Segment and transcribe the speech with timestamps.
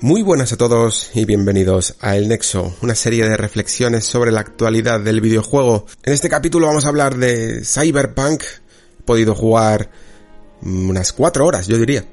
[0.00, 4.38] Muy buenas a todos y bienvenidos a El Nexo, una serie de reflexiones sobre la
[4.38, 5.86] actualidad del videojuego.
[6.04, 8.44] En este capítulo vamos a hablar de Cyberpunk.
[9.00, 9.90] He podido jugar
[10.62, 12.04] unas cuatro horas, yo diría,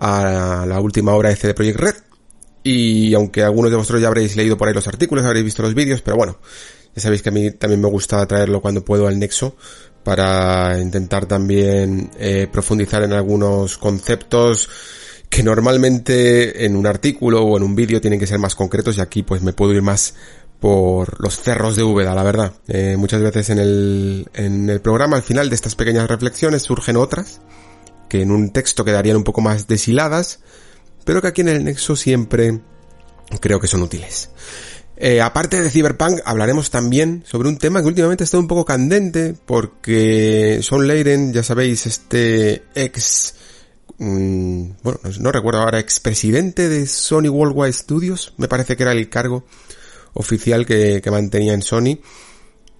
[0.00, 1.94] a la última hora de CD Projekt Red.
[2.62, 5.74] Y aunque algunos de vosotros ya habréis leído por ahí los artículos, habréis visto los
[5.74, 6.38] vídeos, pero bueno,
[6.94, 9.56] ya sabéis que a mí también me gusta traerlo cuando puedo al Nexo
[10.02, 14.70] para intentar también eh, profundizar en algunos conceptos
[15.28, 19.00] que normalmente en un artículo o en un vídeo tienen que ser más concretos y
[19.00, 20.14] aquí pues me puedo ir más
[20.60, 22.52] por los cerros de Úbeda, la verdad.
[22.68, 26.96] Eh, muchas veces en el, en el programa, al final de estas pequeñas reflexiones, surgen
[26.96, 27.40] otras,
[28.08, 30.40] que en un texto quedarían un poco más deshiladas,
[31.04, 32.60] pero que aquí en el Nexo siempre
[33.40, 34.30] creo que son útiles.
[34.96, 39.34] Eh, aparte de Cyberpunk, hablaremos también sobre un tema que últimamente está un poco candente,
[39.44, 43.34] porque Sean Leiden, ya sabéis, este ex
[43.98, 49.44] Bueno, no, recuerdo ahora, expresidente de Sony Worldwide Studios, me parece que era el cargo
[50.12, 51.98] oficial que, que mantenía en Sony,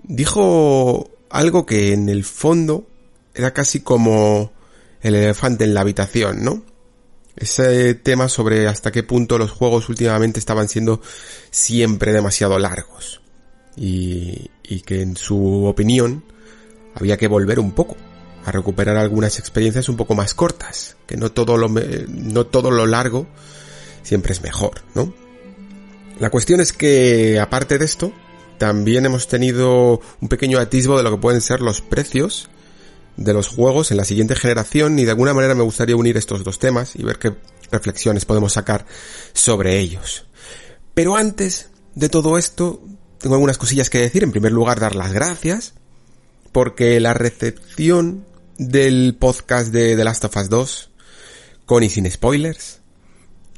[0.03, 2.86] dijo algo que en el fondo
[3.34, 4.53] era casi como
[5.00, 6.62] el elefante en la habitación, ¿no?
[7.36, 11.03] Ese tema sobre hasta qué punto los juegos últimamente estaban siendo
[11.51, 13.20] siempre demasiado largos.
[13.77, 16.25] Y, y que en su opinión
[16.95, 17.97] había que volver un poco
[18.47, 22.86] a recuperar algunas experiencias un poco más cortas, que no todo lo, no todo lo
[22.86, 23.27] largo
[24.05, 25.12] siempre es mejor, ¿no?
[26.20, 28.12] La cuestión es que, aparte de esto,
[28.57, 32.48] también hemos tenido un pequeño atisbo de lo que pueden ser los precios
[33.17, 36.45] de los juegos en la siguiente generación y de alguna manera me gustaría unir estos
[36.45, 37.34] dos temas y ver qué
[37.73, 38.86] reflexiones podemos sacar
[39.33, 40.27] sobre ellos.
[40.95, 42.80] Pero antes de todo esto,
[43.18, 44.23] tengo algunas cosillas que decir.
[44.23, 45.74] En primer lugar, dar las gracias
[46.52, 48.24] porque la recepción
[48.58, 50.90] del podcast de The Last of Us 2,
[51.67, 52.80] con y sin spoilers,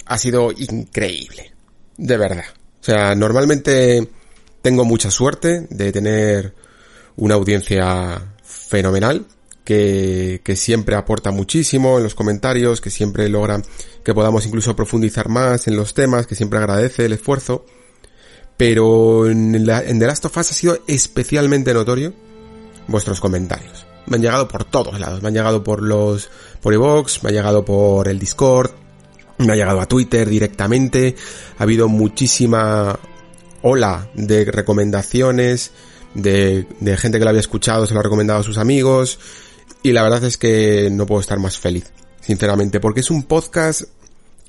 [0.06, 1.52] ha sido increíble.
[1.96, 2.44] De verdad.
[2.80, 4.08] O sea, normalmente
[4.62, 6.54] tengo mucha suerte de tener
[7.16, 9.26] una audiencia fenomenal,
[9.64, 13.60] que, que, siempre aporta muchísimo en los comentarios, que siempre logra
[14.02, 17.66] que podamos incluso profundizar más en los temas, que siempre agradece el esfuerzo.
[18.56, 22.14] Pero en, la, en The Last of Us ha sido especialmente notorio
[22.86, 25.22] vuestros comentarios me han llegado por todos lados.
[25.22, 26.30] Me han llegado por los,
[26.60, 28.70] por Evox, me ha llegado por el Discord,
[29.38, 31.14] me ha llegado a Twitter directamente.
[31.58, 32.98] Ha habido muchísima
[33.62, 35.72] ola de recomendaciones,
[36.14, 39.18] de, de gente que lo había escuchado, se lo ha recomendado a sus amigos.
[39.82, 43.82] Y la verdad es que no puedo estar más feliz, sinceramente, porque es un podcast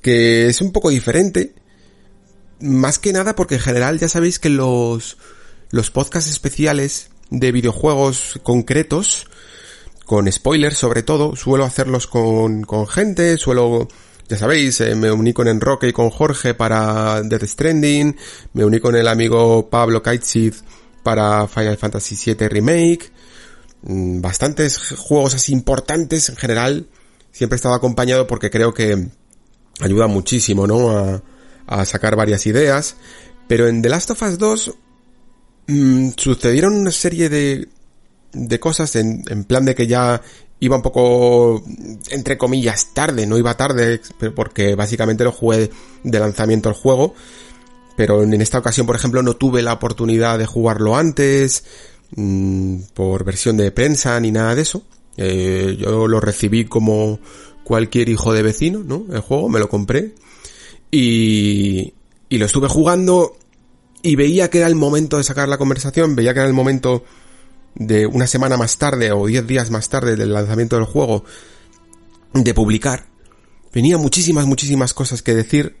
[0.02, 1.54] que es un poco diferente.
[2.60, 5.16] Más que nada porque en general ya sabéis que los,
[5.70, 9.28] los podcasts especiales de videojuegos concretos
[10.10, 13.86] con spoilers sobre todo, suelo hacerlos con, con gente, suelo,
[14.28, 18.16] ya sabéis, eh, me uní con Enroque y con Jorge para Death Stranding,
[18.52, 20.54] me uní con el amigo Pablo Kaitzid
[21.04, 23.12] para Final Fantasy VII Remake,
[23.82, 26.88] mm, bastantes juegos así importantes en general,
[27.30, 29.10] siempre he estado acompañado porque creo que
[29.78, 30.90] ayuda muchísimo, ¿no?
[30.90, 31.22] A,
[31.68, 32.96] a sacar varias ideas,
[33.46, 34.74] pero en The Last of Us 2
[35.68, 37.68] mmm, sucedieron una serie de,
[38.32, 40.22] de cosas en, en plan de que ya
[40.60, 41.64] iba un poco,
[42.10, 44.00] entre comillas, tarde, no iba tarde,
[44.36, 45.70] porque básicamente lo jugué
[46.04, 47.14] de lanzamiento el juego,
[47.96, 51.64] pero en esta ocasión, por ejemplo, no tuve la oportunidad de jugarlo antes,
[52.14, 54.82] mmm, por versión de prensa ni nada de eso.
[55.16, 57.18] Eh, yo lo recibí como
[57.64, 59.06] cualquier hijo de vecino, ¿no?
[59.12, 60.14] El juego, me lo compré
[60.90, 61.94] y,
[62.28, 63.36] y lo estuve jugando
[64.02, 67.04] y veía que era el momento de sacar la conversación, veía que era el momento
[67.74, 71.24] de una semana más tarde o diez días más tarde del lanzamiento del juego
[72.34, 73.06] de publicar,
[73.72, 75.76] venía muchísimas, muchísimas cosas que decir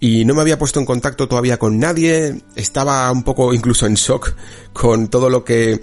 [0.00, 3.94] y no me había puesto en contacto todavía con nadie, estaba un poco incluso en
[3.94, 4.34] shock
[4.72, 5.80] con todo lo que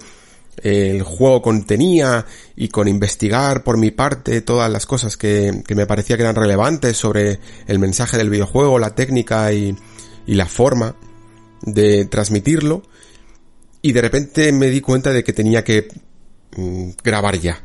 [0.62, 5.86] el juego contenía y con investigar por mi parte todas las cosas que, que me
[5.86, 9.74] parecía que eran relevantes sobre el mensaje del videojuego, la técnica y,
[10.26, 10.96] y la forma
[11.62, 12.82] de transmitirlo
[13.82, 15.88] y de repente me di cuenta de que tenía que
[16.56, 17.62] mm, grabar ya.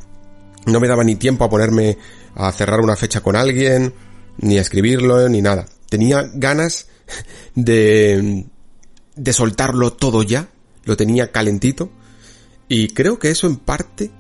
[0.65, 1.97] No me daba ni tiempo a ponerme
[2.35, 3.93] a cerrar una fecha con alguien,
[4.37, 5.65] ni a escribirlo, ni nada.
[5.89, 6.87] Tenía ganas
[7.55, 8.45] de,
[9.15, 10.49] de soltarlo todo ya.
[10.85, 11.91] Lo tenía calentito.
[12.67, 14.11] Y creo que eso en parte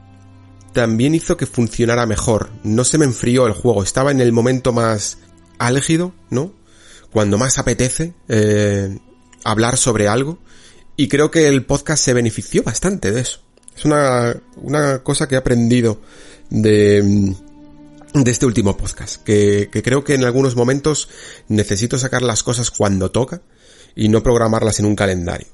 [0.73, 2.51] también hizo que funcionara mejor.
[2.63, 3.83] No se me enfrió el juego.
[3.83, 5.17] Estaba en el momento más
[5.57, 6.53] álgido, ¿no?
[7.11, 8.99] Cuando más apetece eh,
[9.43, 10.37] hablar sobre algo.
[10.97, 13.41] Y creo que el podcast se benefició bastante de eso.
[13.75, 15.99] Es una, una cosa que he aprendido
[16.49, 17.33] de,
[18.13, 19.21] de este último podcast.
[19.23, 21.09] Que, que creo que en algunos momentos
[21.49, 23.41] necesito sacar las cosas cuando toca
[23.95, 25.47] y no programarlas en un calendario.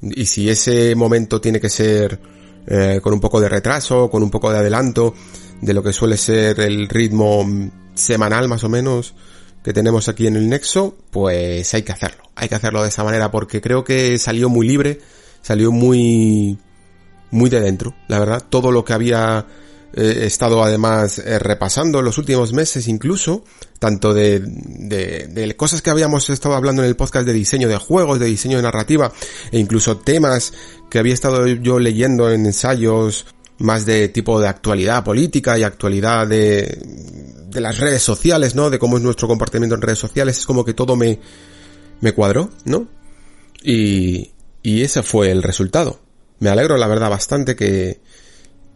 [0.00, 2.20] Y si ese momento tiene que ser
[2.66, 5.14] eh, con un poco de retraso, con un poco de adelanto
[5.60, 7.46] de lo que suele ser el ritmo
[7.94, 9.14] semanal más o menos
[9.66, 12.22] que tenemos aquí en el Nexo, pues hay que hacerlo.
[12.36, 15.00] Hay que hacerlo de esa manera porque creo que salió muy libre,
[15.42, 16.56] salió muy
[17.32, 18.44] muy de dentro, la verdad.
[18.48, 19.44] Todo lo que había
[19.92, 23.42] eh, estado además eh, repasando en los últimos meses incluso,
[23.80, 27.76] tanto de, de, de, cosas que habíamos estado hablando en el podcast de diseño de
[27.76, 29.12] juegos, de diseño de narrativa,
[29.50, 30.52] e incluso temas
[30.88, 33.26] que había estado yo leyendo en ensayos
[33.58, 36.78] más de tipo de actualidad política y actualidad de,
[37.48, 38.70] de las redes sociales, ¿no?
[38.70, 41.18] De cómo es nuestro comportamiento en redes sociales, es como que todo me,
[42.00, 42.88] me cuadró, ¿no?
[43.62, 44.32] Y,
[44.62, 46.00] y ese fue el resultado.
[46.38, 48.00] Me alegro, la verdad, bastante que,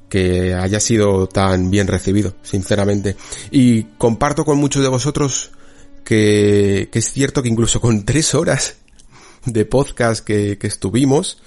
[0.08, 3.16] que haya sido tan bien recibido, sinceramente.
[3.50, 5.52] Y comparto con muchos de vosotros
[6.04, 8.76] que, que es cierto que incluso con tres horas
[9.44, 11.40] de podcast que, que estuvimos,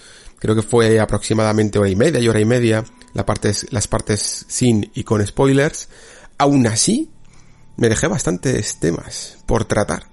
[0.44, 3.26] creo que fue aproximadamente hora y media y hora y media, la
[3.70, 5.88] las partes sin y con spoilers,
[6.38, 7.10] aún así
[7.78, 10.08] me dejé bastantes temas por tratar.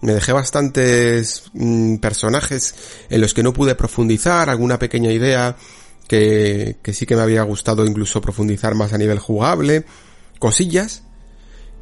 [0.00, 2.74] Me dejé bastantes mm, personajes
[3.08, 5.54] en los que no pude profundizar, alguna pequeña idea
[6.08, 9.84] que, que sí que me había gustado incluso profundizar más a nivel jugable,
[10.40, 11.04] cosillas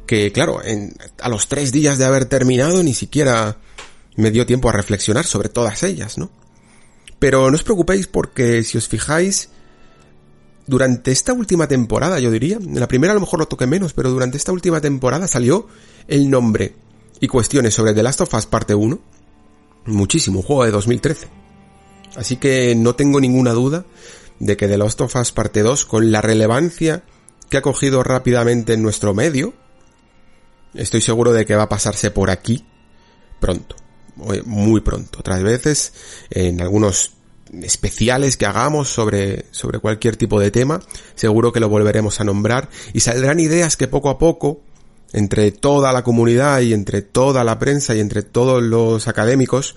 [0.05, 3.57] que claro, en, a los tres días de haber terminado ni siquiera
[4.17, 6.29] me dio tiempo a reflexionar sobre todas ellas, ¿no?
[7.19, 9.49] Pero no os preocupéis porque si os fijáis,
[10.67, 13.93] durante esta última temporada, yo diría, en la primera a lo mejor lo toqué menos,
[13.93, 15.67] pero durante esta última temporada salió
[16.07, 16.75] el nombre
[17.19, 18.99] y cuestiones sobre The Last of Us parte 1.
[19.85, 21.27] Muchísimo, un juego de 2013.
[22.15, 23.85] Así que no tengo ninguna duda
[24.39, 27.03] de que The Last of Us parte 2, con la relevancia
[27.49, 29.53] que ha cogido rápidamente en nuestro medio,
[30.73, 32.65] estoy seguro de que va a pasarse por aquí
[33.39, 33.75] pronto.
[34.17, 35.19] Muy pronto.
[35.19, 35.93] Otras veces,
[36.29, 37.11] en algunos
[37.63, 40.81] especiales que hagamos sobre, sobre cualquier tipo de tema,
[41.15, 44.61] seguro que lo volveremos a nombrar y saldrán ideas que poco a poco,
[45.13, 49.75] entre toda la comunidad y entre toda la prensa y entre todos los académicos,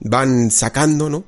[0.00, 1.24] van sacando, ¿no?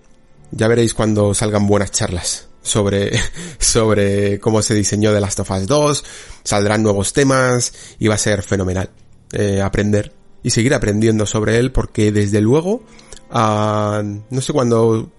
[0.52, 3.18] Ya veréis cuando salgan buenas charlas sobre,
[3.58, 6.04] sobre cómo se diseñó The Last of Us 2,
[6.44, 8.90] saldrán nuevos temas y va a ser fenomenal
[9.32, 10.12] eh, aprender
[10.46, 12.84] y seguir aprendiendo sobre él porque desde luego,
[13.32, 14.00] uh,
[14.30, 15.10] no sé cuándo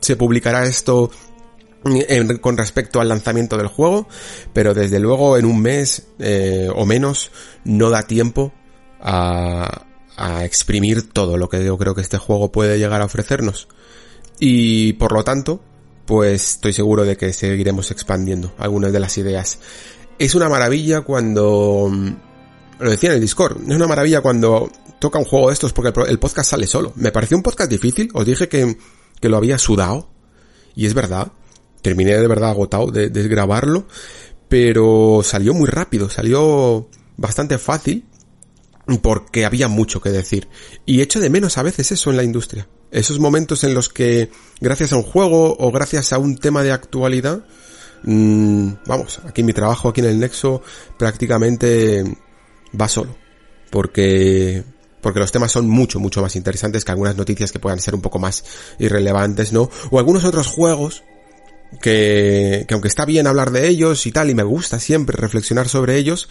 [0.00, 1.10] se publicará esto
[2.42, 4.06] con respecto al lanzamiento del juego,
[4.52, 7.30] pero desde luego en un mes eh, o menos
[7.64, 8.52] no da tiempo
[9.00, 13.68] a, a exprimir todo lo que yo creo que este juego puede llegar a ofrecernos.
[14.38, 15.62] Y por lo tanto,
[16.04, 19.58] pues estoy seguro de que seguiremos expandiendo algunas de las ideas.
[20.18, 21.90] Es una maravilla cuando...
[22.78, 25.98] Lo decía en el Discord, es una maravilla cuando toca un juego de estos porque
[26.08, 26.92] el podcast sale solo.
[26.96, 28.76] Me pareció un podcast difícil, os dije que
[29.20, 30.08] que lo había sudado.
[30.74, 31.32] Y es verdad.
[31.82, 33.86] Terminé de verdad agotado de, de grabarlo.
[34.48, 38.04] Pero salió muy rápido, salió bastante fácil.
[39.02, 40.48] Porque había mucho que decir.
[40.84, 42.68] Y echo de menos a veces eso en la industria.
[42.92, 44.30] Esos momentos en los que,
[44.60, 47.44] gracias a un juego o gracias a un tema de actualidad,
[48.04, 50.62] mmm, vamos, aquí mi trabajo aquí en el Nexo
[50.96, 52.04] prácticamente
[52.80, 53.16] va solo.
[53.70, 54.64] Porque
[55.00, 58.00] porque los temas son mucho, mucho más interesantes que algunas noticias que puedan ser un
[58.00, 58.44] poco más
[58.80, 59.70] irrelevantes, ¿no?
[59.90, 61.04] O algunos otros juegos
[61.80, 65.68] que, que aunque está bien hablar de ellos y tal, y me gusta siempre reflexionar
[65.68, 66.28] sobre ellos,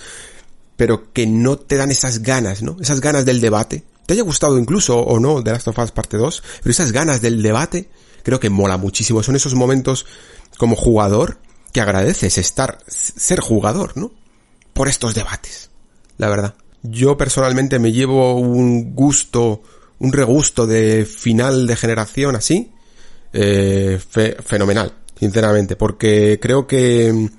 [0.75, 2.75] pero que no te dan esas ganas, ¿no?
[2.81, 3.85] Esas ganas del debate.
[4.05, 7.21] Te haya gustado incluso o no de Last of Us parte 2, pero esas ganas
[7.21, 7.89] del debate
[8.23, 9.23] creo que mola muchísimo.
[9.23, 10.05] Son esos momentos
[10.57, 11.39] como jugador
[11.71, 14.11] que agradeces estar, ser jugador, ¿no?
[14.73, 15.69] Por estos debates,
[16.17, 16.55] la verdad.
[16.83, 19.63] Yo personalmente me llevo un gusto,
[19.99, 22.71] un regusto de final de generación así,
[23.33, 23.99] eh,
[24.43, 27.29] fenomenal, sinceramente, porque creo que,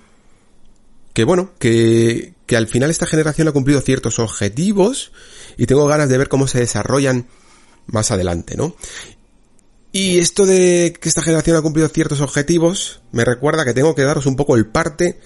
[1.13, 5.13] que bueno, que, que al final esta generación ha cumplido ciertos objetivos
[5.57, 7.27] y tengo ganas de ver cómo se desarrollan
[7.87, 8.75] más adelante, ¿no?
[9.93, 14.03] Y esto de que esta generación ha cumplido ciertos objetivos me recuerda que tengo que
[14.03, 15.19] daros un poco el parte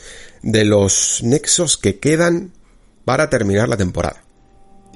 [0.43, 2.53] de los nexos que quedan
[3.11, 4.23] para terminar la temporada.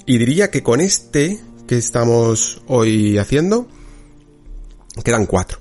[0.07, 3.67] Y diría que con este que estamos hoy haciendo,
[5.03, 5.59] quedan cuatro.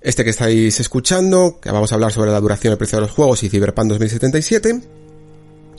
[0.00, 3.02] Este que estáis escuchando, que vamos a hablar sobre la duración y el precio de
[3.02, 4.80] los juegos y Cyberpunk 2077.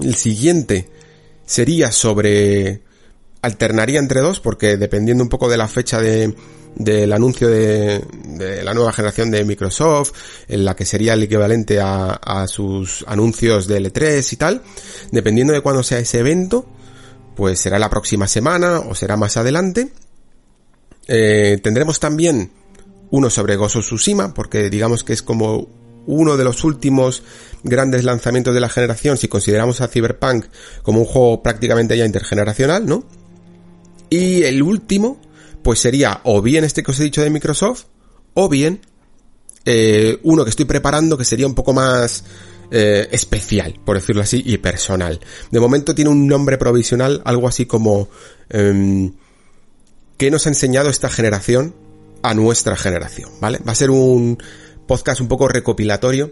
[0.01, 0.87] El siguiente
[1.47, 2.83] sería sobre...
[3.47, 6.35] Alternaría entre dos porque dependiendo un poco de la fecha de,
[6.75, 8.01] del anuncio de,
[8.63, 10.11] la nueva generación de Microsoft,
[10.47, 14.61] en la que sería el equivalente a, a sus anuncios de L3 y tal,
[15.11, 16.65] dependiendo de cuándo sea ese evento,
[17.35, 19.91] pues será la próxima semana o será más adelante.
[21.07, 22.51] Eh, tendremos también
[23.11, 25.67] uno sobre Gozo Tsushima, porque digamos que es como
[26.05, 27.23] uno de los últimos
[27.63, 30.45] grandes lanzamientos de la generación, si consideramos a Cyberpunk
[30.81, 33.03] como un juego prácticamente ya intergeneracional, ¿no?
[34.09, 35.21] Y el último,
[35.63, 37.85] pues sería o bien este que os he dicho de Microsoft,
[38.33, 38.81] o bien
[39.65, 42.23] eh, uno que estoy preparando que sería un poco más
[42.71, 45.19] eh, especial, por decirlo así, y personal.
[45.51, 48.07] De momento tiene un nombre provisional, algo así como
[48.49, 49.11] eh,
[50.17, 51.75] ¿qué nos ha enseñado esta generación
[52.23, 53.29] a nuestra generación?
[53.41, 53.59] ¿Vale?
[53.67, 54.41] Va a ser un
[54.87, 56.31] podcast un poco recopilatorio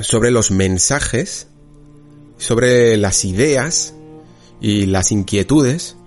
[0.00, 1.48] sobre los mensajes,
[2.38, 3.94] sobre las ideas
[4.60, 5.97] y las inquietudes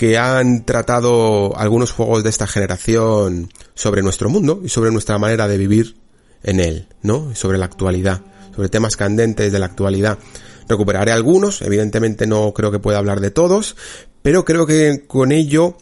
[0.00, 5.46] que han tratado algunos juegos de esta generación sobre nuestro mundo y sobre nuestra manera
[5.46, 5.98] de vivir
[6.42, 7.34] en él, ¿no?
[7.34, 8.22] Sobre la actualidad,
[8.56, 10.18] sobre temas candentes de la actualidad.
[10.66, 13.76] Recuperaré algunos, evidentemente no creo que pueda hablar de todos,
[14.22, 15.76] pero creo que con ello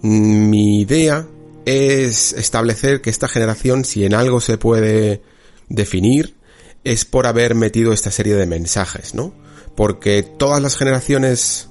[0.00, 1.28] mm, mi idea
[1.66, 5.20] es establecer que esta generación, si en algo se puede
[5.68, 6.36] definir,
[6.84, 9.34] es por haber metido esta serie de mensajes, ¿no?
[9.76, 11.68] Porque todas las generaciones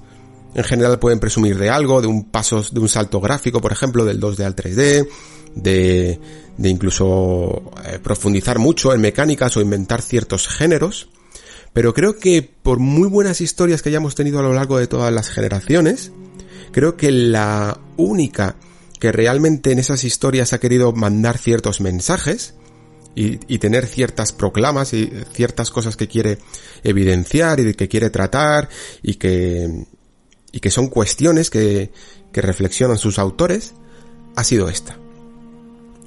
[0.54, 4.04] en general pueden presumir de algo, de un paso, de un salto gráfico, por ejemplo,
[4.04, 5.08] del 2D al 3D,
[5.56, 6.20] de,
[6.58, 11.10] de incluso eh, profundizar mucho en mecánicas o inventar ciertos géneros.
[11.74, 15.14] Pero creo que por muy buenas historias que hayamos tenido a lo largo de todas
[15.14, 16.12] las generaciones,
[16.72, 18.58] creo que la única
[19.00, 22.56] que realmente en esas historias ha querido mandar ciertos mensajes
[23.16, 26.38] y, y, tener ciertas proclamas y ciertas cosas que quiere
[26.84, 28.70] evidenciar y que quiere tratar
[29.02, 29.86] y que,
[30.52, 31.92] y que son cuestiones que,
[32.32, 33.74] que reflexionan sus autores,
[34.36, 34.98] ha sido esta.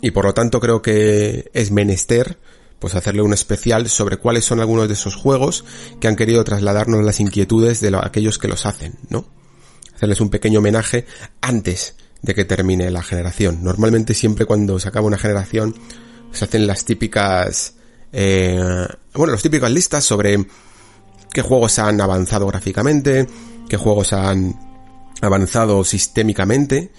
[0.03, 2.39] Y por lo tanto creo que es menester
[2.79, 5.65] pues hacerle un especial sobre cuáles son algunos de esos juegos
[6.01, 9.25] que han querido trasladarnos las inquietudes de lo, aquellos que los hacen, ¿no?
[9.95, 11.07] Hacerles un pequeño homenaje
[11.41, 13.63] antes de que termine la generación.
[13.63, 15.75] Normalmente siempre cuando se acaba una generación
[16.33, 17.77] se hacen las típicas,
[18.13, 20.45] eh, bueno, las típicas listas sobre
[21.33, 23.27] qué juegos han avanzado gráficamente,
[23.69, 24.59] qué juegos han
[25.21, 26.93] avanzado sistémicamente,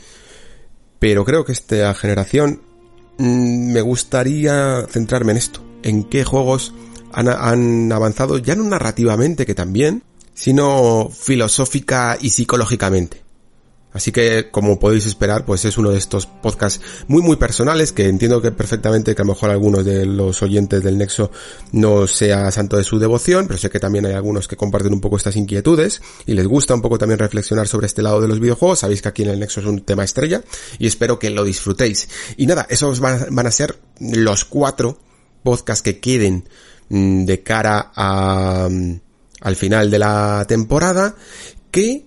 [1.00, 2.62] pero creo que esta generación
[3.18, 6.74] mmm, me gustaría centrarme en esto, en qué juegos
[7.12, 10.04] han avanzado ya no narrativamente, que también,
[10.34, 13.25] sino filosófica y psicológicamente.
[13.96, 18.10] Así que, como podéis esperar, pues es uno de estos podcasts muy muy personales que
[18.10, 21.32] entiendo que perfectamente que a lo mejor algunos de los oyentes del Nexo
[21.72, 25.00] no sea santo de su devoción, pero sé que también hay algunos que comparten un
[25.00, 28.42] poco estas inquietudes y les gusta un poco también reflexionar sobre este lado de los
[28.42, 28.80] videojuegos.
[28.80, 30.44] Sabéis que aquí en el Nexo es un tema estrella
[30.78, 32.10] y espero que lo disfrutéis.
[32.36, 35.00] Y nada, esos van, a ser los cuatro
[35.42, 36.50] podcasts que queden
[36.90, 39.00] mmm, de cara a, um,
[39.40, 41.16] al final de la temporada
[41.72, 42.05] que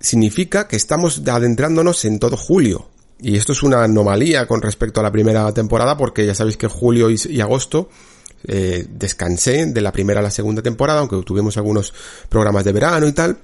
[0.00, 2.88] significa que estamos adentrándonos en todo julio.
[3.20, 6.68] Y esto es una anomalía con respecto a la primera temporada porque ya sabéis que
[6.68, 7.88] julio y, agosto
[8.44, 11.92] eh, descansé de la primera a la segunda temporada, aunque tuvimos algunos
[12.28, 13.38] programas de verano y tal.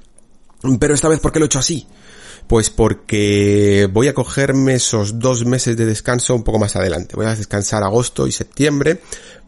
[0.78, 1.86] Pero esta vez, ¿por qué lo he hecho así?
[2.46, 7.16] Pues porque voy a cogerme esos dos meses de descanso un poco más adelante.
[7.16, 9.00] Voy a descansar agosto y septiembre.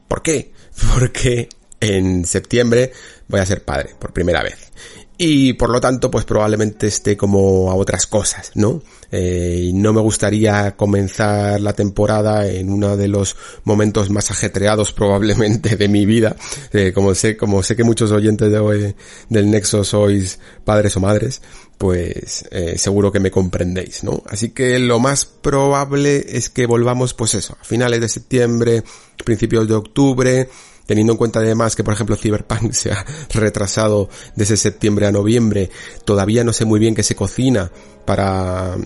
[0.08, 0.52] ¿Por qué?
[0.94, 1.48] Porque
[1.80, 2.92] en septiembre
[3.28, 4.72] voy a ser padre por primera vez
[5.18, 8.82] y por lo tanto pues probablemente esté como a otras cosas, ¿no?
[9.11, 14.92] Eh, y no me gustaría comenzar la temporada en uno de los momentos más ajetreados
[14.92, 16.37] probablemente de mi vida,
[16.73, 18.94] eh, como sé, como sé que muchos oyentes de hoy,
[19.28, 21.40] del Nexo sois padres o madres,
[21.78, 24.23] pues eh, seguro que me comprendéis, ¿no?
[24.26, 28.82] Así que lo más probable es que volvamos pues eso, a finales de septiembre,
[29.25, 30.49] principios de octubre,
[30.87, 35.71] teniendo en cuenta además que por ejemplo Cyberpunk se ha retrasado desde septiembre a noviembre,
[36.05, 37.71] todavía no sé muy bien qué se cocina
[38.05, 38.76] para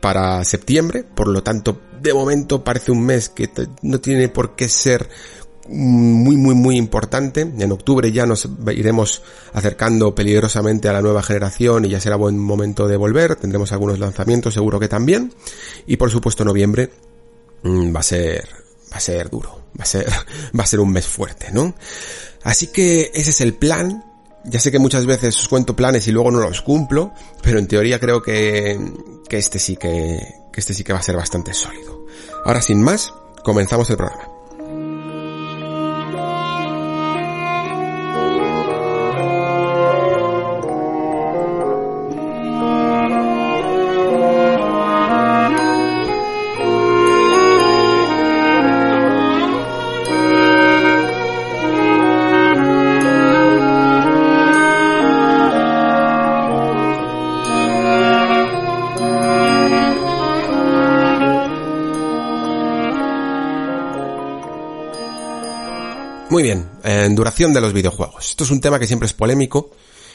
[0.00, 3.50] para septiembre, por lo tanto, de momento parece un mes que
[3.82, 5.08] no tiene por qué ser
[5.68, 7.42] muy muy muy importante.
[7.42, 9.22] En octubre ya nos iremos
[9.52, 13.36] acercando peligrosamente a la nueva generación y ya será buen momento de volver.
[13.36, 15.32] Tendremos algunos lanzamientos, seguro que también.
[15.86, 16.90] Y por supuesto noviembre
[17.62, 18.48] mm, va a ser,
[18.92, 20.06] va a ser duro, va a ser,
[20.58, 21.74] va a ser un mes fuerte, ¿no?
[22.42, 24.04] Así que ese es el plan.
[24.44, 27.12] Ya sé que muchas veces os cuento planes y luego no los cumplo,
[27.42, 28.80] pero en teoría creo que,
[29.28, 30.18] que este sí que,
[30.50, 32.06] que este sí que va a ser bastante sólido.
[32.46, 33.12] Ahora sin más,
[33.44, 34.29] comenzamos el programa.
[66.40, 68.30] Muy bien, en duración de los videojuegos.
[68.30, 69.72] Esto es un tema que siempre es polémico,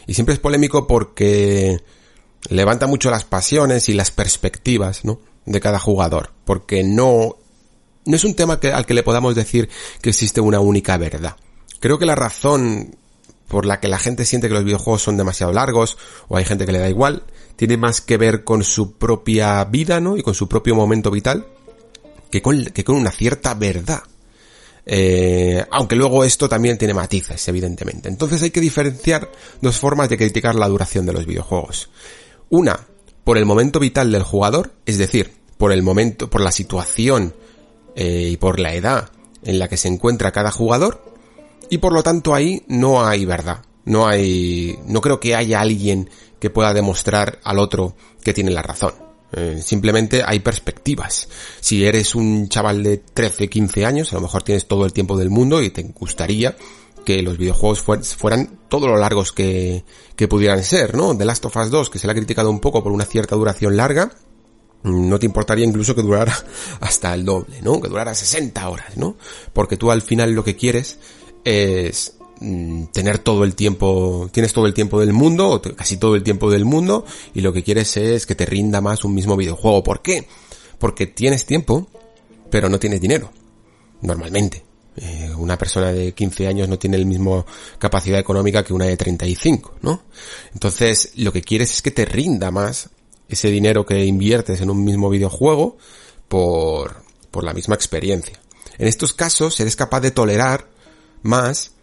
[0.07, 1.77] y siempre es polémico porque
[2.49, 5.19] levanta mucho las pasiones y las perspectivas, ¿no?
[5.45, 6.31] De cada jugador.
[6.43, 7.35] Porque no,
[8.05, 9.69] no es un tema que, al que le podamos decir
[10.01, 11.35] que existe una única verdad.
[11.79, 12.95] Creo que la razón
[13.47, 15.95] por la que la gente siente que los videojuegos son demasiado largos,
[16.27, 17.21] o hay gente que le da igual,
[17.55, 20.17] tiene más que ver con su propia vida, ¿no?
[20.17, 21.45] Y con su propio momento vital,
[22.31, 24.01] que con, que con una cierta verdad.
[24.85, 28.09] Eh, aunque luego esto también tiene matices, evidentemente.
[28.09, 31.89] Entonces hay que diferenciar dos formas de criticar la duración de los videojuegos.
[32.49, 32.79] Una,
[33.23, 37.33] por el momento vital del jugador, es decir, por el momento, por la situación
[37.95, 39.09] eh, y por la edad
[39.43, 41.03] en la que se encuentra cada jugador,
[41.69, 43.63] y por lo tanto ahí no hay verdad.
[43.85, 48.63] No hay, no creo que haya alguien que pueda demostrar al otro que tiene la
[48.63, 49.04] razón.
[49.37, 51.27] Eh, simplemente hay perspectivas.
[51.59, 55.17] Si eres un chaval de 13, 15 años, a lo mejor tienes todo el tiempo
[55.17, 56.55] del mundo y te gustaría
[57.03, 57.81] que los videojuegos
[58.15, 59.83] fueran todo lo largos que,
[60.15, 61.15] que pudieran ser, ¿no?
[61.17, 63.35] The Last of Us 2, que se le ha criticado un poco por una cierta
[63.35, 64.11] duración larga,
[64.83, 66.33] no te importaría incluso que durara
[66.79, 67.81] hasta el doble, ¿no?
[67.81, 69.17] Que durara 60 horas, ¿no?
[69.51, 70.97] Porque tú al final lo que quieres
[71.43, 72.14] es Mm,
[72.91, 76.65] tener todo el tiempo, tienes todo el tiempo del mundo, casi todo el tiempo del
[76.65, 79.83] mundo, y lo que quieres es que te rinda más un mismo videojuego.
[79.83, 80.27] ¿Por qué?
[80.79, 81.87] Porque tienes tiempo,
[82.49, 83.31] pero no tienes dinero.
[84.01, 84.63] Normalmente.
[84.97, 87.45] Eh, una persona de 15 años no tiene el mismo
[87.79, 90.03] capacidad económica que una de 35, ¿no?
[90.53, 92.89] Entonces, lo que quieres es que te rinda más
[93.27, 95.77] ese dinero que inviertes en un mismo videojuego
[96.29, 98.39] por, por la misma experiencia.
[98.77, 100.69] En estos casos, eres capaz de tolerar
[101.23, 101.74] más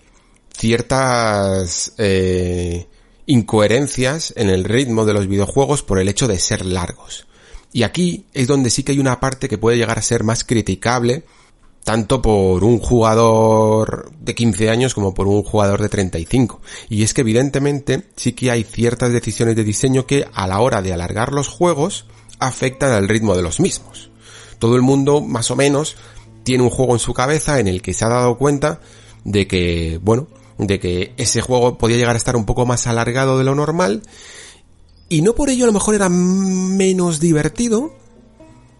[0.55, 2.87] ciertas eh,
[3.27, 7.27] incoherencias en el ritmo de los videojuegos por el hecho de ser largos.
[7.73, 10.45] Y aquí es donde sí que hay una parte que puede llegar a ser más
[10.45, 11.25] criticable,
[11.85, 16.61] tanto por un jugador de 15 años como por un jugador de 35.
[16.91, 20.83] Y es que evidentemente sí que hay ciertas decisiones de diseño que a la hora
[20.83, 22.07] de alargar los juegos
[22.39, 24.11] afectan al ritmo de los mismos.
[24.59, 25.97] Todo el mundo, más o menos,
[26.45, 28.81] tiene un juego en su cabeza en el que se ha dado cuenta
[29.25, 33.39] de que, bueno, de que ese juego podía llegar a estar un poco más alargado
[33.39, 34.03] de lo normal
[35.09, 37.95] y no por ello a lo mejor era menos divertido,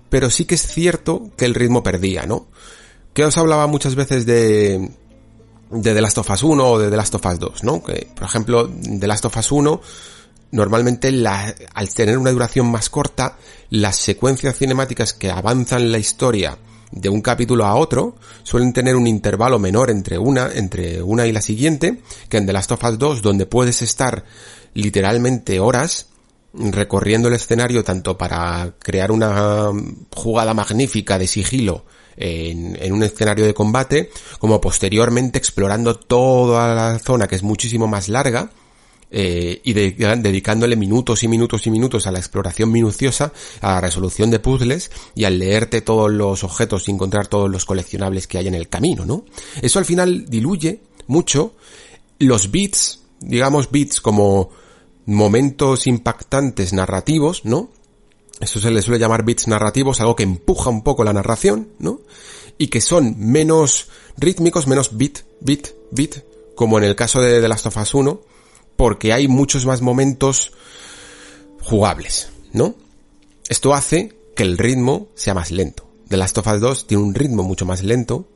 [0.09, 2.47] pero sí que es cierto que el ritmo perdía, ¿no?
[3.13, 4.91] Que os hablaba muchas veces de
[5.71, 7.83] de The Last of Us 1 o de The Last of Us 2, ¿no?
[7.83, 9.81] Que, por ejemplo, The Last of Us 1
[10.53, 11.09] normalmente
[11.75, 13.39] al tener una duración más corta,
[13.71, 16.59] las secuencias cinemáticas que avanzan la historia
[16.93, 21.33] de un capítulo a otro suelen tener un intervalo menor entre una, entre una y
[21.33, 24.25] la siguiente, que en The Last of Us 2, donde puedes estar
[24.75, 26.09] literalmente horas
[26.55, 29.71] recorriendo el escenario tanto para crear una
[30.15, 36.99] jugada magnífica de sigilo en, en, un escenario de combate, como posteriormente explorando toda la
[36.99, 38.51] zona que es muchísimo más larga
[39.15, 44.31] eh, y dedicándole minutos y minutos y minutos a la exploración minuciosa, a la resolución
[44.31, 48.49] de puzzles y al leerte todos los objetos y encontrar todos los coleccionables que hay
[48.49, 49.27] en el camino, ¿no?
[49.61, 51.53] Eso al final diluye mucho
[52.19, 54.49] los bits, digamos bits como
[55.05, 57.69] momentos impactantes narrativos, ¿no?
[58.41, 62.01] Eso se le suele llamar bits narrativos, algo que empuja un poco la narración, ¿no?
[62.57, 66.17] Y que son menos rítmicos, menos bit, bit, bit,
[66.55, 68.32] como en el caso de The Last of Us 1,
[68.83, 70.51] porque hay muchos más momentos
[71.61, 72.75] jugables, ¿no?
[73.49, 75.89] Esto hace que el ritmo sea más lento.
[76.09, 78.27] The Last of Us 2 tiene un ritmo mucho más lento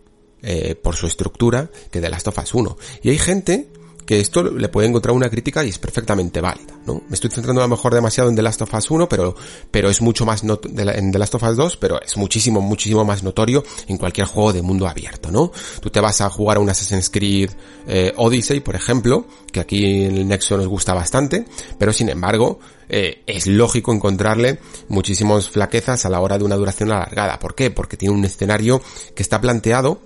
[0.43, 2.79] eh, por su estructura que The Last of Us 1.
[3.03, 3.73] Y hay gente
[4.07, 7.03] que esto le puede encontrar una crítica y es perfectamente válida, ¿no?
[7.09, 9.35] Me estoy centrando a lo mejor demasiado en The Last of Us 1, pero,
[9.71, 13.05] pero es mucho más not en The Last of Us 2, pero es muchísimo, muchísimo
[13.05, 15.51] más notorio en cualquier juego de mundo abierto, ¿no?
[15.81, 17.51] Tú te vas a jugar a un Assassin's Creed
[17.89, 21.45] eh, Odyssey, por ejemplo, que aquí en el Nexo nos gusta bastante,
[21.79, 26.93] pero sin embargo, eh, es lógico encontrarle muchísimas flaquezas a la hora de una duración
[26.93, 27.39] alargada.
[27.41, 27.71] ¿Por qué?
[27.71, 28.81] Porque tiene un escenario
[29.15, 30.01] que está planteado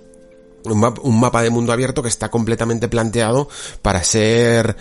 [0.65, 3.49] un, mapa de mundo abierto que está completamente planteado
[3.81, 4.75] para ser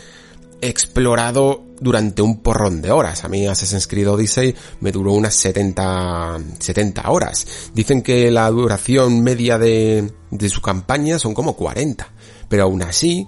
[0.63, 3.25] explorado durante un porrón de horas.
[3.25, 7.71] A mí Assassin's Creed Odyssey me duró unas 70, 70 horas.
[7.75, 12.07] Dicen que la duración media de, de su campaña son como 40.
[12.49, 13.27] Pero aún así,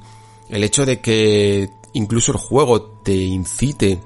[0.50, 3.98] el hecho de que incluso el juego te incite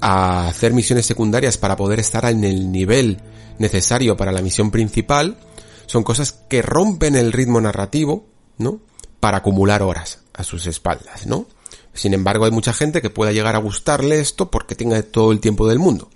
[0.00, 3.22] a hacer misiones secundarias para poder estar en el nivel
[3.58, 5.38] necesario para la misión principal,
[5.86, 8.26] son cosas que rompen el ritmo narrativo,
[8.58, 8.80] ¿no?
[9.20, 11.46] Para acumular horas a sus espaldas, ¿no?
[11.94, 15.40] Sin embargo, hay mucha gente que pueda llegar a gustarle esto porque tenga todo el
[15.40, 16.10] tiempo del mundo.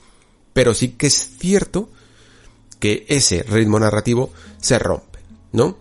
[0.53, 1.89] Pero sí que es cierto
[2.79, 4.31] que ese ritmo narrativo
[4.61, 5.21] se rompe,
[5.53, 5.79] ¿no?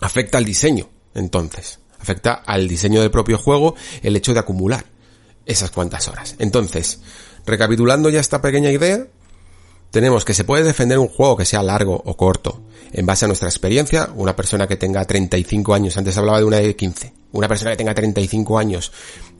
[0.00, 1.80] Afecta al diseño, entonces.
[1.98, 4.86] Afecta al diseño del propio juego el hecho de acumular
[5.44, 6.36] esas cuantas horas.
[6.38, 7.00] Entonces,
[7.44, 9.06] recapitulando ya esta pequeña idea,
[9.90, 13.28] tenemos que se puede defender un juego que sea largo o corto, en base a
[13.28, 17.48] nuestra experiencia, una persona que tenga 35 años, antes hablaba de una de 15, una
[17.48, 18.92] persona que tenga 35 años,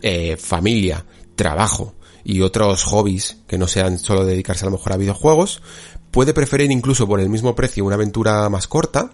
[0.03, 1.05] eh, familia,
[1.35, 5.63] trabajo y otros hobbies que no sean solo dedicarse a lo mejor a videojuegos,
[6.11, 9.11] puede preferir incluso por el mismo precio una aventura más corta,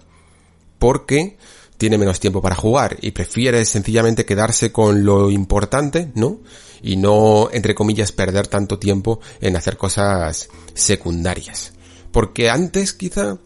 [0.78, 1.36] porque
[1.76, 6.38] tiene menos tiempo para jugar y prefiere sencillamente quedarse con lo importante, ¿no?
[6.80, 11.72] Y no, entre comillas, perder tanto tiempo en hacer cosas secundarias.
[12.12, 13.38] Porque antes quizá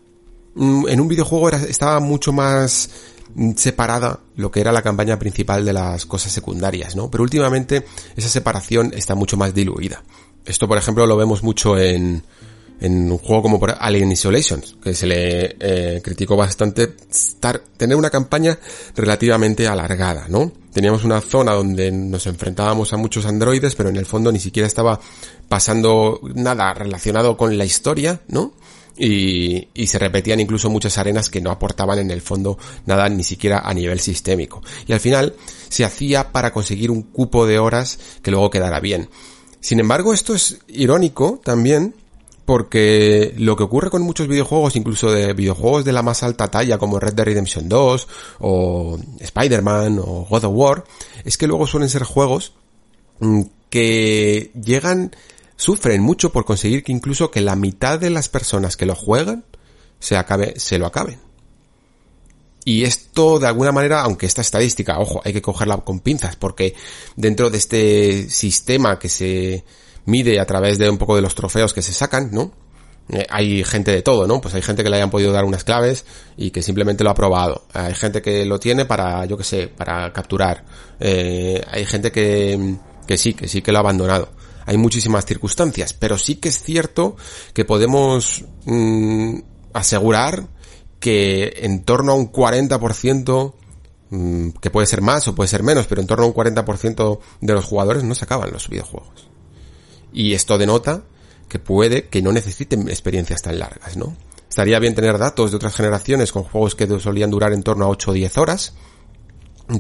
[0.57, 2.91] en un videojuego era, estaba mucho más
[3.35, 7.11] mm, separada lo que era la campaña principal de las cosas secundarias, ¿no?
[7.11, 7.85] Pero últimamente
[8.17, 10.03] esa separación está mucho más diluida.
[10.45, 12.23] Esto, por ejemplo, lo vemos mucho en,
[12.81, 16.95] en un juego como Alien Isolation, que se le eh, criticó bastante
[17.77, 18.59] tener una campaña
[18.95, 20.53] relativamente alargada, ¿no?
[20.73, 24.67] Teníamos una zona donde nos enfrentábamos a muchos androides, pero en el fondo ni siquiera
[24.67, 25.01] estaba
[25.49, 28.53] pasando nada relacionado con la historia, ¿no?
[28.99, 32.57] Y, y, se repetían incluso muchas arenas que no aportaban en el fondo
[32.87, 34.63] nada ni siquiera a nivel sistémico.
[34.87, 35.35] Y al final
[35.69, 39.11] se hacía para conseguir un cupo de horas que luego quedara bien.
[39.61, 41.95] Sin embargo, esto es irónico también
[42.47, 46.79] porque lo que ocurre con muchos videojuegos, incluso de videojuegos de la más alta talla
[46.79, 50.85] como Red Dead Redemption 2 o Spider-Man o God of War,
[51.25, 52.53] es que luego suelen ser juegos
[53.19, 55.15] mm, que llegan,
[55.57, 59.45] sufren mucho por conseguir que incluso que la mitad de las personas que lo juegan
[59.99, 61.19] se acabe, se lo acaben.
[62.65, 66.75] Y esto, de alguna manera, aunque esta estadística, ojo, hay que cogerla con pinzas, porque
[67.15, 69.65] dentro de este sistema que se,
[70.07, 72.53] mide a través de un poco de los trofeos que se sacan, ¿no?
[73.09, 74.41] Eh, hay gente de todo, ¿no?
[74.41, 77.15] Pues hay gente que le hayan podido dar unas claves y que simplemente lo ha
[77.15, 77.67] probado.
[77.73, 80.65] Hay gente que lo tiene para, yo que sé, para capturar.
[80.99, 84.31] Eh, hay gente que, que sí, que sí que lo ha abandonado.
[84.67, 87.17] Hay muchísimas circunstancias, pero sí que es cierto
[87.55, 89.39] que podemos mm,
[89.73, 90.49] asegurar
[90.99, 93.55] que en torno a un 40%,
[94.11, 97.21] mm, que puede ser más o puede ser menos, pero en torno a un 40%
[97.41, 99.29] de los jugadores no se acaban los videojuegos.
[100.13, 101.05] Y esto denota
[101.49, 104.17] que puede que no necesiten experiencias tan largas, ¿no?
[104.49, 107.89] Estaría bien tener datos de otras generaciones con juegos que solían durar en torno a
[107.89, 108.75] 8 o 10 horas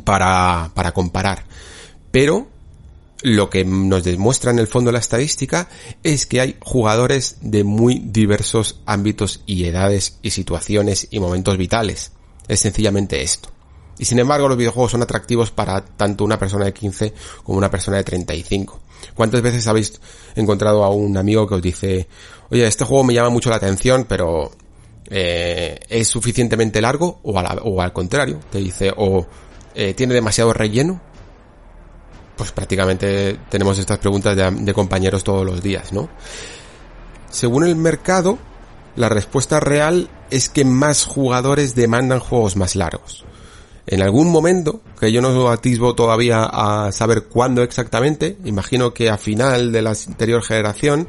[0.05, 1.44] para, para comparar.
[2.11, 2.49] Pero
[3.22, 5.68] lo que nos demuestra en el fondo la estadística
[6.02, 12.12] es que hay jugadores de muy diversos ámbitos y edades y situaciones y momentos vitales.
[12.48, 13.50] Es sencillamente esto.
[13.98, 17.70] Y sin embargo los videojuegos son atractivos para tanto una persona de 15 como una
[17.70, 18.81] persona de 35.
[19.14, 20.00] ¿Cuántas veces habéis
[20.35, 22.09] encontrado a un amigo que os dice,
[22.50, 24.50] oye, este juego me llama mucho la atención, pero
[25.09, 29.26] eh, es suficientemente largo o, al contrario, te dice, o
[29.74, 31.00] eh, tiene demasiado relleno?
[32.37, 36.09] Pues prácticamente tenemos estas preguntas de, de compañeros todos los días, ¿no?
[37.31, 38.38] Según el mercado,
[38.94, 43.27] la respuesta real es que más jugadores demandan juegos más largos
[43.87, 49.16] en algún momento, que yo no atisbo todavía a saber cuándo exactamente, imagino que a
[49.16, 51.09] final de la anterior generación,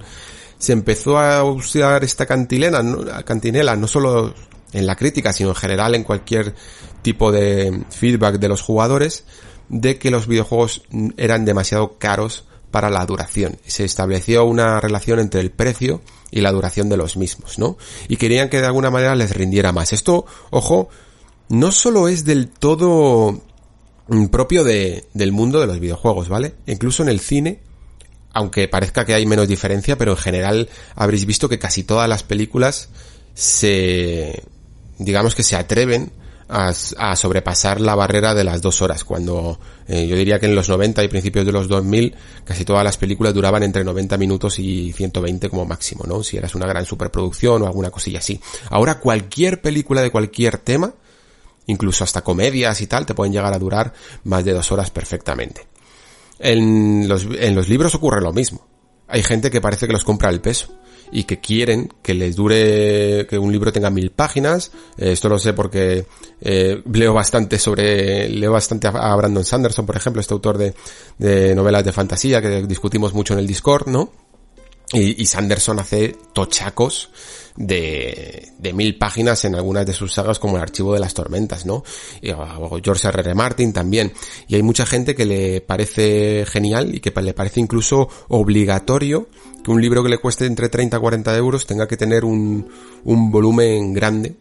[0.60, 2.84] se empezó a usar esta cantilena,
[3.26, 4.34] cantinela, no solo
[4.74, 6.54] en la crítica, sino en general en cualquier
[7.02, 9.24] tipo de feedback de los jugadores,
[9.70, 10.84] de que los videojuegos
[11.18, 13.58] eran demasiado caros para la duración.
[13.66, 16.02] Se estableció una relación entre el precio
[16.32, 17.78] y la duración de los mismos, ¿no?
[18.08, 19.94] Y querían que de alguna manera les rindiera más.
[19.94, 20.90] Esto, ojo,
[21.50, 23.42] no solo es del todo
[24.08, 26.56] mm, propio de, del mundo de los videojuegos, ¿vale?
[26.66, 27.60] Incluso en el cine,
[28.34, 32.24] aunque parezca que hay menos diferencia, pero en general habréis visto que casi todas las
[32.24, 32.90] películas
[33.34, 34.44] se,
[34.98, 36.12] digamos que se atreven
[36.50, 40.70] a, sobrepasar la barrera de las dos horas, cuando eh, yo diría que en los
[40.70, 44.94] 90 y principios de los 2000 casi todas las películas duraban entre 90 minutos y
[44.94, 46.24] 120 como máximo, ¿no?
[46.24, 48.40] Si eras una gran superproducción o alguna cosilla así.
[48.70, 50.94] Ahora cualquier película de cualquier tema,
[51.66, 55.68] incluso hasta comedias y tal, te pueden llegar a durar más de dos horas perfectamente.
[56.40, 58.66] En los, en los libros ocurre lo mismo.
[59.08, 60.78] Hay gente que parece que los compra al peso
[61.12, 64.72] y que quieren que les dure, que un libro tenga mil páginas.
[64.98, 66.06] Eh, esto lo sé porque
[66.42, 70.74] eh, leo bastante sobre, leo bastante a, Brandon Sanderson, por ejemplo, este autor de,
[71.18, 74.12] de novelas de fantasía que discutimos mucho en el Discord, ¿no?
[74.94, 77.10] Y, Sanderson hace tochacos
[77.58, 81.66] de, de mil páginas en algunas de sus sagas como el Archivo de las Tormentas,
[81.66, 81.84] ¿no?
[82.22, 82.32] Y,
[82.82, 83.20] George R.
[83.20, 83.36] R.
[83.36, 84.14] Martin también.
[84.48, 89.28] Y hay mucha gente que le parece genial y que le parece incluso obligatorio
[89.68, 92.70] que un libro que le cueste entre 30 a 40 euros tenga que tener un,
[93.04, 94.34] un volumen grande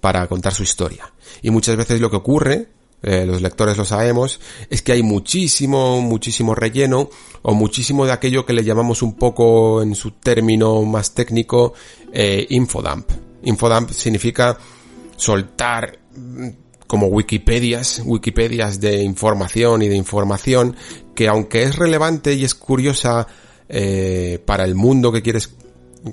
[0.00, 1.12] para contar su historia.
[1.42, 2.68] Y muchas veces lo que ocurre
[3.02, 4.38] eh, los lectores lo sabemos,
[4.70, 7.10] es que hay muchísimo, muchísimo relleno
[7.42, 11.74] o muchísimo de aquello que le llamamos un poco en su término más técnico
[12.12, 13.10] eh, infodump.
[13.42, 14.56] Infodump significa
[15.16, 16.48] soltar mm,
[16.86, 20.76] como Wikipedias, Wikipedias de información y de información
[21.16, 23.26] que aunque es relevante y es curiosa
[23.68, 25.50] eh, para el mundo que quieres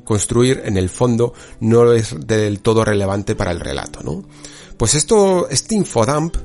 [0.04, 4.24] construir, en el fondo no es del todo relevante para el relato, ¿no?
[4.78, 6.36] Pues esto, este infodump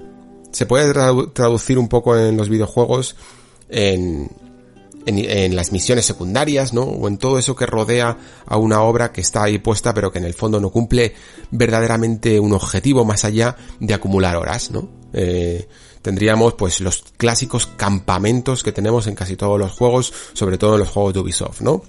[0.51, 0.93] se puede
[1.33, 3.17] traducir un poco en los videojuegos
[3.69, 4.31] en,
[5.07, 6.83] en, las misiones secundarias, ¿no?
[6.83, 10.19] O en todo eso que rodea a una obra que está ahí puesta pero que
[10.19, 11.15] en el fondo no cumple
[11.51, 14.89] verdaderamente un objetivo más allá de acumular horas, ¿no?
[15.13, 15.69] Eh,
[16.05, 20.81] tendríamos pues los clásicos campamentos que tenemos en casi todos los juegos, sobre todo en
[20.81, 21.83] los juegos de Ubisoft, ¿no?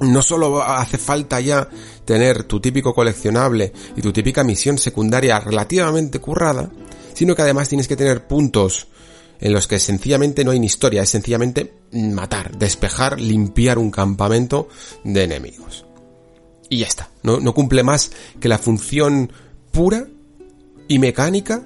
[0.00, 1.66] no solo hace falta ya
[2.04, 6.68] tener tu típico coleccionable y tu típica misión secundaria relativamente currada,
[7.14, 8.88] sino que además tienes que tener puntos
[9.40, 14.68] en los que sencillamente no hay ni historia, es sencillamente matar, despejar, limpiar un campamento
[15.04, 15.86] de enemigos.
[16.68, 19.32] Y ya está, no, no cumple más que la función
[19.70, 20.06] pura
[20.86, 21.62] y mecánica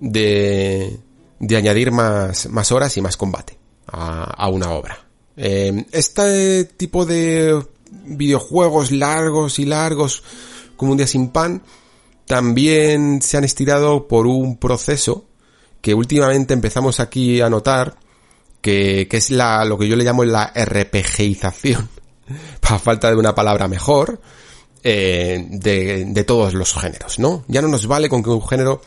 [0.00, 0.98] de,
[1.42, 4.96] de añadir más, más horas y más combate a, a una obra.
[5.36, 10.22] Eh, este tipo de videojuegos largos y largos
[10.76, 11.62] como un día sin pan
[12.26, 15.26] también se han estirado por un proceso
[15.80, 17.96] que últimamente empezamos aquí a notar,
[18.60, 21.88] que, es la, lo que yo le llamo la RPGización,
[22.60, 24.20] para falta de una palabra mejor,
[24.84, 27.44] eh, de, de todos los géneros, ¿no?
[27.48, 28.80] Ya no nos vale con que un género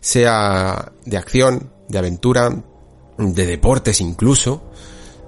[0.00, 2.62] sea de acción, de aventura,
[3.18, 4.62] de deportes incluso,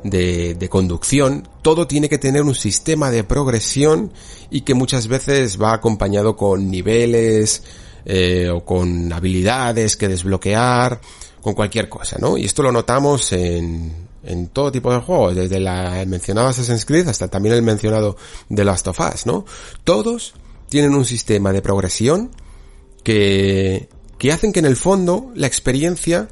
[0.05, 4.13] de, de, conducción, todo tiene que tener un sistema de progresión
[4.51, 7.63] y que muchas veces va acompañado con niveles
[8.05, 11.01] eh, o con habilidades que desbloquear,
[11.41, 12.37] con cualquier cosa, ¿no?
[12.37, 16.85] Y esto lo notamos en, en todo tipo de juegos, desde la, el mencionado Assassin's
[16.85, 18.17] Creed hasta también el mencionado
[18.53, 19.45] The Last of Us, ¿no?
[19.85, 20.35] Todos
[20.69, 22.31] tienen un sistema de progresión
[23.05, 26.29] que, que hacen que en el fondo la experiencia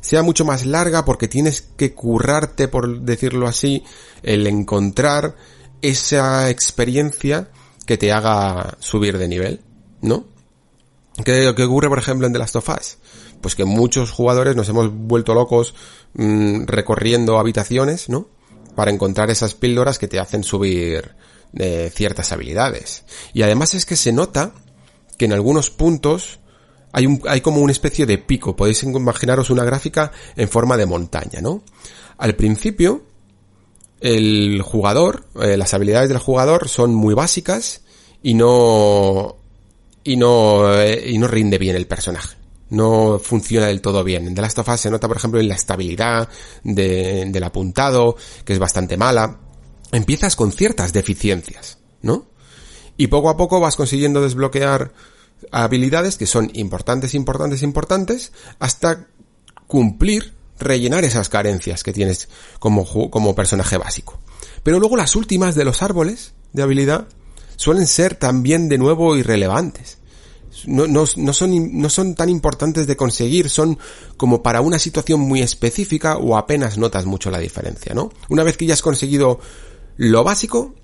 [0.00, 3.84] sea mucho más larga porque tienes que currarte, por decirlo así,
[4.22, 5.36] el encontrar
[5.82, 7.50] esa experiencia
[7.86, 9.60] que te haga subir de nivel,
[10.00, 10.26] ¿no?
[11.24, 12.98] ¿Qué, ocurre, por ejemplo, en The Last of Us?
[13.40, 15.74] Pues que muchos jugadores nos hemos vuelto locos
[16.14, 18.28] mm, recorriendo habitaciones, ¿no?
[18.74, 21.14] Para encontrar esas píldoras que te hacen subir
[21.54, 23.04] eh, ciertas habilidades.
[23.32, 24.52] Y además es que se nota
[25.18, 26.39] que en algunos puntos
[26.92, 28.56] hay, un, hay como una especie de pico.
[28.56, 31.62] Podéis imaginaros una gráfica en forma de montaña, ¿no?
[32.18, 33.04] Al principio,
[34.00, 37.82] el jugador, eh, las habilidades del jugador son muy básicas
[38.22, 39.36] y no,
[40.04, 42.36] y no, eh, y no rinde bien el personaje.
[42.70, 44.28] No funciona del todo bien.
[44.28, 46.28] En The Last of Us se nota, por ejemplo, en la estabilidad
[46.62, 49.40] de, del apuntado, que es bastante mala.
[49.92, 52.26] Empiezas con ciertas deficiencias, ¿no?
[52.96, 54.92] Y poco a poco vas consiguiendo desbloquear
[55.52, 59.06] habilidades que son importantes, importantes, importantes, hasta
[59.66, 64.20] cumplir, rellenar esas carencias que tienes como, como personaje básico.
[64.62, 67.08] Pero luego las últimas de los árboles de habilidad
[67.56, 69.98] suelen ser también de nuevo irrelevantes.
[70.66, 73.78] No, no, no, son, no son tan importantes de conseguir, son
[74.16, 78.10] como para una situación muy específica o apenas notas mucho la diferencia, ¿no?
[78.28, 79.40] Una vez que ya has conseguido
[79.96, 80.74] lo básico,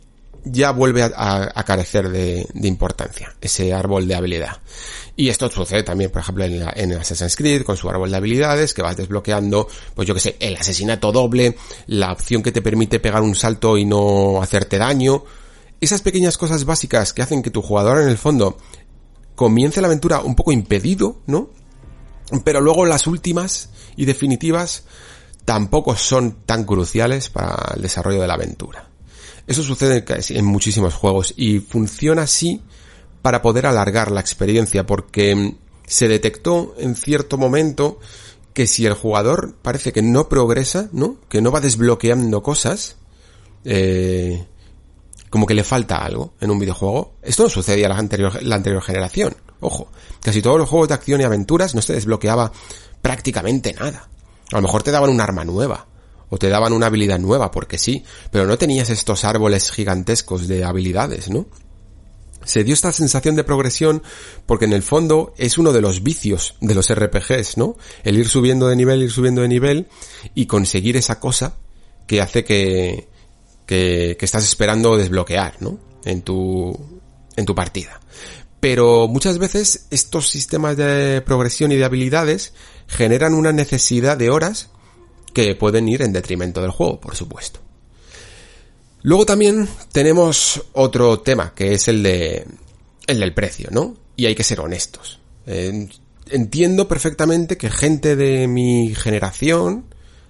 [0.48, 4.60] ya vuelve a, carecer de, importancia, ese árbol de habilidad.
[5.16, 8.72] Y esto sucede también, por ejemplo, en, en, Assassin's Creed, con su árbol de habilidades,
[8.72, 11.56] que vas desbloqueando, pues yo que sé, el asesinato doble,
[11.88, 15.24] la opción que te permite pegar un salto y no hacerte daño.
[15.80, 18.56] Esas pequeñas cosas básicas que hacen que tu jugador en el fondo
[19.34, 21.50] comience la aventura un poco impedido, ¿no?
[22.44, 24.84] Pero luego las últimas y definitivas
[25.44, 28.85] tampoco son tan cruciales para el desarrollo de la aventura.
[29.46, 32.62] Eso sucede en muchísimos juegos y funciona así
[33.22, 35.56] para poder alargar la experiencia porque mm,
[35.86, 37.98] se detectó en cierto momento
[38.52, 41.16] que si el jugador parece que no progresa, ¿no?
[41.28, 42.96] Que no va desbloqueando cosas,
[43.64, 44.46] eh,
[45.28, 47.16] como que le falta algo en un videojuego.
[47.22, 49.36] Esto no sucedía en la anterior, la anterior generación.
[49.60, 49.88] Ojo,
[50.22, 52.50] casi todos los juegos de acción y aventuras no se desbloqueaba
[53.02, 54.08] prácticamente nada.
[54.52, 55.86] A lo mejor te daban un arma nueva,
[56.28, 60.64] o te daban una habilidad nueva, porque sí, pero no tenías estos árboles gigantescos de
[60.64, 61.46] habilidades, ¿no?
[62.44, 64.02] Se dio esta sensación de progresión
[64.46, 67.76] porque en el fondo es uno de los vicios de los RPGs, ¿no?
[68.04, 69.88] El ir subiendo de nivel, ir subiendo de nivel
[70.34, 71.56] y conseguir esa cosa
[72.06, 73.08] que hace que,
[73.66, 75.80] que, que estás esperando desbloquear, ¿no?
[76.04, 76.78] En tu,
[77.34, 78.00] en tu partida.
[78.60, 82.54] Pero muchas veces estos sistemas de progresión y de habilidades
[82.86, 84.70] generan una necesidad de horas
[85.36, 87.60] que pueden ir en detrimento del juego, por supuesto.
[89.02, 92.46] Luego también tenemos otro tema, que es el de
[93.06, 93.94] el del precio, ¿no?
[94.16, 95.20] Y hay que ser honestos.
[95.44, 99.84] entiendo perfectamente que gente de mi generación,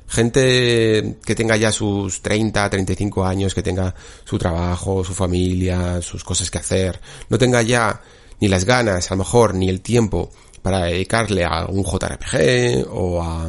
[0.08, 6.24] gente que tenga ya sus 30, 35 años, que tenga su trabajo, su familia, sus
[6.24, 8.00] cosas que hacer, no tenga ya
[8.40, 13.22] ni las ganas, a lo mejor, ni el tiempo para dedicarle a un JRPG o
[13.22, 13.48] a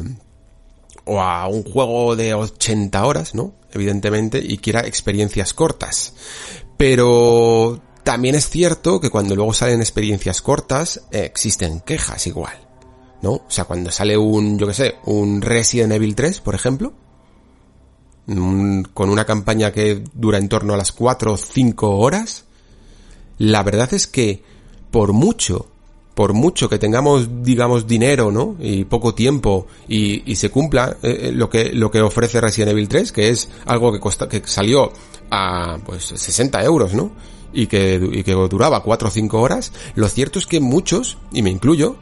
[1.08, 3.54] o a un juego de 80 horas, ¿no?
[3.72, 6.14] Evidentemente, y quiera experiencias cortas.
[6.76, 12.56] Pero también es cierto que cuando luego salen experiencias cortas, eh, existen quejas igual,
[13.22, 13.32] ¿no?
[13.32, 16.92] O sea, cuando sale un, yo qué sé, un Resident Evil 3, por ejemplo,
[18.26, 22.44] con una campaña que dura en torno a las 4 o 5 horas,
[23.38, 24.42] la verdad es que
[24.90, 25.70] por mucho
[26.18, 28.56] por mucho que tengamos, digamos, dinero, ¿no?
[28.58, 32.88] Y poco tiempo y, se cumpla eh, eh, lo que lo que ofrece Resident Evil
[32.88, 34.92] 3, que es algo que costa, que salió
[35.30, 37.12] a pues 60 euros, ¿no?
[37.52, 41.42] Y que, y que duraba 4 o 5 horas, lo cierto es que muchos, y
[41.42, 41.94] me incluyo,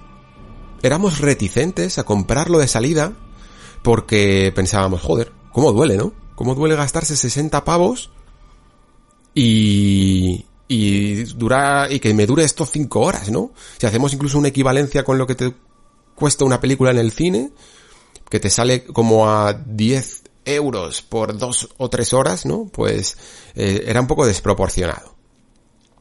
[0.83, 3.13] éramos reticentes a comprarlo de salida
[3.83, 6.15] porque pensábamos, joder, ¿cómo duele, no?
[6.37, 8.09] ¿Cómo duele gastarse 60 pavos
[9.35, 13.53] y, y dura y que me dure esto cinco horas, ¿no?
[13.79, 15.55] Si hacemos incluso una equivalencia con lo que te
[16.15, 17.51] cuesta una película en el cine,
[18.29, 22.69] que te sale como a 10 euros por dos o tres horas, ¿no?
[22.73, 23.17] Pues
[23.55, 25.15] eh, era un poco desproporcionado,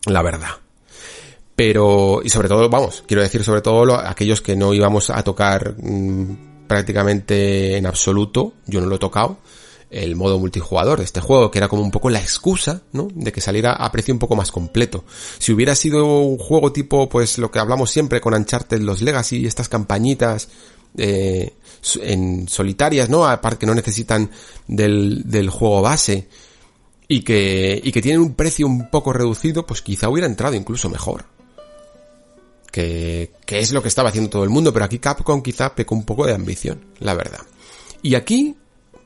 [0.05, 0.51] la verdad.
[1.55, 5.75] Pero, y sobre todo, vamos, quiero decir sobre todo aquellos que no íbamos a tocar
[5.77, 9.37] mm, prácticamente en absoluto, yo no lo he tocado,
[9.95, 13.07] el modo multijugador de este juego, que era como un poco la excusa, ¿no?
[13.13, 15.05] De que saliera a precio un poco más completo.
[15.39, 19.45] Si hubiera sido un juego tipo, pues lo que hablamos siempre con Uncharted, los Legacy,
[19.45, 20.49] estas campañitas
[20.97, 21.53] eh,
[22.01, 23.25] en solitarias, ¿no?
[23.25, 24.29] Aparte que no necesitan
[24.67, 26.27] del, del juego base
[27.07, 30.89] y que, y que tienen un precio un poco reducido, pues quizá hubiera entrado incluso
[30.89, 31.23] mejor.
[32.69, 35.95] Que, que es lo que estaba haciendo todo el mundo, pero aquí Capcom quizá pecó
[35.95, 37.39] un poco de ambición, la verdad.
[38.01, 38.57] Y aquí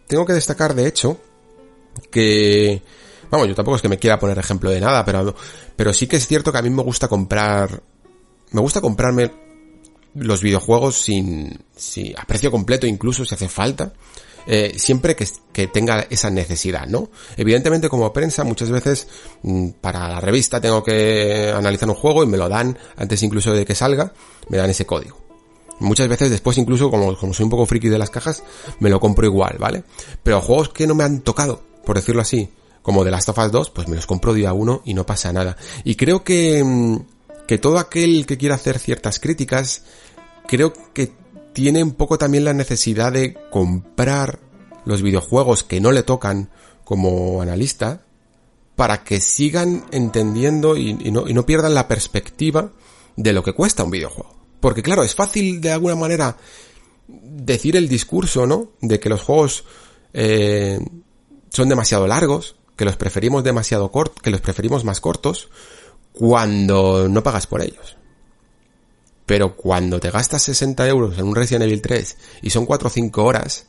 [0.09, 1.17] tengo que destacar, de hecho,
[2.11, 2.81] que...
[3.29, 6.25] Vamos, yo tampoco es que me quiera poner ejemplo de nada, pero, sí que es
[6.25, 7.83] cierto que a mí me gusta comprar...
[8.51, 9.31] Me gusta comprarme
[10.15, 13.93] los videojuegos sin, sin a precio completo incluso si hace falta.
[14.47, 17.11] Eh, siempre que, que, tenga esa necesidad, ¿no?
[17.37, 19.07] Evidentemente como prensa muchas veces
[19.43, 23.53] mm, para la revista tengo que analizar un juego y me lo dan antes incluso
[23.53, 24.11] de que salga,
[24.47, 25.28] me dan ese código.
[25.79, 28.43] Muchas veces después incluso, como, como soy un poco friki de las cajas,
[28.79, 29.83] me lo compro igual, ¿vale?
[30.23, 32.49] Pero juegos que no me han tocado, por decirlo así,
[32.81, 35.31] como The Last of Us 2, pues me los compro día uno y no pasa
[35.31, 35.57] nada.
[35.83, 36.97] Y creo que, mm,
[37.47, 39.83] que todo aquel que quiera hacer ciertas críticas,
[40.47, 41.11] creo que
[41.53, 44.39] tiene un poco también la necesidad de comprar
[44.85, 46.49] los videojuegos que no le tocan
[46.83, 48.01] como analista,
[48.75, 52.71] para que sigan entendiendo y, no, y no pierdan la perspectiva
[53.17, 54.38] de lo que cuesta un videojuego.
[54.59, 56.37] Porque claro, es fácil de alguna manera
[57.07, 58.71] decir el discurso, ¿no?
[58.81, 59.63] De que los juegos
[60.13, 60.79] eh,
[61.49, 65.49] son demasiado largos, que los preferimos demasiado cortos, que los preferimos más cortos,
[66.11, 67.97] cuando no pagas por ellos.
[69.25, 72.91] Pero cuando te gastas 60 euros en un Resident Evil 3 y son 4 o
[72.91, 73.67] 5 horas,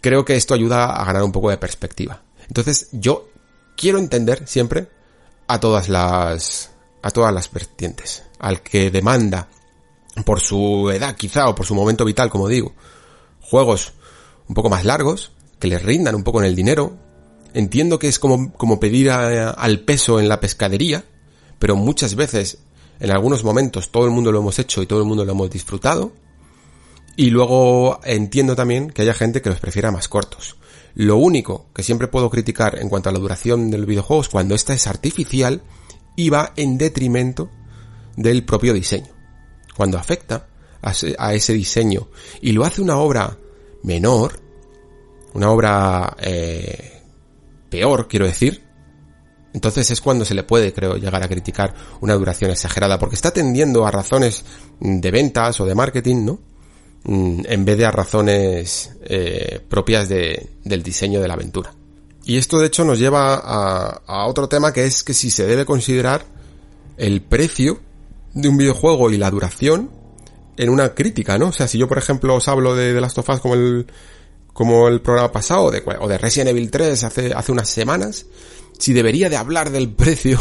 [0.00, 2.22] creo que esto ayuda a ganar un poco de perspectiva.
[2.46, 3.28] Entonces yo
[3.76, 4.88] quiero entender siempre
[5.46, 6.70] a todas las,
[7.02, 8.22] a todas las vertientes.
[8.38, 9.48] Al que demanda,
[10.24, 12.74] por su edad quizá, o por su momento vital, como digo,
[13.40, 13.92] juegos
[14.48, 16.96] un poco más largos, que les rindan un poco en el dinero.
[17.54, 21.04] Entiendo que es como, como pedir al peso en la pescadería,
[21.58, 22.58] pero muchas veces,
[22.98, 25.50] en algunos momentos, todo el mundo lo hemos hecho y todo el mundo lo hemos
[25.50, 26.12] disfrutado.
[27.16, 30.56] Y luego entiendo también que haya gente que los prefiera más cortos.
[30.94, 34.54] Lo único que siempre puedo criticar en cuanto a la duración del videojuego es cuando
[34.54, 35.62] esta es artificial
[36.16, 37.50] y va en detrimento
[38.16, 39.19] del propio diseño.
[39.76, 40.46] Cuando afecta
[40.82, 42.08] a ese diseño
[42.40, 43.36] y lo hace una obra
[43.82, 44.40] menor,
[45.34, 47.02] una obra eh,
[47.68, 48.62] peor, quiero decir,
[49.52, 53.32] entonces es cuando se le puede, creo, llegar a criticar una duración exagerada, porque está
[53.32, 54.44] tendiendo a razones
[54.78, 56.40] de ventas o de marketing, ¿no?
[57.04, 61.74] Mm, en vez de a razones eh, propias de, del diseño de la aventura.
[62.24, 65.46] Y esto de hecho nos lleva a, a, otro tema que es que si se
[65.46, 66.24] debe considerar
[66.98, 67.80] el precio
[68.34, 69.90] de un videojuego y la duración
[70.56, 71.48] en una crítica, ¿no?
[71.48, 73.86] O sea, si yo por ejemplo os hablo de, de Last of Us como el,
[74.52, 78.26] como el programa pasado de, o de Resident Evil 3 hace, hace unas semanas,
[78.78, 80.40] si debería de hablar del precio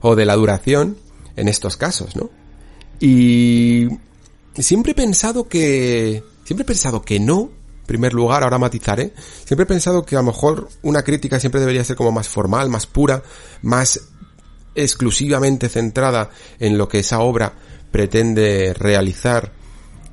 [0.00, 0.96] o de la duración
[1.36, 2.30] en estos casos, ¿no?
[3.00, 3.88] Y
[4.62, 7.50] siempre he pensado que, siempre he pensado que no,
[7.80, 9.12] en primer lugar, ahora matizaré,
[9.44, 12.70] siempre he pensado que a lo mejor una crítica siempre debería ser como más formal,
[12.70, 13.22] más pura,
[13.62, 14.00] más
[14.74, 17.54] exclusivamente centrada en lo que esa obra
[17.90, 19.52] pretende realizar,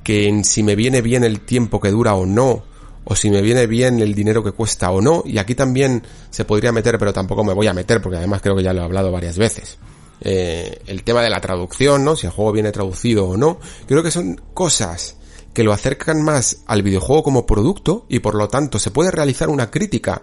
[0.04, 2.64] que en si me viene bien el tiempo que dura o no,
[3.04, 6.44] o si me viene bien el dinero que cuesta o no, y aquí también se
[6.44, 8.84] podría meter, pero tampoco me voy a meter, porque además creo que ya lo he
[8.84, 9.78] hablado varias veces.
[10.20, 12.14] Eh, el tema de la traducción, ¿no?
[12.14, 13.58] Si el juego viene traducido o no.
[13.86, 15.16] Creo que son cosas
[15.52, 19.48] que lo acercan más al videojuego como producto y por lo tanto se puede realizar
[19.48, 20.22] una crítica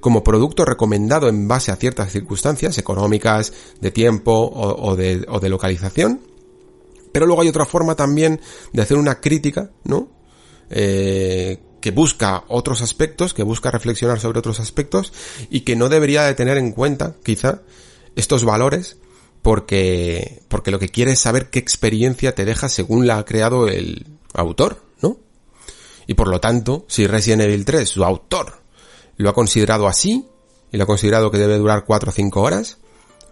[0.00, 6.20] como producto recomendado en base a ciertas circunstancias económicas, de tiempo o, de, de localización.
[7.12, 8.40] Pero luego hay otra forma también
[8.72, 10.08] de hacer una crítica, ¿no?
[10.70, 15.12] Eh, que busca otros aspectos, que busca reflexionar sobre otros aspectos
[15.48, 17.62] y que no debería de tener en cuenta, quizá,
[18.16, 18.98] estos valores
[19.42, 23.68] porque, porque lo que quiere es saber qué experiencia te deja según la ha creado
[23.68, 25.18] el autor, ¿no?
[26.06, 28.60] Y por lo tanto, si Resident Evil 3, su autor,
[29.18, 30.26] lo ha considerado así,
[30.72, 32.78] y lo ha considerado que debe durar 4 o 5 horas,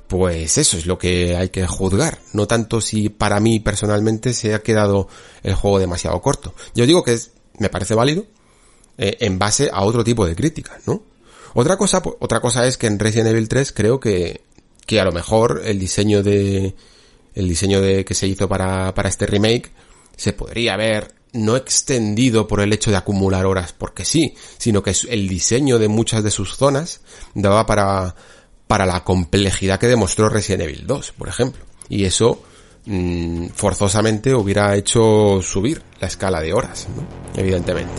[0.09, 4.55] pues eso es lo que hay que juzgar, no tanto si para mí personalmente se
[4.55, 5.09] ha quedado
[5.43, 6.55] el juego demasiado corto.
[6.74, 8.26] Yo digo que es, me parece válido
[8.99, 11.03] eh, en base a otro tipo de críticas, ¿no?
[11.55, 14.43] Otra cosa, otra cosa es que en Resident Evil 3 creo que,
[14.87, 16.74] que a lo mejor el diseño de,
[17.34, 19.72] el diseño de que se hizo para, para este remake
[20.16, 24.95] se podría haber no extendido por el hecho de acumular horas porque sí, sino que
[25.09, 27.01] el diseño de muchas de sus zonas
[27.35, 28.14] daba para,
[28.66, 31.64] para la complejidad que demostró Resident Evil 2, por ejemplo.
[31.89, 32.43] Y eso
[32.87, 37.07] mmm, forzosamente hubiera hecho subir la escala de horas, ¿no?
[37.41, 37.93] evidentemente.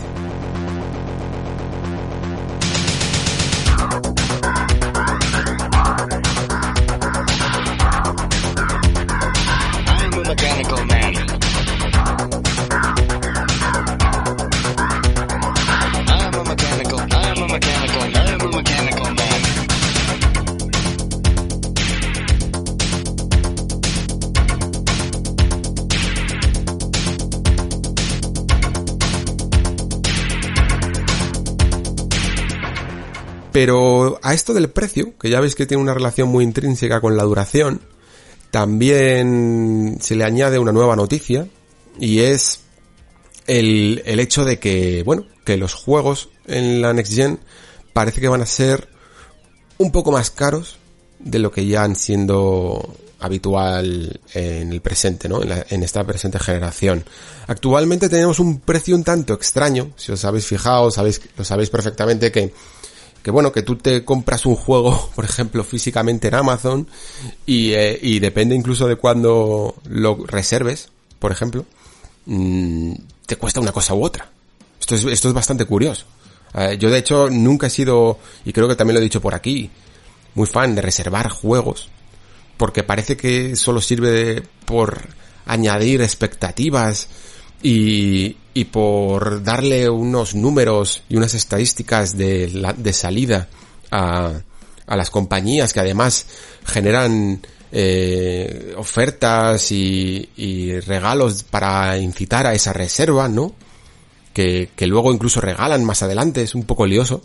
[33.58, 37.16] Pero a esto del precio, que ya veis que tiene una relación muy intrínseca con
[37.16, 37.80] la duración,
[38.52, 41.48] también se le añade una nueva noticia
[41.98, 42.60] y es
[43.48, 47.40] el, el hecho de que, bueno, que los juegos en la Next Gen
[47.92, 48.90] parece que van a ser
[49.78, 50.78] un poco más caros
[51.18, 55.40] de lo que ya han siendo habitual en el presente, ¿no?
[55.42, 57.04] En, esta presente generación.
[57.48, 62.30] Actualmente tenemos un precio un tanto extraño, si os habéis fijado, sabéis, lo sabéis perfectamente
[62.30, 62.52] que
[63.22, 66.88] que bueno, que tú te compras un juego, por ejemplo, físicamente en Amazon
[67.46, 71.64] y, eh, y depende incluso de cuando lo reserves, por ejemplo,
[72.26, 72.92] mmm,
[73.26, 74.30] te cuesta una cosa u otra.
[74.80, 76.06] Esto es, esto es bastante curioso.
[76.54, 79.34] Eh, yo de hecho nunca he sido, y creo que también lo he dicho por
[79.34, 79.70] aquí,
[80.34, 81.88] muy fan de reservar juegos,
[82.56, 85.08] porque parece que solo sirve de, por
[85.46, 87.08] añadir expectativas
[87.62, 93.48] y, y por darle unos números y unas estadísticas de, la, de salida
[93.88, 94.32] a,
[94.84, 96.26] a las compañías que además
[96.64, 97.40] generan
[97.70, 103.54] eh, ofertas y, y, regalos para incitar a esa reserva, ¿no?
[104.34, 107.22] Que, que luego incluso regalan más adelante, es un poco lioso.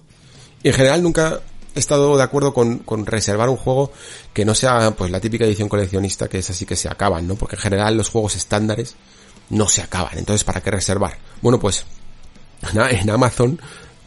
[0.62, 1.42] Y en general nunca
[1.74, 3.92] he estado de acuerdo con, con, reservar un juego
[4.34, 7.34] que no sea pues la típica edición coleccionista que es así que se acaban, ¿no?
[7.34, 8.96] Porque en general los juegos estándares
[9.50, 10.18] no se acaban.
[10.18, 11.18] Entonces, ¿para qué reservar?
[11.42, 11.86] Bueno, pues
[12.74, 13.60] en Amazon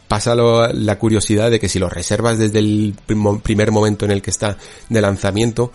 [0.09, 2.95] pasa la curiosidad de que si lo reservas desde el
[3.43, 4.57] primer momento en el que está
[4.89, 5.73] de lanzamiento,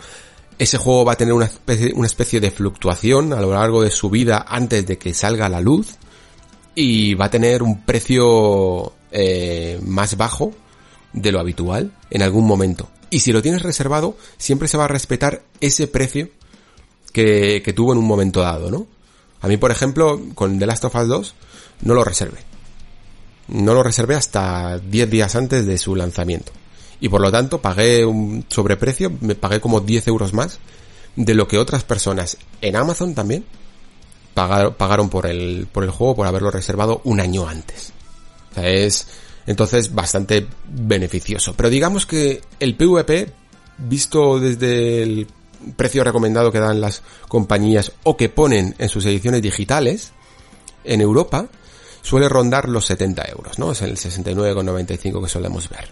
[0.58, 3.92] ese juego va a tener una especie, una especie de fluctuación a lo largo de
[3.92, 5.96] su vida antes de que salga a la luz
[6.76, 10.54] y va a tener un precio eh, más bajo
[11.14, 12.90] de lo habitual en algún momento.
[13.10, 16.30] Y si lo tienes reservado, siempre se va a respetar ese precio
[17.12, 18.88] que, que tuvo en un momento dado, ¿no?
[19.42, 21.36] A mí, por ejemplo, con The Last of Us 2,
[21.82, 22.40] no lo reservé.
[23.48, 26.52] No lo reservé hasta 10 días antes de su lanzamiento.
[27.00, 30.60] Y por lo tanto pagué un sobreprecio, me pagué como 10 euros más
[31.16, 33.44] de lo que otras personas en Amazon también
[34.34, 37.92] pagaron, por el, por el juego por haberlo reservado un año antes.
[38.52, 39.08] O sea, es
[39.46, 41.54] entonces bastante beneficioso.
[41.56, 43.32] Pero digamos que el PvP,
[43.78, 45.28] visto desde el
[45.76, 50.12] precio recomendado que dan las compañías o que ponen en sus ediciones digitales,
[50.84, 51.48] en Europa,
[52.02, 53.72] suele rondar los 70 euros, ¿no?
[53.72, 55.92] Es el 69,95 que solemos ver.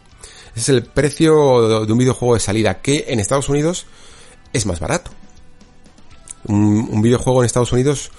[0.55, 3.85] Ese es el precio de un videojuego de salida que en Estados Unidos
[4.53, 5.11] es más barato.
[6.45, 8.11] Un, videojuego en Estados Unidos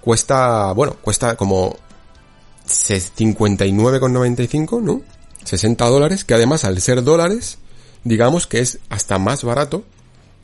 [0.00, 1.76] cuesta, bueno, cuesta como
[2.66, 5.02] 59,95, ¿no?
[5.44, 7.58] 60 dólares, que además al ser dólares,
[8.04, 9.84] digamos que es hasta más barato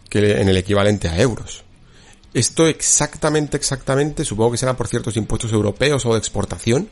[0.08, 1.64] que en el equivalente a euros.
[2.34, 6.88] Esto exactamente, exactamente, supongo que será por ciertos impuestos europeos o de exportación.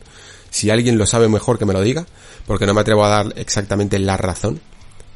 [0.50, 2.06] Si alguien lo sabe mejor que me lo diga,
[2.46, 4.60] porque no me atrevo a dar exactamente la razón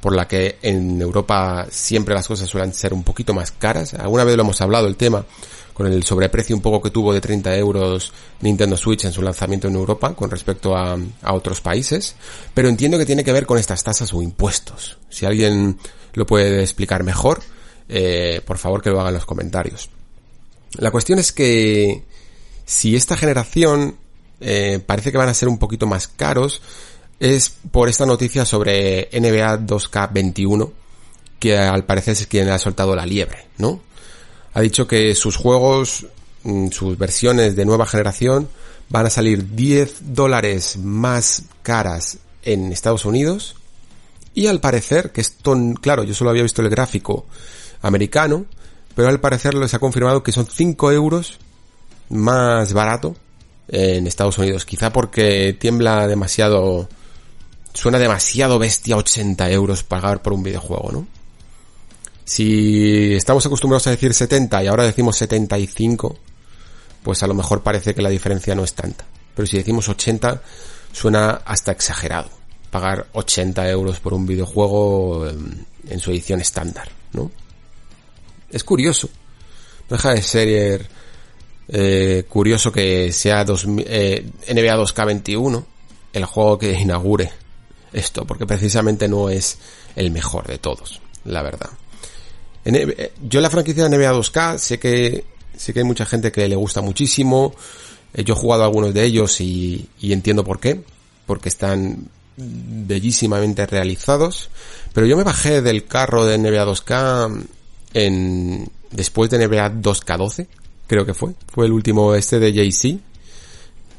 [0.01, 3.94] por la que en Europa siempre las cosas suelen ser un poquito más caras.
[3.94, 5.24] Alguna vez lo hemos hablado el tema
[5.74, 9.68] con el sobreprecio un poco que tuvo de 30 euros Nintendo Switch en su lanzamiento
[9.68, 12.16] en Europa con respecto a, a otros países,
[12.53, 14.99] pero entiendo que tiene que ver con estas tasas o impuestos.
[15.09, 15.78] Si alguien
[16.14, 17.40] lo puede explicar mejor,
[17.89, 19.91] eh, por favor que lo haga en los comentarios.
[20.76, 22.05] La cuestión es que
[22.66, 23.97] si esta generación
[24.41, 26.61] eh, parece que van a ser un poquito más caros,
[27.18, 30.70] es por esta noticia sobre NBA 2K21,
[31.39, 33.80] que al parecer es quien ha soltado la liebre, ¿no?
[34.55, 36.07] Ha dicho que sus juegos,
[36.45, 38.49] mm, sus versiones de nueva generación,
[38.89, 43.57] van a salir 10 dólares más caras en Estados Unidos.
[44.34, 47.26] Y al parecer, que esto, claro, yo solo había visto el gráfico
[47.83, 48.47] americano,
[48.95, 51.39] pero al parecer les ha confirmado que son 5 euros
[52.09, 53.16] más barato
[53.68, 54.64] en Estados Unidos.
[54.64, 56.89] Quizá porque tiembla demasiado,
[57.74, 61.07] suena demasiado bestia 80 euros pagar por un videojuego, ¿no?
[62.24, 66.18] Si estamos acostumbrados a decir 70 y ahora decimos 75,
[67.03, 69.07] pues a lo mejor parece que la diferencia no es tanta.
[69.35, 70.43] Pero si decimos 80,
[70.93, 72.29] suena hasta exagerado.
[72.70, 77.31] Pagar 80 euros por un videojuego en su edición estándar, ¿no?
[78.51, 79.09] Es curioso.
[79.88, 80.88] No deja de ser
[81.68, 85.64] eh, curioso que sea dos, eh, NBA 2K21
[86.12, 87.30] el juego que inaugure
[87.92, 89.59] esto, porque precisamente no es
[89.96, 91.70] el mejor de todos, la verdad.
[93.22, 95.24] Yo la franquicia de NBA 2K sé que
[95.57, 97.55] sé que hay mucha gente que le gusta muchísimo.
[98.14, 100.82] Eh, yo he jugado algunos de ellos y, y entiendo por qué,
[101.26, 104.51] porque están bellísimamente realizados.
[104.92, 107.46] Pero yo me bajé del carro de NBA 2K
[107.95, 110.47] en después de NBA 2K12,
[110.86, 112.99] creo que fue, fue el último este de JC,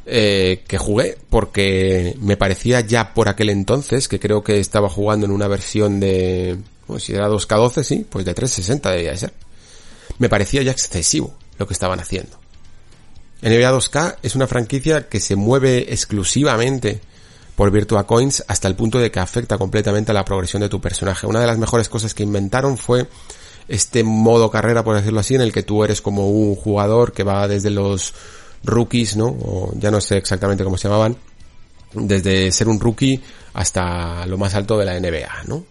[0.06, 5.26] eh, que jugué porque me parecía ya por aquel entonces, que creo que estaba jugando
[5.26, 9.34] en una versión de, pues si era 2K12, sí, pues de 360 debía ser.
[10.18, 12.40] Me parecía ya excesivo lo que estaban haciendo.
[13.42, 17.00] NBA 2K es una franquicia que se mueve exclusivamente
[17.56, 20.82] por Virtua Coins hasta el punto de que afecta completamente a la progresión de tu
[20.82, 21.28] personaje.
[21.28, 23.08] Una de las mejores cosas que inventaron fue
[23.70, 27.24] este modo carrera, por decirlo así, en el que tú eres como un jugador que
[27.24, 28.14] va desde los
[28.64, 29.28] rookies, ¿no?
[29.28, 31.16] O ya no sé exactamente cómo se llamaban,
[31.94, 33.22] desde ser un rookie
[33.54, 35.64] hasta lo más alto de la NBA, ¿no?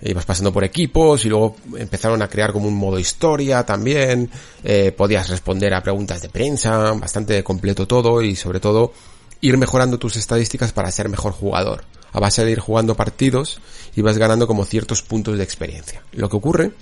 [0.00, 4.30] Ibas pasando por equipos y luego empezaron a crear como un modo historia también,
[4.62, 8.92] eh, podías responder a preguntas de prensa, bastante completo todo y sobre todo
[9.40, 11.84] ir mejorando tus estadísticas para ser mejor jugador.
[12.12, 13.60] A base de ir jugando partidos
[13.96, 16.02] y vas ganando como ciertos puntos de experiencia.
[16.12, 16.72] Lo que ocurre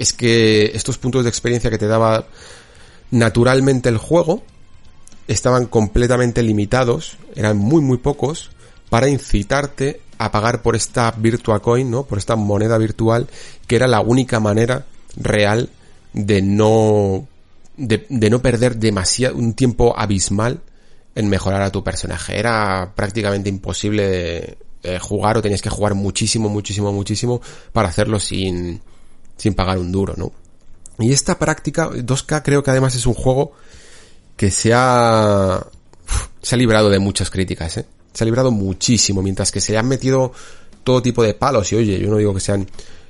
[0.00, 2.24] es que estos puntos de experiencia que te daba
[3.10, 4.42] naturalmente el juego
[5.28, 8.50] estaban completamente limitados, eran muy muy pocos,
[8.88, 12.04] para incitarte a pagar por esta Virtua Coin, ¿no?
[12.04, 13.28] Por esta moneda virtual,
[13.66, 14.86] que era la única manera
[15.16, 15.68] real
[16.14, 17.28] de no,
[17.76, 20.60] de, de no perder demasiado, un tiempo abismal
[21.14, 22.38] en mejorar a tu personaje.
[22.38, 27.42] Era prácticamente imposible eh, jugar o tenías que jugar muchísimo, muchísimo, muchísimo
[27.74, 28.80] para hacerlo sin,
[29.40, 30.32] sin pagar un duro, ¿no?
[30.98, 33.52] Y esta práctica, 2K creo que además es un juego
[34.36, 35.66] que se ha,
[36.42, 37.86] se ha librado de muchas críticas, ¿eh?
[38.12, 40.32] Se ha librado muchísimo, mientras que se han metido
[40.84, 42.66] todo tipo de palos, y oye, yo no digo que sean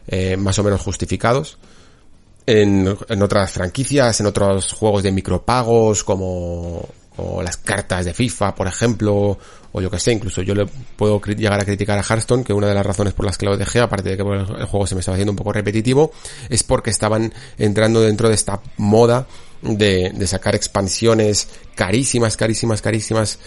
[0.06, 1.58] eh, más o menos justificados,
[2.46, 8.54] en, en otras franquicias, en otros juegos de micropagos, como o las cartas de FIFA,
[8.54, 9.36] por ejemplo,
[9.72, 10.66] o yo que sé, incluso yo le
[10.96, 13.56] puedo llegar a criticar a Hearthstone, que una de las razones por las que lo
[13.56, 16.12] dejé, aparte de que el juego se me estaba haciendo un poco repetitivo,
[16.48, 19.26] es porque estaban entrando dentro de esta moda
[19.62, 23.38] de, sacar expansiones carísimas, carísimas, carísimas,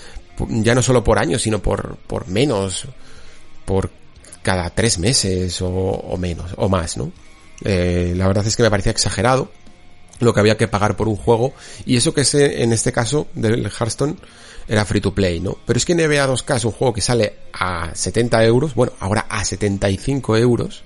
[0.49, 2.87] ya no solo por años, sino por, por menos,
[3.65, 3.89] por
[4.41, 7.11] cada tres meses o, menos, o más, ¿no?
[7.65, 9.51] Eh, la verdad es que me parecía exagerado
[10.19, 11.53] lo que había que pagar por un juego
[11.85, 14.15] y eso que es en este caso del Hearthstone
[14.67, 15.57] era free to play, ¿no?
[15.65, 19.25] Pero es que NBA 2K es un juego que sale a 70 euros, bueno, ahora
[19.29, 20.83] a 75 euros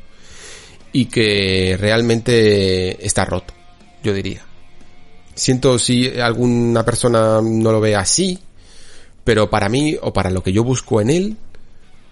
[0.92, 3.54] y que realmente está roto,
[4.04, 4.42] yo diría.
[5.36, 8.40] Siento si alguna persona no lo ve así,
[9.24, 11.38] pero para mí o para lo que yo busco en él,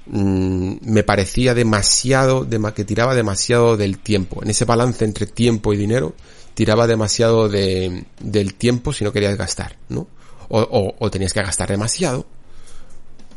[0.06, 4.44] mmm, me parecía demasiado, de, que tiraba demasiado del tiempo.
[4.44, 6.14] En ese balance entre tiempo y dinero,
[6.54, 10.08] tiraba demasiado de, del tiempo si no querías gastar, ¿no?
[10.50, 12.26] O, o, o tenías que gastar demasiado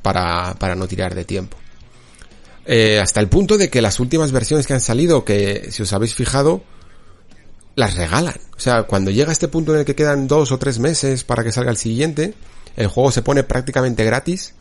[0.02, 1.56] para, para no tirar de tiempo.
[2.70, 5.92] Eh, hasta el punto de que las últimas versiones que han salido, que si os
[5.94, 6.62] habéis fijado,
[7.76, 8.34] las regalan.
[8.56, 11.42] O sea, cuando llega este punto en el que quedan dos o tres meses para
[11.42, 12.34] que salga el siguiente,
[12.76, 14.52] el juego se pone prácticamente gratis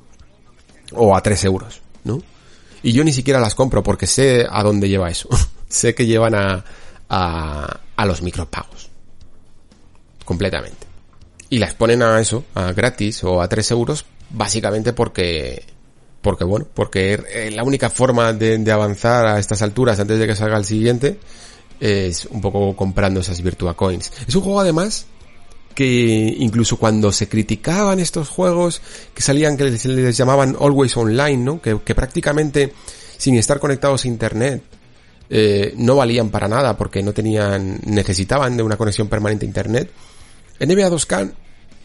[0.93, 2.21] o a tres euros, ¿no?
[2.81, 5.27] Y yo ni siquiera las compro porque sé a dónde lleva eso.
[5.67, 6.63] sé que llevan a,
[7.09, 8.89] a, a los micropagos.
[10.23, 10.86] Completamente.
[11.49, 15.63] Y las ponen a eso, a gratis o a 3 euros, básicamente porque,
[16.21, 20.57] porque bueno, porque la única forma de, avanzar a estas alturas antes de que salga
[20.57, 21.19] el siguiente
[21.79, 24.11] es un poco comprando esas Virtua Coins.
[24.27, 25.05] Es un juego además
[25.73, 28.81] que incluso cuando se criticaban estos juegos
[29.13, 31.61] que salían que se les llamaban always online, ¿no?
[31.61, 32.73] Que, que prácticamente
[33.17, 34.63] sin estar conectados a internet
[35.29, 39.91] eh, no valían para nada porque no tenían, necesitaban de una conexión permanente a internet.
[40.59, 41.33] NBA 2K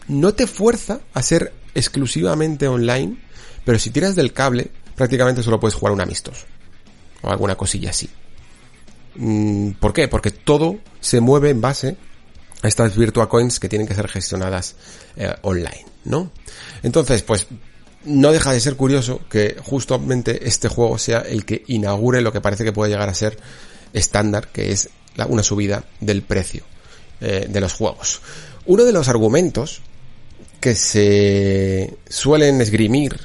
[0.07, 3.17] no te fuerza a ser exclusivamente online,
[3.65, 6.45] pero si tiras del cable, prácticamente solo puedes jugar un amistoso.
[7.21, 8.09] O alguna cosilla así.
[9.15, 10.07] Mm, ¿Por qué?
[10.07, 11.97] Porque todo se mueve en base
[12.61, 14.75] a estas Virtua Coins que tienen que ser gestionadas
[15.15, 16.31] eh, online, ¿no?
[16.81, 17.47] Entonces, pues
[18.05, 22.41] no deja de ser curioso que justamente este juego sea el que inaugure lo que
[22.41, 23.37] parece que puede llegar a ser
[23.93, 24.89] estándar, que es
[25.27, 26.63] una subida del precio
[27.21, 28.21] eh, de los juegos.
[28.65, 29.81] Uno de los argumentos
[30.59, 33.19] que se suelen esgrimir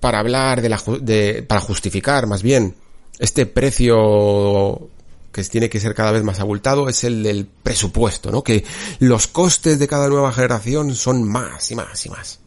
[0.00, 2.76] para hablar de la, de, para justificar más bien
[3.18, 4.88] este precio
[5.32, 8.42] que tiene que ser cada vez más abultado es el del presupuesto, ¿no?
[8.42, 8.64] Que
[9.00, 12.40] los costes de cada nueva generación son más y más y más.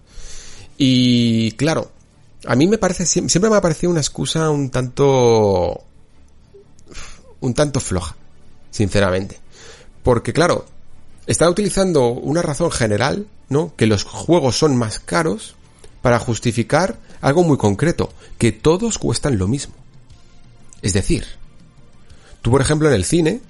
[0.77, 1.91] Y claro,
[2.45, 5.83] a mí me parece, siempre me ha parecido una excusa un tanto,
[7.41, 8.15] un tanto floja,
[8.71, 9.39] sinceramente.
[10.03, 10.65] Porque claro,
[11.27, 13.73] está utilizando una razón general, ¿no?
[13.75, 15.55] Que los juegos son más caros
[16.01, 19.73] para justificar algo muy concreto, que todos cuestan lo mismo.
[20.81, 21.25] Es decir,
[22.41, 23.41] tú por ejemplo en el cine,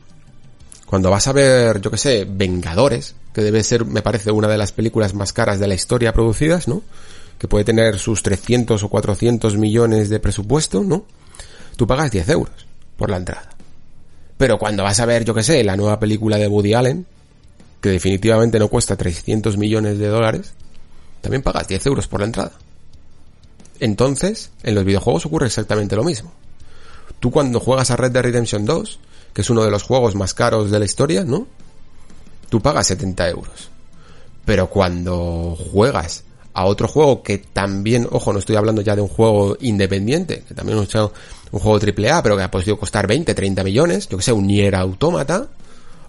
[0.85, 4.57] cuando vas a ver, yo que sé, Vengadores, que debe ser, me parece, una de
[4.57, 6.83] las películas más caras de la historia producidas, ¿no?
[7.41, 11.05] que puede tener sus 300 o 400 millones de presupuesto, ¿no?
[11.75, 12.67] Tú pagas 10 euros
[12.97, 13.49] por la entrada.
[14.37, 17.07] Pero cuando vas a ver, yo que sé, la nueva película de Woody Allen,
[17.81, 20.53] que definitivamente no cuesta 300 millones de dólares,
[21.21, 22.51] también pagas 10 euros por la entrada.
[23.79, 26.31] Entonces, en los videojuegos ocurre exactamente lo mismo.
[27.19, 28.99] Tú cuando juegas a Red Dead Redemption 2,
[29.33, 31.47] que es uno de los juegos más caros de la historia, ¿no?
[32.49, 33.69] Tú pagas 70 euros.
[34.45, 36.23] Pero cuando juegas
[36.53, 40.53] a otro juego que también, ojo, no estoy hablando ya de un juego independiente, que
[40.53, 44.17] también es un juego triple A, pero que ha podido costar 20, 30 millones, yo
[44.17, 45.47] que sé, un Nier Automata,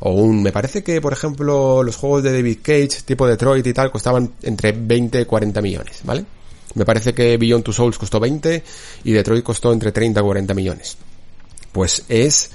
[0.05, 3.73] o un, me parece que, por ejemplo, los juegos de David Cage, tipo Detroit y
[3.73, 6.25] tal, costaban entre 20 y 40 millones, ¿vale?
[6.75, 8.65] Me parece que Beyond Two Souls costó 20
[9.05, 10.97] y Detroit costó entre 30 y 40 millones.
[11.71, 12.51] Pues es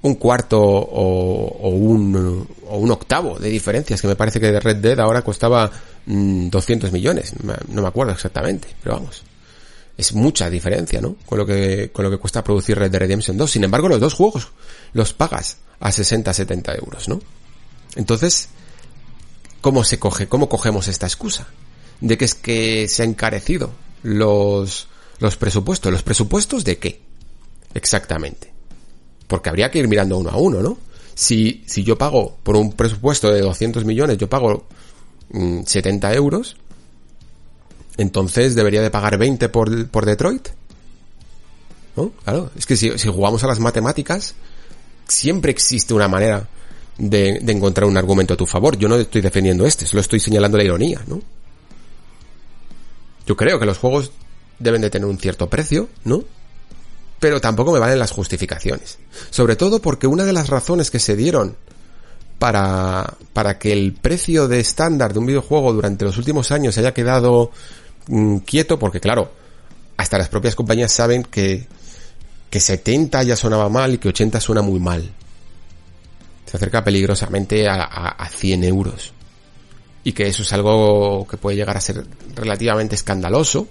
[0.00, 4.58] un cuarto o, o, un, o un octavo de diferencias, que me parece que de
[4.58, 5.70] Red Dead ahora costaba
[6.06, 7.34] mmm, 200 millones,
[7.68, 9.22] no me acuerdo exactamente, pero vamos.
[9.98, 11.16] Es mucha diferencia, ¿no?
[11.26, 13.50] Con lo que, con lo que cuesta producir Red Dead Redemption 2.
[13.50, 14.48] Sin embargo, los dos juegos
[14.92, 17.20] los pagas a 60, 70 euros, ¿no?
[17.96, 18.48] Entonces,
[19.60, 20.28] ¿cómo se coge?
[20.28, 21.46] ¿Cómo cogemos esta excusa?
[22.00, 23.70] De que es que se ha encarecido
[24.02, 24.88] los,
[25.18, 25.92] los presupuestos.
[25.92, 27.00] ¿Los presupuestos de qué?
[27.74, 28.52] Exactamente.
[29.26, 30.78] Porque habría que ir mirando uno a uno, ¿no?
[31.14, 34.66] Si, si yo pago por un presupuesto de 200 millones, yo pago
[35.30, 36.56] 70 mm, euros,
[37.96, 40.48] entonces debería de pagar 20 por, por Detroit.
[41.96, 42.10] ¿No?
[42.24, 44.34] Claro, es que si, si, jugamos a las matemáticas,
[45.06, 46.48] siempre existe una manera
[46.98, 48.76] de, encontrar un argumento a tu favor.
[48.76, 51.20] Yo no estoy defendiendo este, solo estoy señalando la ironía, ¿no?
[53.26, 54.12] Yo creo que los juegos
[54.58, 56.24] deben de tener un cierto precio, ¿no?
[57.20, 58.98] Pero tampoco me valen las justificaciones.
[59.30, 61.56] Sobre todo porque una de las razones que se dieron
[62.38, 66.92] para, para que el precio de estándar de un videojuego durante los últimos años haya
[66.92, 67.52] quedado
[68.08, 69.30] mm, quieto, porque claro,
[69.96, 71.68] hasta las propias compañías saben que,
[72.52, 75.10] que 70 ya sonaba mal y que 80 suena muy mal.
[76.44, 79.14] Se acerca peligrosamente a, a, a 100 euros.
[80.04, 83.68] Y que eso es algo que puede llegar a ser relativamente escandaloso.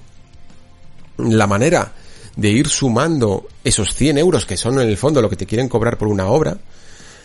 [1.19, 1.93] La manera
[2.36, 5.69] de ir sumando esos 100 euros que son en el fondo lo que te quieren
[5.69, 6.57] cobrar por una obra,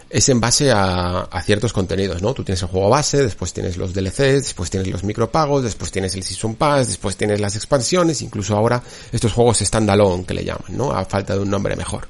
[0.08, 2.32] es en base a, a, ciertos contenidos, ¿no?
[2.32, 6.14] Tú tienes el juego base, después tienes los DLCs, después tienes los micropagos, después tienes
[6.14, 10.76] el Season Pass, después tienes las expansiones, incluso ahora estos juegos standalone que le llaman,
[10.76, 10.92] ¿no?
[10.92, 12.08] A falta de un nombre mejor.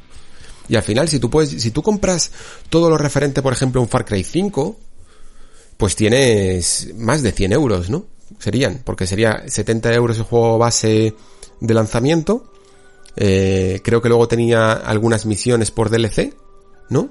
[0.69, 2.33] Y al final, si tú puedes, si tú compras
[2.69, 4.77] todo lo referente, por ejemplo, a un Far Cry 5,
[5.77, 8.07] pues tienes más de 100 euros, ¿no?
[8.39, 11.15] Serían, porque sería 70 euros el juego base
[11.61, 12.53] de lanzamiento,
[13.17, 16.35] eh, creo que luego tenía algunas misiones por DLC,
[16.91, 17.11] ¿no?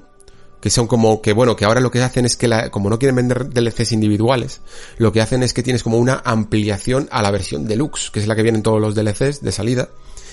[0.66, 2.98] Que son como que, bueno, que ahora lo que hacen es que la, como no
[2.98, 4.62] quieren vender DLCs individuales,
[4.98, 8.26] lo que hacen es que tienes como una ampliación a la versión deluxe, que es
[8.26, 9.90] la que vienen todos los DLCs de salida,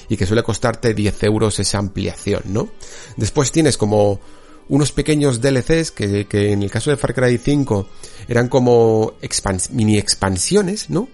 [0.10, 2.70] y que suele costarte 10 euros esa ampliación, ¿no?
[3.16, 4.22] Después tienes como
[4.70, 7.88] unos pequeños DLCs que, que en el caso de Far Cry 5
[8.28, 9.14] eran como
[9.70, 11.10] mini expansiones, ¿no?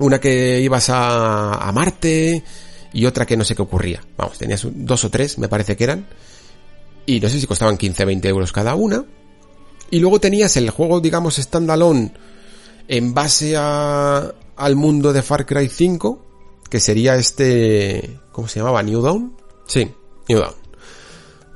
[0.00, 2.44] Una que ibas a, a Marte,
[2.92, 4.04] y otra que no sé qué ocurría.
[4.18, 6.06] Vamos, tenías dos o tres, me parece que eran.
[7.06, 9.04] Y no sé si costaban 15, 20 euros cada una.
[9.90, 12.12] Y luego tenías el juego, digamos, standalone
[12.88, 16.26] en base al mundo de Far Cry 5,
[16.68, 18.82] que sería este, ¿cómo se llamaba?
[18.82, 19.36] New Dawn.
[19.66, 19.90] Sí,
[20.28, 20.54] New Dawn.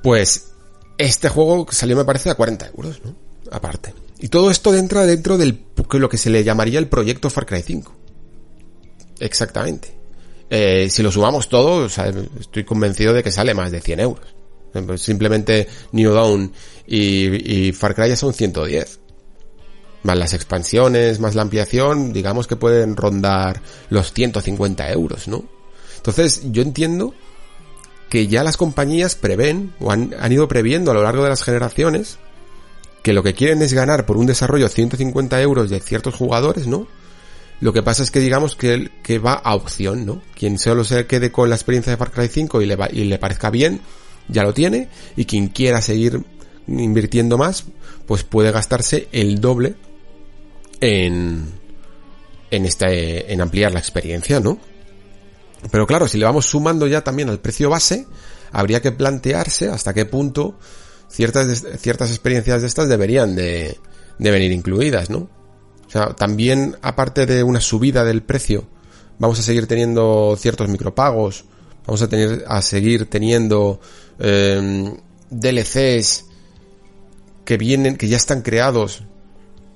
[0.02, 0.52] Pues
[0.96, 3.14] este juego salió me parece a 40 euros, ¿no?
[3.50, 3.94] Aparte.
[4.20, 7.62] Y todo esto entra dentro del lo que se le llamaría el proyecto Far Cry
[7.62, 7.94] 5.
[9.20, 9.96] Exactamente.
[10.50, 14.00] Eh, si lo sumamos todo, o sea, estoy convencido de que sale más de 100
[14.00, 14.37] euros.
[14.96, 16.52] Simplemente New Dawn
[16.86, 19.00] y, y Far Cry ya son 110.
[20.02, 23.60] Más las expansiones, más la ampliación, digamos que pueden rondar
[23.90, 25.44] los 150 euros, ¿no?
[25.96, 27.14] Entonces, yo entiendo
[28.08, 31.42] que ya las compañías prevén, o han, han ido previendo a lo largo de las
[31.42, 32.18] generaciones,
[33.02, 36.86] que lo que quieren es ganar por un desarrollo 150 euros de ciertos jugadores, ¿no?
[37.60, 40.22] Lo que pasa es que digamos que, que va a opción, ¿no?
[40.36, 43.04] Quien solo se quede con la experiencia de Far Cry 5 y le, va, y
[43.04, 43.80] le parezca bien,
[44.28, 44.88] ya lo tiene.
[45.16, 46.22] Y quien quiera seguir
[46.66, 47.64] invirtiendo más,
[48.06, 49.74] pues puede gastarse el doble
[50.80, 51.46] en,
[52.50, 54.58] en este, en ampliar la experiencia, ¿no?
[55.70, 58.06] Pero claro, si le vamos sumando ya también al precio base,
[58.52, 60.56] habría que plantearse hasta qué punto
[61.08, 63.78] ciertas, ciertas experiencias de estas deberían de,
[64.18, 65.28] de venir incluidas, ¿no?
[65.86, 68.68] O sea, también aparte de una subida del precio,
[69.18, 71.44] vamos a seguir teniendo ciertos micropagos,
[71.88, 73.80] vamos a tener a seguir teniendo
[74.18, 74.94] eh,
[75.30, 76.26] DLCs
[77.46, 79.04] que vienen, que ya están creados,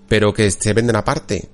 [0.09, 1.49] pero que se venden aparte.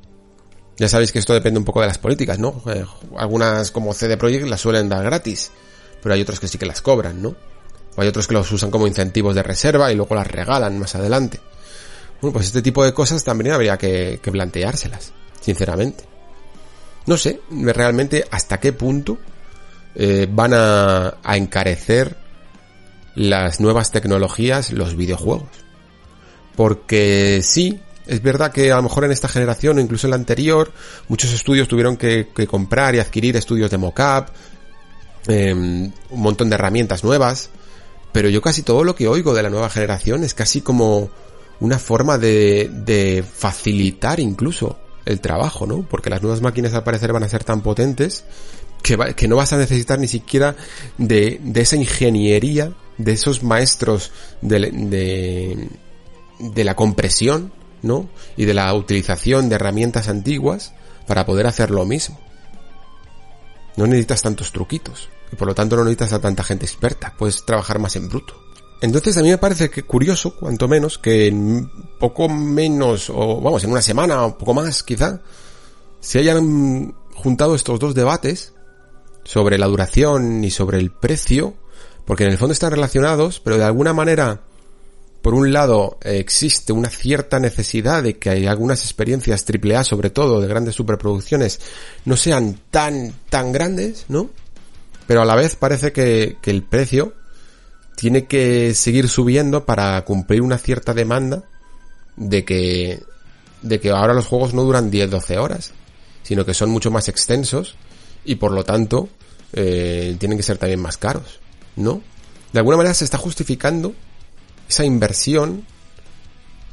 [0.77, 2.61] Ya sabéis que esto depende un poco de las políticas, ¿no?
[2.67, 2.85] Eh,
[3.17, 5.53] algunas como CD Projekt las suelen dar gratis,
[6.03, 7.37] pero hay otros que sí que las cobran, ¿no?
[7.95, 10.97] O hay otros que los usan como incentivos de reserva y luego las regalan más
[10.97, 11.39] adelante.
[12.21, 16.03] Bueno, pues este tipo de cosas también habría que, que planteárselas, sinceramente.
[17.07, 19.19] No sé realmente hasta qué punto
[19.95, 22.17] eh, van a, a encarecer
[23.15, 25.49] las nuevas tecnologías, los videojuegos.
[26.55, 30.17] Porque sí, es verdad que a lo mejor en esta generación o incluso en la
[30.17, 30.73] anterior,
[31.09, 34.29] muchos estudios tuvieron que, que comprar y adquirir estudios de mockup,
[35.29, 37.51] eh, un montón de herramientas nuevas,
[38.13, 41.11] pero yo casi todo lo que oigo de la nueva generación es casi como
[41.61, 45.87] una forma de, de facilitar incluso el trabajo, ¿no?
[45.89, 48.25] Porque las nuevas máquinas al parecer van a ser tan potentes
[48.83, 50.57] que, va, que no vas a necesitar ni siquiera
[50.97, 55.69] de, de esa ingeniería, de esos maestros de,
[56.39, 57.53] de, la compresión,
[57.83, 58.09] ¿no?
[58.37, 60.73] Y de la utilización de herramientas antiguas
[61.07, 62.19] para poder hacer lo mismo.
[63.77, 65.09] No necesitas tantos truquitos.
[65.33, 67.15] Y por lo tanto no necesitas a tanta gente experta.
[67.17, 68.35] Puedes trabajar más en bruto.
[68.81, 73.65] Entonces a mí me parece que curioso, cuanto menos, que en poco menos, o vamos,
[73.65, 75.21] en una semana o poco más quizá,
[76.01, 78.55] se hayan juntado estos dos debates
[79.29, 81.53] sobre la duración ni sobre el precio,
[82.07, 84.41] porque en el fondo están relacionados, pero de alguna manera,
[85.21, 90.41] por un lado, existe una cierta necesidad de que hay algunas experiencias AAA, sobre todo
[90.41, 91.61] de grandes superproducciones,
[92.07, 94.31] no sean tan, tan grandes, ¿no?
[95.07, 97.13] Pero a la vez parece que, que el precio
[97.97, 101.45] tiene que seguir subiendo para cumplir una cierta demanda
[102.17, 103.03] de que,
[103.61, 105.75] de que ahora los juegos no duran 10-12 horas,
[106.23, 107.77] sino que son mucho más extensos
[108.25, 109.11] y por lo tanto
[109.53, 111.41] eh, tienen que ser también más caros,
[111.77, 112.03] ¿no?
[112.53, 113.95] De alguna manera se está justificando
[114.69, 115.65] esa inversión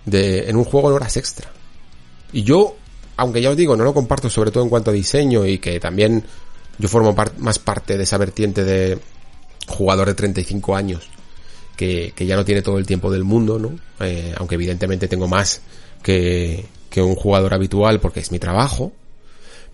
[0.06, 1.52] de, en un juego en horas extra.
[2.32, 2.76] Y yo,
[3.18, 5.80] aunque ya os digo, no lo comparto sobre todo en cuanto a diseño y que
[5.80, 6.24] también
[6.78, 9.00] yo formo más parte de esa vertiente de
[9.68, 11.10] jugador de 35 años
[11.76, 13.78] que, que ya no tiene todo el tiempo del mundo, ¿no?
[14.00, 15.62] Eh, aunque evidentemente tengo más
[16.02, 18.92] que, que un jugador habitual porque es mi trabajo,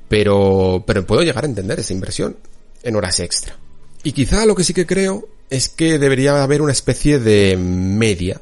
[0.07, 2.37] pero, pero puedo llegar a entender esa inversión
[2.83, 3.55] en horas extra.
[4.03, 8.41] Y quizá lo que sí que creo es que debería haber una especie de media,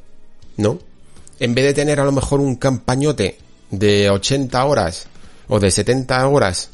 [0.57, 0.79] ¿no?
[1.39, 3.37] En vez de tener a lo mejor un campañote
[3.71, 5.07] de 80 horas
[5.47, 6.69] o de 70 horas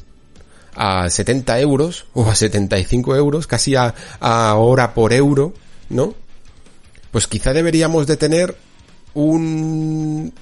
[0.76, 3.94] a 70 euros o a 75 euros, casi a,
[4.54, 5.54] hora por euro,
[5.88, 6.14] ¿no?
[7.10, 8.56] Pues quizá deberíamos de tener
[9.14, 10.34] un,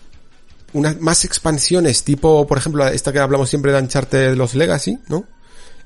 [0.73, 4.99] unas más expansiones, tipo, por ejemplo, esta que hablamos siempre de Uncharted de los Legacy,
[5.07, 5.25] ¿no?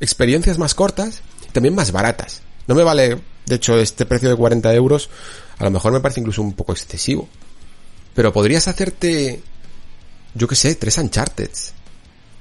[0.01, 1.21] Experiencias más cortas,
[1.53, 2.43] también más baratas.
[2.67, 5.09] No me vale, de hecho, este precio de 40 euros,
[5.59, 7.29] a lo mejor me parece incluso un poco excesivo.
[8.15, 9.43] Pero podrías hacerte,
[10.35, 11.51] yo qué sé, tres Uncharted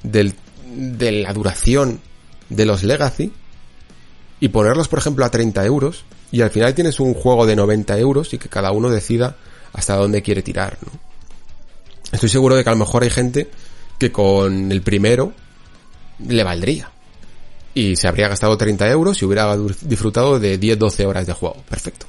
[0.03, 0.33] del,
[0.65, 2.01] de la duración
[2.49, 3.31] de los Legacy
[4.39, 7.97] y ponerlos, por ejemplo, a 30 euros y al final tienes un juego de 90
[7.99, 9.37] euros y que cada uno decida
[9.73, 10.91] hasta dónde quiere tirar, ¿no?
[12.11, 13.49] Estoy seguro de que a lo mejor hay gente
[13.97, 15.33] que con el primero
[16.25, 16.89] le valdría.
[17.77, 21.57] Y se habría gastado 30 euros y hubiera disfrutado de 10-12 horas de juego.
[21.69, 22.07] Perfecto.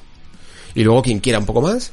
[0.73, 1.91] Y luego quien quiera un poco más,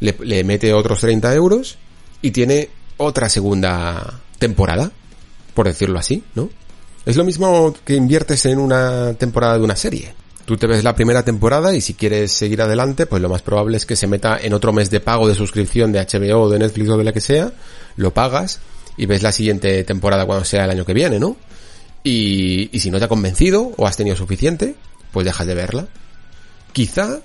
[0.00, 1.78] le, mete otros 30 euros
[2.20, 4.92] y tiene otra segunda temporada,
[5.54, 6.50] por decirlo así, ¿no?
[7.06, 10.12] Es lo mismo que inviertes en una temporada de una serie.
[10.44, 13.78] Tú te ves la primera temporada y si quieres seguir adelante, pues lo más probable
[13.78, 16.90] es que se meta en otro mes de pago de suscripción de HBO de Netflix
[16.90, 17.50] o de la que sea,
[17.96, 18.60] lo pagas
[18.98, 21.38] y ves la siguiente temporada cuando sea el año que viene, ¿no?
[22.02, 24.76] Y, y si no te ha convencido o has tenido suficiente,
[25.12, 25.88] pues dejas de verla.
[26.72, 27.20] Quizá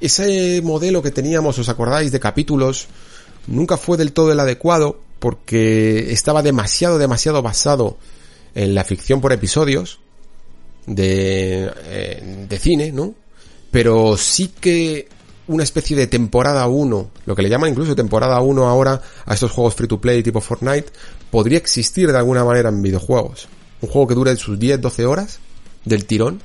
[0.00, 2.88] ese modelo que teníamos, os acordáis, de capítulos,
[3.46, 7.96] nunca fue del todo el adecuado porque estaba demasiado, demasiado basado
[8.54, 10.00] en la ficción por episodios
[10.86, 13.14] de, eh, de cine, ¿no?
[13.70, 15.08] Pero sí que
[15.48, 19.52] una especie de temporada 1, lo que le llaman incluso temporada 1 ahora a estos
[19.52, 20.90] juegos free to play tipo Fortnite,
[21.30, 23.48] podría existir de alguna manera en videojuegos.
[23.86, 25.38] Un juego que dure sus 10-12 horas
[25.84, 26.42] del tirón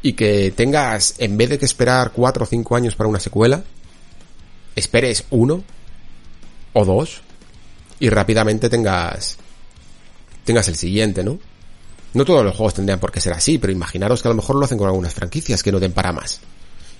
[0.00, 3.64] y que tengas, en vez de que esperar 4 o 5 años para una secuela,
[4.74, 5.62] esperes uno
[6.72, 7.20] o dos
[8.00, 9.36] y rápidamente tengas
[10.44, 11.38] tengas el siguiente, ¿no?
[12.14, 14.56] No todos los juegos tendrían por qué ser así, pero imaginaros que a lo mejor
[14.56, 16.40] lo hacen con algunas franquicias que no den para más.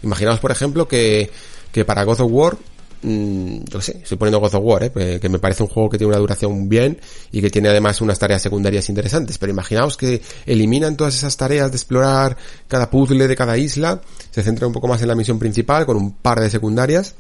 [0.02, 1.30] Imaginaos, por ejemplo, que,
[1.72, 2.58] que para God of War,
[3.02, 5.18] mmm, yo sé, estoy poniendo God of War, ¿eh?
[5.20, 8.18] que me parece un juego que tiene una duración bien y que tiene además unas
[8.18, 12.36] tareas secundarias interesantes, pero imaginaos que eliminan todas esas tareas de explorar
[12.66, 15.96] cada puzzle de cada isla, se centra un poco más en la misión principal con
[15.96, 17.14] un par de secundarias,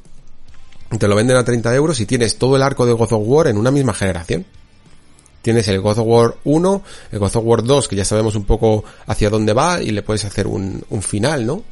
[0.98, 3.48] te lo venden a 30 euros y tienes todo el arco de God of War
[3.48, 4.46] en una misma generación.
[5.42, 8.44] Tienes el God of War 1, el God of War 2, que ya sabemos un
[8.44, 11.62] poco hacia dónde va y le puedes hacer un final, ¿no?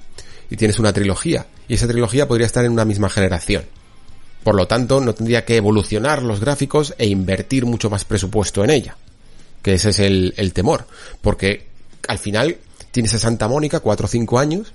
[0.51, 1.47] Y tienes una trilogía.
[1.67, 3.65] Y esa trilogía podría estar en una misma generación.
[4.47, 8.70] Por lo tanto, no tendría que evolucionar los gráficos e invertir mucho más presupuesto en
[8.70, 8.97] ella.
[9.61, 10.86] Que ese es el, el temor.
[11.20, 11.66] Porque
[12.07, 12.57] al final
[12.92, 14.72] tienes a Santa Mónica, 4 o 5 años,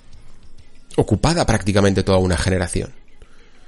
[0.98, 2.92] ocupada prácticamente toda una generación.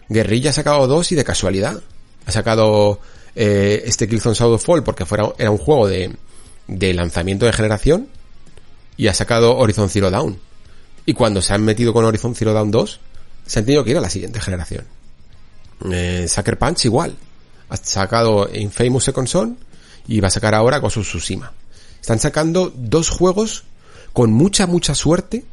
[0.10, 1.82] Guerrilla ha sacado dos y de casualidad.
[2.26, 3.00] Ha sacado
[3.34, 6.18] eh, este Killzone Fall porque fuera, era un juego de,
[6.68, 8.10] de lanzamiento de generación
[8.98, 10.38] y ha sacado Horizon Zero Dawn.
[11.06, 13.00] Y cuando se han metido con Horizon Zero Dawn 2,
[13.46, 14.84] se han tenido que ir a la siguiente generación.
[15.92, 17.16] Eh, Sucker Punch igual.
[17.70, 19.58] Ha sacado Infamous Second Son
[20.08, 21.52] y va a sacar ahora Ghost of Tsushima.
[22.00, 23.64] Están sacando dos juegos
[24.12, 25.46] con mucha, mucha suerte.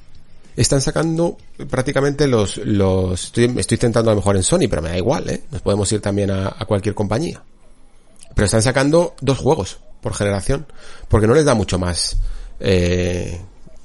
[0.56, 1.38] Están sacando
[1.70, 5.28] prácticamente los, los, estoy, estoy intentando a lo mejor en Sony, pero me da igual,
[5.30, 5.42] ¿eh?
[5.50, 7.42] Nos podemos ir también a, a cualquier compañía.
[8.34, 10.66] Pero están sacando dos juegos por generación.
[11.08, 12.16] Porque no les da mucho más
[12.58, 13.40] eh,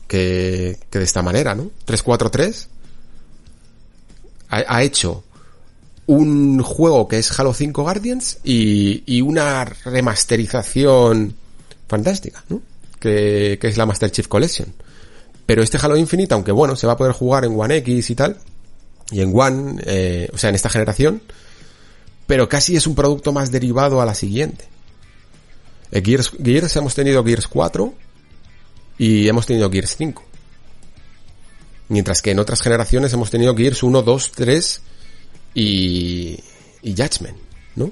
[0.07, 1.71] que, que, de esta manera, ¿no?
[1.85, 2.69] 343
[4.49, 5.23] ha, ha, hecho
[6.07, 11.35] un juego que es Halo 5 Guardians y, y una remasterización
[11.87, 12.61] fantástica, ¿no?
[12.99, 14.73] Que, que, es la Master Chief Collection.
[15.45, 18.15] Pero este Halo Infinite, aunque bueno, se va a poder jugar en One X y
[18.15, 18.37] tal,
[19.11, 21.21] y en One, eh, o sea, en esta generación,
[22.27, 24.65] pero casi es un producto más derivado a la siguiente.
[25.91, 27.93] Eh, Gears, Gears hemos tenido Gears 4
[28.97, 30.23] y hemos tenido Gears 5.
[31.89, 34.81] Mientras que en otras generaciones hemos tenido Gears 1, 2, 3
[35.55, 36.37] y,
[36.83, 37.37] y Judgment,
[37.75, 37.91] ¿no?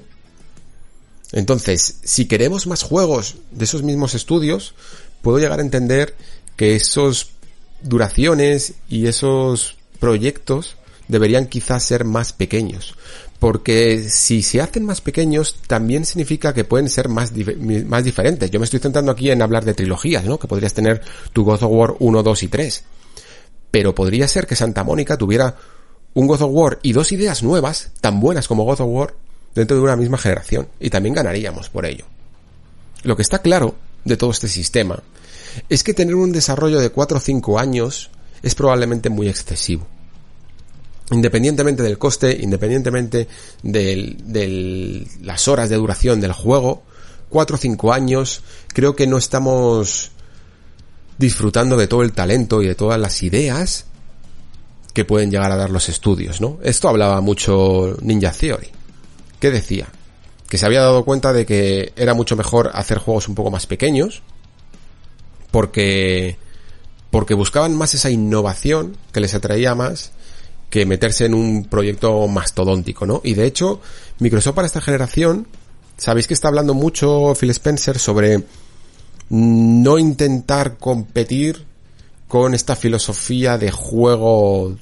[1.32, 4.74] Entonces, si queremos más juegos de esos mismos estudios,
[5.20, 6.14] puedo llegar a entender
[6.56, 7.30] que esos
[7.82, 10.76] duraciones y esos proyectos
[11.08, 12.94] deberían quizás ser más pequeños.
[13.38, 17.32] Porque si se hacen más pequeños, también significa que pueden ser más,
[17.86, 18.50] más diferentes.
[18.50, 20.38] Yo me estoy centrando aquí en hablar de trilogías, ¿no?
[20.38, 21.02] Que podrías tener
[21.32, 22.84] tu God of War 1, 2 y 3.
[23.70, 25.56] Pero podría ser que Santa Mónica tuviera
[26.14, 29.14] un God of War y dos ideas nuevas, tan buenas como God of War,
[29.54, 30.68] dentro de una misma generación.
[30.80, 32.06] Y también ganaríamos por ello.
[33.02, 35.02] Lo que está claro de todo este sistema
[35.68, 38.10] es que tener un desarrollo de 4 o 5 años
[38.42, 39.86] es probablemente muy excesivo
[41.10, 43.28] independientemente del coste, independientemente
[43.62, 46.82] de las horas de duración del juego,
[47.28, 50.12] 4 o 5 años, creo que no estamos
[51.18, 53.86] disfrutando de todo el talento y de todas las ideas
[54.94, 56.58] que pueden llegar a dar los estudios, ¿no?
[56.62, 58.68] Esto hablaba mucho Ninja Theory.
[59.40, 59.88] ¿Qué decía?
[60.48, 63.66] Que se había dado cuenta de que era mucho mejor hacer juegos un poco más
[63.66, 64.22] pequeños,
[65.50, 66.38] porque
[67.10, 70.12] porque buscaban más esa innovación que les atraía más
[70.70, 73.20] que meterse en un proyecto mastodóntico, ¿no?
[73.22, 73.80] Y de hecho,
[74.18, 75.46] Microsoft para esta generación,
[75.96, 78.42] sabéis que está hablando mucho Phil Spencer sobre
[79.28, 81.64] no intentar competir
[82.28, 84.76] con esta filosofía de juego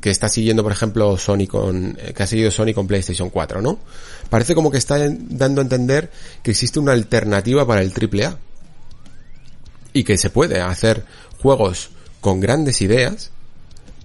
[0.00, 3.78] que está siguiendo, por ejemplo, Sony con, que ha seguido Sony con PlayStation 4, ¿no?
[4.30, 6.10] Parece como que está dando a entender
[6.42, 8.38] que existe una alternativa para el AAA.
[9.92, 11.04] Y que se puede hacer
[11.40, 11.90] juegos
[12.20, 13.30] con grandes ideas,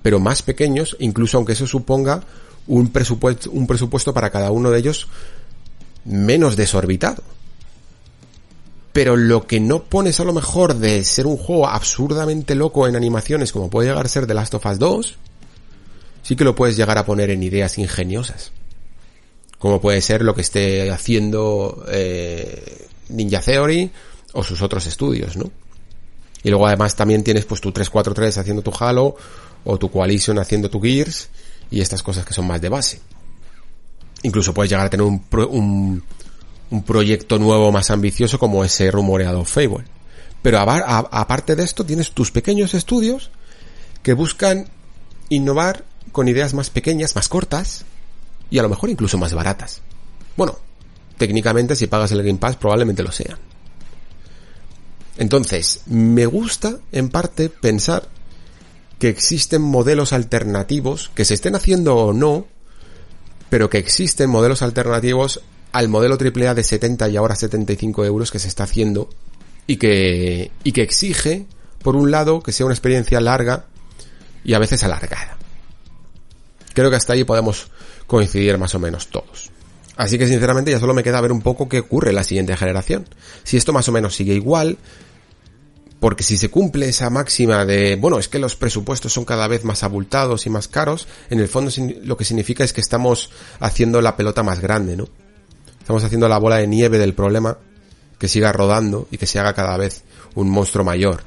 [0.01, 2.23] pero más pequeños, incluso aunque eso suponga
[2.67, 5.07] un presupuesto, un presupuesto para cada uno de ellos
[6.05, 7.23] menos desorbitado.
[8.93, 12.95] Pero lo que no pones a lo mejor de ser un juego absurdamente loco en
[12.95, 15.15] animaciones como puede llegar a ser The Last of Us 2,
[16.23, 18.51] sí que lo puedes llegar a poner en ideas ingeniosas.
[19.59, 23.91] Como puede ser lo que esté haciendo eh, Ninja Theory
[24.33, 25.51] o sus otros estudios, ¿no?
[26.43, 29.15] Y luego además también tienes pues tu 343 haciendo tu Halo
[29.63, 31.29] o tu Coalition haciendo tu Gears
[31.69, 32.99] y estas cosas que son más de base.
[34.23, 36.03] Incluso puedes llegar a tener un, un,
[36.71, 39.85] un proyecto nuevo más ambicioso como ese rumoreado Fable.
[40.41, 43.29] Pero aparte de esto tienes tus pequeños estudios
[44.01, 44.67] que buscan
[45.29, 47.85] innovar con ideas más pequeñas, más cortas
[48.49, 49.81] y a lo mejor incluso más baratas.
[50.35, 50.57] Bueno,
[51.17, 53.37] técnicamente si pagas el Game Pass probablemente lo sean.
[55.17, 58.07] Entonces, me gusta en parte pensar
[58.97, 62.47] que existen modelos alternativos, que se estén haciendo o no,
[63.49, 65.41] pero que existen modelos alternativos
[65.71, 69.09] al modelo AAA de 70 y ahora 75 euros que se está haciendo
[69.67, 71.45] y que, y que exige,
[71.81, 73.65] por un lado, que sea una experiencia larga
[74.43, 75.37] y a veces alargada.
[76.73, 77.69] Creo que hasta ahí podemos
[78.07, 79.51] coincidir más o menos todos.
[79.97, 82.55] Así que sinceramente ya solo me queda ver un poco qué ocurre en la siguiente
[82.57, 83.07] generación.
[83.43, 84.77] Si esto más o menos sigue igual,
[85.99, 89.63] porque si se cumple esa máxima de, bueno, es que los presupuestos son cada vez
[89.63, 91.71] más abultados y más caros, en el fondo
[92.03, 95.07] lo que significa es que estamos haciendo la pelota más grande, ¿no?
[95.91, 97.57] Estamos haciendo la bola de nieve del problema
[98.17, 101.23] que siga rodando y que se haga cada vez un monstruo mayor.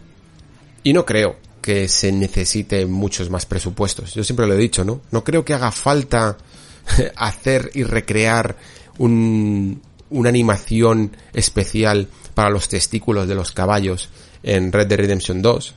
[0.83, 4.15] Y no creo que se necesite muchos más presupuestos.
[4.15, 5.03] Yo siempre lo he dicho, ¿no?
[5.11, 6.39] No creo que haga falta
[7.17, 8.57] hacer y recrear
[8.97, 14.09] un, una animación especial para los testículos de los caballos
[14.43, 15.75] en Red Dead Redemption 2,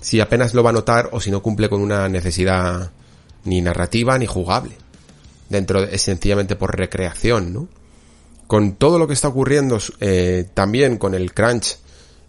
[0.00, 2.90] si apenas lo va a notar o si no cumple con una necesidad
[3.44, 4.76] ni narrativa ni jugable.
[5.48, 7.83] Dentro es sencillamente por recreación, ¿no?
[8.46, 11.78] Con todo lo que está ocurriendo eh, también con el crunch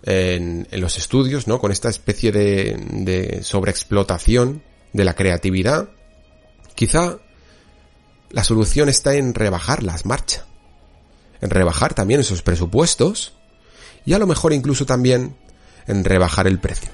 [0.04, 1.60] en, los estudios, ¿no?
[1.60, 4.64] Con esta especie de, de sobreexplotación
[4.94, 5.90] de la creatividad,
[6.76, 7.18] quizá
[8.30, 10.46] la solución está en rebajar las marchas.
[11.42, 13.34] En rebajar también esos presupuestos
[14.06, 15.36] y a lo mejor incluso también
[15.88, 16.92] en rebajar el precio.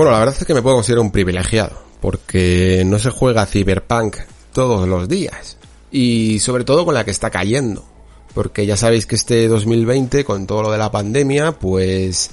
[0.00, 4.16] Bueno, la verdad es que me puedo considerar un privilegiado, porque no se juega Cyberpunk
[4.50, 5.58] todos los días.
[5.90, 7.84] Y sobre todo con la que está cayendo.
[8.32, 12.30] Porque ya sabéis que este 2020, con todo lo de la pandemia, pues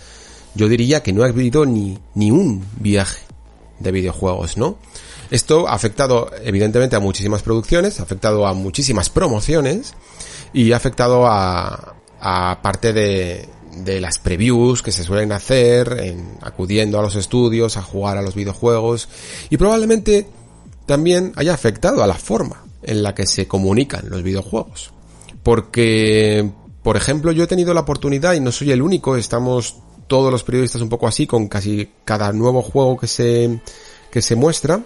[0.55, 3.19] yo diría que no ha habido ni, ni un viaje
[3.79, 4.77] de videojuegos, ¿no?
[5.29, 9.93] Esto ha afectado evidentemente a muchísimas producciones, ha afectado a muchísimas promociones
[10.53, 13.49] y ha afectado a, a parte de,
[13.83, 18.21] de las previews que se suelen hacer, en, acudiendo a los estudios, a jugar a
[18.21, 19.09] los videojuegos
[19.49, 20.27] y probablemente
[20.85, 24.91] también haya afectado a la forma en la que se comunican los videojuegos.
[25.43, 26.49] Porque,
[26.81, 30.43] por ejemplo, yo he tenido la oportunidad, y no soy el único, estamos todos los
[30.43, 33.59] periodistas un poco así, con casi cada nuevo juego que se,
[34.09, 34.81] que se muestra,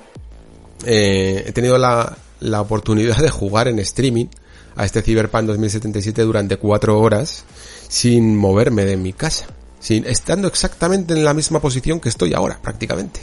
[0.86, 4.28] eh, he tenido la, la oportunidad de jugar en streaming
[4.76, 7.44] a este Cyberpunk 2077 durante cuatro horas
[7.92, 9.48] sin moverme de mi casa,
[9.82, 13.20] sin, estando exactamente en la misma posición que estoy ahora, prácticamente.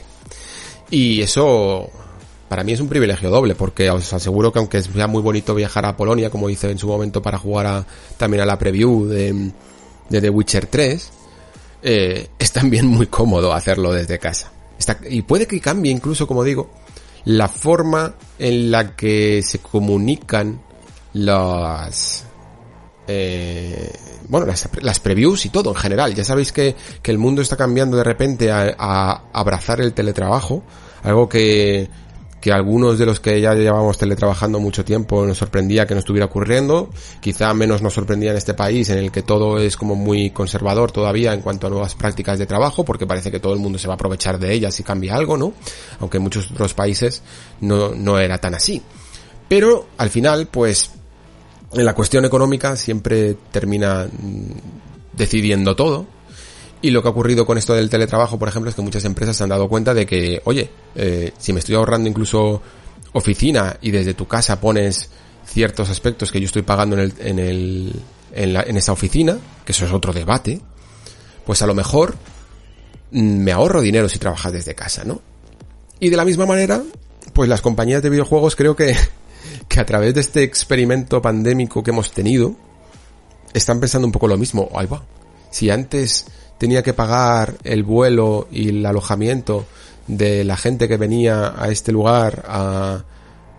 [0.90, 1.90] Y eso
[2.50, 5.86] para mí es un privilegio doble, porque os aseguro que aunque sea muy bonito viajar
[5.86, 7.86] a Polonia, como hice en su momento para jugar a,
[8.18, 9.52] también a la preview de,
[10.10, 11.10] The Witcher 3,
[11.84, 14.52] eh, es también muy cómodo hacerlo desde casa.
[15.08, 16.70] Y puede que cambie incluso, como digo,
[17.24, 20.60] la forma en la que se comunican
[21.14, 22.27] las...
[23.10, 23.90] Eh,
[24.28, 26.14] bueno, las, previews y todo en general.
[26.14, 30.62] Ya sabéis que, que el mundo está cambiando de repente a, abrazar el teletrabajo,
[31.02, 31.88] algo que
[32.40, 36.26] que algunos de los que ya llevábamos teletrabajando mucho tiempo nos sorprendía que no estuviera
[36.26, 36.88] ocurriendo,
[37.20, 40.92] quizá menos nos sorprendía en este país en el que todo es como muy conservador
[40.92, 43.88] todavía en cuanto a nuevas prácticas de trabajo, porque parece que todo el mundo se
[43.88, 45.52] va a aprovechar de ellas si cambia algo, ¿no?
[45.98, 47.22] Aunque en muchos otros países
[47.60, 48.82] no, no era tan así.
[49.48, 50.92] Pero al final, pues,
[51.72, 56.06] en la cuestión económica siempre termina mm, decidiendo todo,
[56.80, 59.36] y lo que ha ocurrido con esto del teletrabajo, por ejemplo, es que muchas empresas
[59.36, 62.62] se han dado cuenta de que, oye, eh, si me estoy ahorrando incluso
[63.12, 65.10] oficina y desde tu casa pones
[65.44, 68.02] ciertos aspectos que yo estoy pagando en el, en el,
[68.32, 70.60] en, la, en esa oficina, que eso es otro debate,
[71.44, 72.14] pues a lo mejor
[73.10, 75.20] mm, me ahorro dinero si trabajas desde casa, ¿no?
[75.98, 76.80] Y de la misma manera,
[77.32, 78.94] pues las compañías de videojuegos creo que,
[79.68, 82.54] que a través de este experimento pandémico que hemos tenido,
[83.54, 84.68] están pensando un poco lo mismo.
[84.74, 85.02] Ahí va.
[85.50, 86.26] Si antes
[86.58, 89.66] tenía que pagar el vuelo y el alojamiento
[90.06, 93.04] de la gente que venía a este lugar a,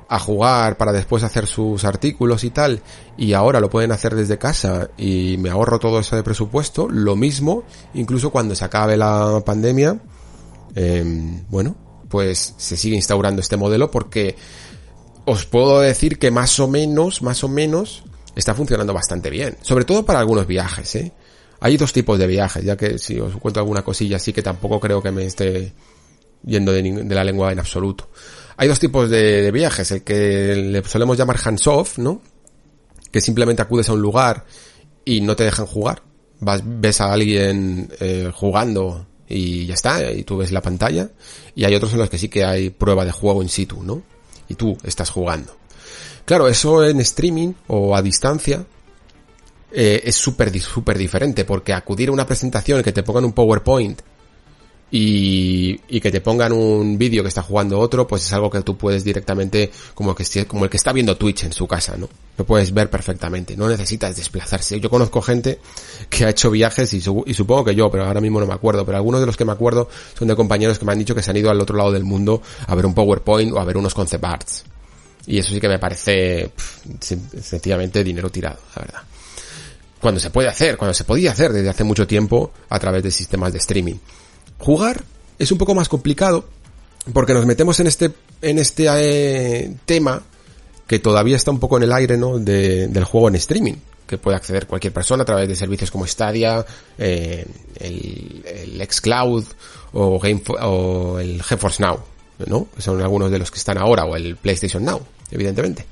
[0.10, 2.82] a jugar para después hacer sus artículos y tal,
[3.16, 7.16] y ahora lo pueden hacer desde casa y me ahorro todo eso de presupuesto, lo
[7.16, 7.64] mismo,
[7.94, 10.00] incluso cuando se acabe la pandemia,
[10.76, 11.76] eh, bueno,
[12.10, 14.36] pues se sigue instaurando este modelo porque
[15.30, 18.04] os puedo decir que más o menos, más o menos,
[18.36, 21.12] está funcionando bastante bien, sobre todo para algunos viajes, ¿eh?
[21.62, 24.80] Hay dos tipos de viajes, ya que si os cuento alguna cosilla así que tampoco
[24.80, 25.74] creo que me esté
[26.46, 28.10] yendo de, de la lengua en absoluto.
[28.56, 32.22] Hay dos tipos de, de, viajes, el que le solemos llamar hands-off, ¿no?
[33.12, 34.46] Que simplemente acudes a un lugar
[35.04, 36.02] y no te dejan jugar.
[36.40, 41.10] Vas, ves a alguien eh, jugando y ya está, y tú ves la pantalla.
[41.56, 44.02] Y hay otros en los que sí que hay prueba de juego in situ, ¿no?
[44.50, 45.56] Y tú estás jugando.
[46.26, 48.66] Claro, eso en streaming o a distancia
[49.72, 54.02] eh, es súper súper diferente porque acudir a una presentación que te pongan un PowerPoint
[54.92, 58.62] y, y que te pongan un vídeo que está jugando otro, pues es algo que
[58.62, 62.10] tú puedes directamente, como que como el que está viendo Twitch en su casa, ¿no?
[62.38, 64.80] Lo puedes ver perfectamente, no necesitas desplazarse.
[64.80, 65.60] Yo conozco gente
[66.10, 68.98] que ha hecho viajes y, supongo que yo, pero ahora mismo no me acuerdo, pero
[68.98, 71.32] algunos de los que me acuerdo son de compañeros que me han dicho que se
[71.32, 73.94] han ido al otro lado del mundo a ver un PowerPoint o a ver unos
[73.94, 74.64] concept arts.
[75.28, 76.80] Y eso sí que me parece pff,
[77.42, 79.02] sencillamente dinero tirado, la verdad
[80.00, 83.12] cuando se puede hacer, cuando se podía hacer desde hace mucho tiempo a través de
[83.12, 83.98] sistemas de streaming.
[84.60, 85.04] Jugar
[85.40, 86.46] es un poco más complicado
[87.14, 88.12] porque nos metemos en este,
[88.42, 90.22] en este eh, tema
[90.86, 92.40] que todavía está un poco en el aire, ¿no?
[92.40, 93.76] De, del juego en streaming,
[94.08, 96.66] que puede acceder cualquier persona a través de servicios como Stadia,
[96.98, 97.46] eh,
[97.80, 99.46] el, el Xcloud
[99.94, 102.00] o, Game, o el GeForce Now,
[102.48, 102.68] ¿no?
[102.78, 105.86] Son algunos de los que están ahora, o el PlayStation Now, evidentemente.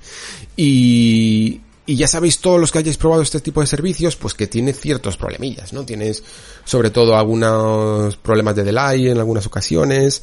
[0.56, 4.46] Y, y ya sabéis todos los que hayáis probado este tipo de servicios, pues que
[4.46, 5.86] tiene ciertos problemillas, ¿no?
[5.86, 6.22] Tienes
[6.66, 10.22] sobre todo algunos problemas de delay en algunas ocasiones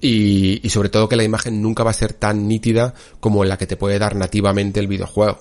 [0.00, 3.66] y, sobre todo que la imagen nunca va a ser tan nítida como la que
[3.66, 5.38] te puede dar nativamente el videojuego.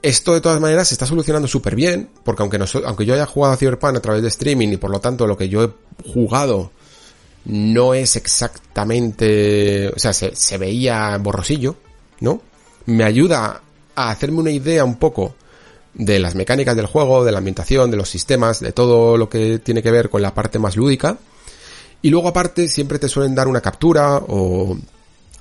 [0.00, 3.26] Esto de todas maneras se está solucionando súper bien, porque aunque, no, aunque yo haya
[3.26, 5.70] jugado a Cyberpunk a través de streaming y por lo tanto lo que yo he
[6.10, 6.72] jugado
[7.44, 11.76] no es exactamente, o sea, se, se veía borrosillo,
[12.20, 12.40] ¿no?
[12.86, 13.60] Me ayuda
[13.94, 15.34] a hacerme una idea un poco
[15.94, 19.58] de las mecánicas del juego, de la ambientación, de los sistemas, de todo lo que
[19.58, 21.18] tiene que ver con la parte más lúdica.
[22.00, 24.76] Y luego aparte siempre te suelen dar una captura o,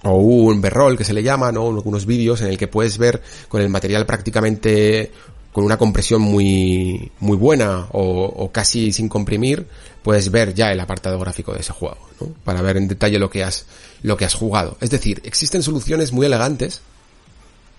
[0.03, 1.69] o un berrol que se le llama, ¿no?
[1.69, 5.11] Algunos vídeos en el que puedes ver con el material prácticamente
[5.52, 9.68] con una compresión muy, muy buena o, o, casi sin comprimir,
[10.02, 12.28] puedes ver ya el apartado gráfico de ese juego, ¿no?
[12.45, 13.65] Para ver en detalle lo que has,
[14.02, 14.78] lo que has jugado.
[14.80, 16.82] Es decir, existen soluciones muy elegantes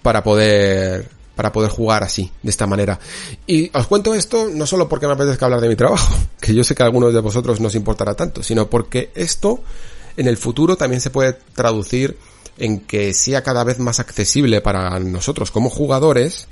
[0.03, 2.99] para poder, para poder jugar así, de esta manera.
[3.47, 6.65] Y os cuento esto no solo porque me apetezca hablar de mi trabajo, que yo
[6.65, 9.61] sé que a algunos de vosotros no os importará tanto, sino porque esto
[10.16, 12.16] en el futuro también se puede traducir
[12.59, 16.49] en que sea cada vez más accesible para nosotros como jugadores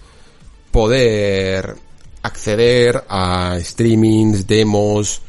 [0.71, 1.77] poder
[2.23, 5.23] acceder a streamings, demos,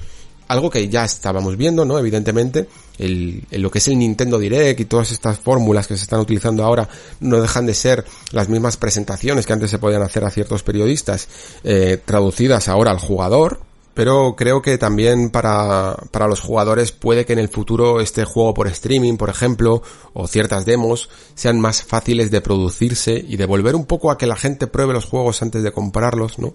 [0.47, 1.97] algo que ya estábamos viendo, ¿no?
[1.97, 2.67] Evidentemente,
[3.01, 6.63] el, lo que es el Nintendo Direct y todas estas fórmulas que se están utilizando
[6.63, 6.87] ahora
[7.19, 11.27] no dejan de ser las mismas presentaciones que antes se podían hacer a ciertos periodistas,
[11.63, 13.59] eh, traducidas ahora al jugador,
[13.93, 18.53] pero creo que también para, para los jugadores puede que en el futuro este juego
[18.53, 19.81] por streaming, por ejemplo,
[20.13, 24.27] o ciertas demos, sean más fáciles de producirse y de volver un poco a que
[24.27, 26.53] la gente pruebe los juegos antes de comprarlos, ¿no?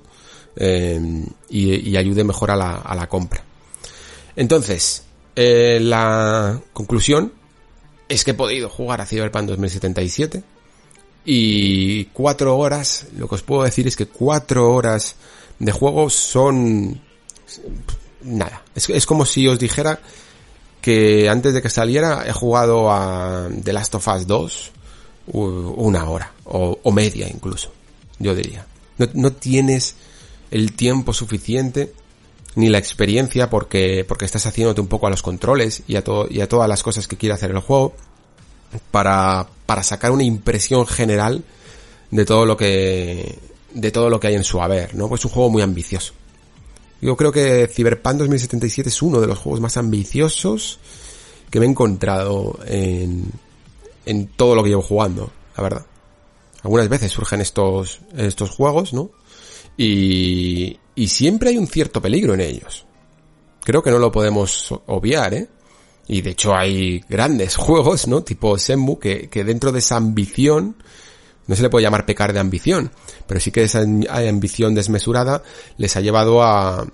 [0.58, 3.44] Eh, y, y, ayude mejor a la, a la compra.
[4.36, 5.02] Entonces,
[5.36, 7.32] eh, la conclusión
[8.08, 10.42] es que he podido jugar a Cyberpunk 2077
[11.24, 15.16] y cuatro horas, lo que os puedo decir es que cuatro horas
[15.58, 17.00] de juego son
[18.22, 18.62] nada.
[18.74, 20.00] Es, es como si os dijera
[20.80, 24.72] que antes de que saliera he jugado a The Last of Us 2
[25.32, 27.72] una hora o, media incluso,
[28.18, 28.66] yo diría.
[29.14, 29.96] No, tienes
[30.50, 31.92] el tiempo suficiente
[32.56, 36.26] ni la experiencia porque, porque estás haciéndote un poco a los controles y a, todo,
[36.28, 37.94] y a todas las cosas que quiere hacer el juego
[38.90, 41.44] para, para sacar una impresión general
[42.10, 43.38] de todo lo que
[43.74, 45.06] de todo lo que hay en su haber, ¿no?
[45.06, 46.14] Pues es un juego muy ambicioso.
[47.02, 50.78] Yo creo que Cyberpunk 2077 es uno de los juegos más ambiciosos
[51.50, 53.30] que me he encontrado en,
[54.06, 55.86] en todo lo que llevo jugando, la verdad.
[56.62, 59.10] Algunas veces surgen estos, estos juegos, ¿no?
[59.76, 62.84] Y, y siempre hay un cierto peligro en ellos.
[63.62, 65.48] Creo que no lo podemos obviar, ¿eh?
[66.08, 68.22] Y de hecho hay grandes juegos, ¿no?
[68.22, 70.76] Tipo Senmu, que, que dentro de esa ambición,
[71.46, 72.90] no se le puede llamar pecar de ambición,
[73.26, 75.42] pero sí que esa ambición desmesurada
[75.76, 76.86] les ha llevado a,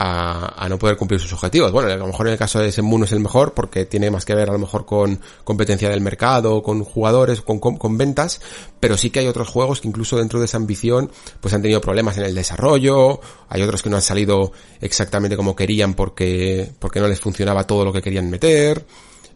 [0.00, 1.72] a, a, no poder cumplir sus objetivos.
[1.72, 4.12] Bueno, a lo mejor en el caso de Senmu no es el mejor porque tiene
[4.12, 7.98] más que ver a lo mejor con competencia del mercado, con jugadores, con, con, con,
[7.98, 8.40] ventas,
[8.78, 11.10] pero sí que hay otros juegos que incluso dentro de esa ambición
[11.40, 15.56] pues han tenido problemas en el desarrollo, hay otros que no han salido exactamente como
[15.56, 18.86] querían porque, porque no les funcionaba todo lo que querían meter.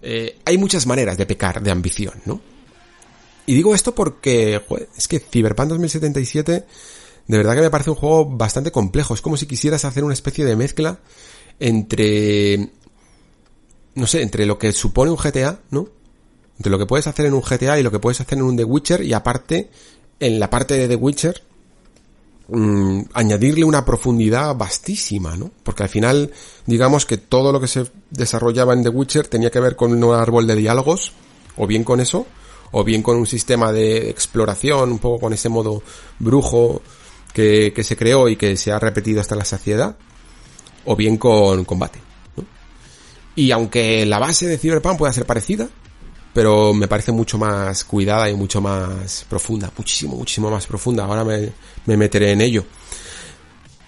[0.01, 2.41] Eh, hay muchas maneras de pecar de ambición, ¿no?
[3.47, 6.67] Y digo esto porque, joder, es que Cyberpunk 2077
[7.27, 9.15] de verdad que me parece un juego bastante complejo.
[9.15, 10.99] Es como si quisieras hacer una especie de mezcla
[11.61, 12.71] entre,
[13.95, 15.89] no sé, entre lo que supone un GTA, ¿no?
[16.57, 18.57] Entre lo que puedes hacer en un GTA y lo que puedes hacer en un
[18.57, 19.71] The Witcher y aparte,
[20.21, 21.43] en la parte de The Witcher,
[22.49, 25.51] mmm, añadirle una profundidad vastísima, ¿no?
[25.63, 26.33] Porque al final,
[26.67, 30.15] digamos que todo lo que se desarrollaba en The Witcher tenía que ver con un
[30.15, 31.13] árbol de diálogos,
[31.57, 32.27] o bien con eso,
[32.73, 35.83] o bien con un sistema de exploración, un poco con ese modo
[36.19, 36.83] brujo,
[37.33, 39.97] que, se creó y que se ha repetido hasta la saciedad,
[40.85, 42.01] o bien con combate.
[43.35, 45.69] Y aunque la base de Cyberpunk pueda ser parecida,
[46.35, 51.05] pero me parece mucho más cuidada y mucho más profunda, muchísimo, muchísimo más profunda.
[51.05, 51.53] Ahora me,
[51.87, 52.65] me meteré en ello.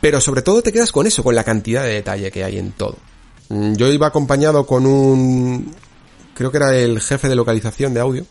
[0.01, 2.73] Pero sobre todo te quedas con eso, con la cantidad de detalle que hay en
[2.73, 2.97] todo.
[3.49, 5.75] Mm, yo iba acompañado con un,
[6.35, 8.27] creo que era el jefe de localización de audio,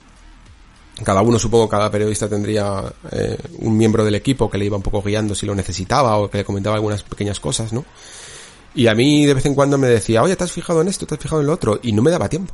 [1.03, 4.83] cada uno, supongo, cada periodista tendría eh, un miembro del equipo que le iba un
[4.83, 7.85] poco guiando si lo necesitaba o que le comentaba algunas pequeñas cosas, ¿no?
[8.75, 11.05] Y a mí de vez en cuando me decía, oye, ¿te has fijado en esto?
[11.05, 11.79] ¿Te has fijado en lo otro?
[11.83, 12.53] Y no me daba tiempo.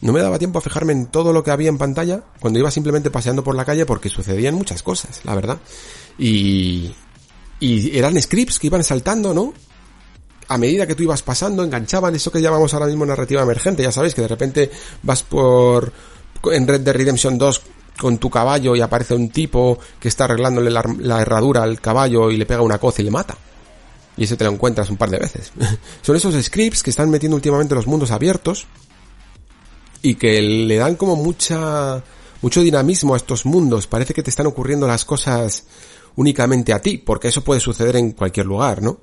[0.00, 2.70] No me daba tiempo a fijarme en todo lo que había en pantalla cuando iba
[2.72, 5.58] simplemente paseando por la calle porque sucedían muchas cosas, la verdad.
[6.18, 6.92] Y,
[7.60, 9.54] y eran scripts que iban saltando, ¿no?
[10.48, 13.84] A medida que tú ibas pasando, enganchaban eso que llamamos ahora mismo narrativa emergente.
[13.84, 14.70] Ya sabéis que de repente
[15.04, 15.92] vas por,
[16.50, 17.62] en Red Dead Redemption 2
[17.98, 22.30] con tu caballo y aparece un tipo que está arreglándole la, la, herradura al caballo
[22.30, 23.36] y le pega una coza y le mata.
[24.16, 25.52] Y ese te lo encuentras un par de veces.
[26.02, 28.66] Son esos scripts que están metiendo últimamente los mundos abiertos
[30.02, 32.02] y que le dan como mucha
[32.42, 33.86] mucho dinamismo a estos mundos.
[33.86, 35.64] Parece que te están ocurriendo las cosas
[36.16, 39.00] únicamente a ti, porque eso puede suceder en cualquier lugar, ¿no?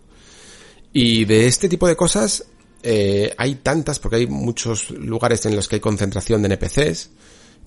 [0.94, 2.46] Y de este tipo de cosas
[2.84, 7.10] eh, hay tantas, porque hay muchos lugares en los que hay concentración de NPCs,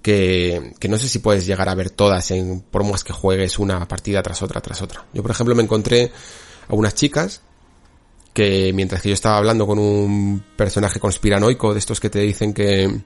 [0.03, 3.87] que, que, no sé si puedes llegar a ver todas en, por que juegues una
[3.89, 5.07] partida tras otra, tras otra.
[5.13, 6.11] Yo, por ejemplo, me encontré
[6.69, 7.41] a unas chicas
[8.33, 12.53] que mientras que yo estaba hablando con un personaje conspiranoico de estos que te dicen
[12.55, 13.03] que,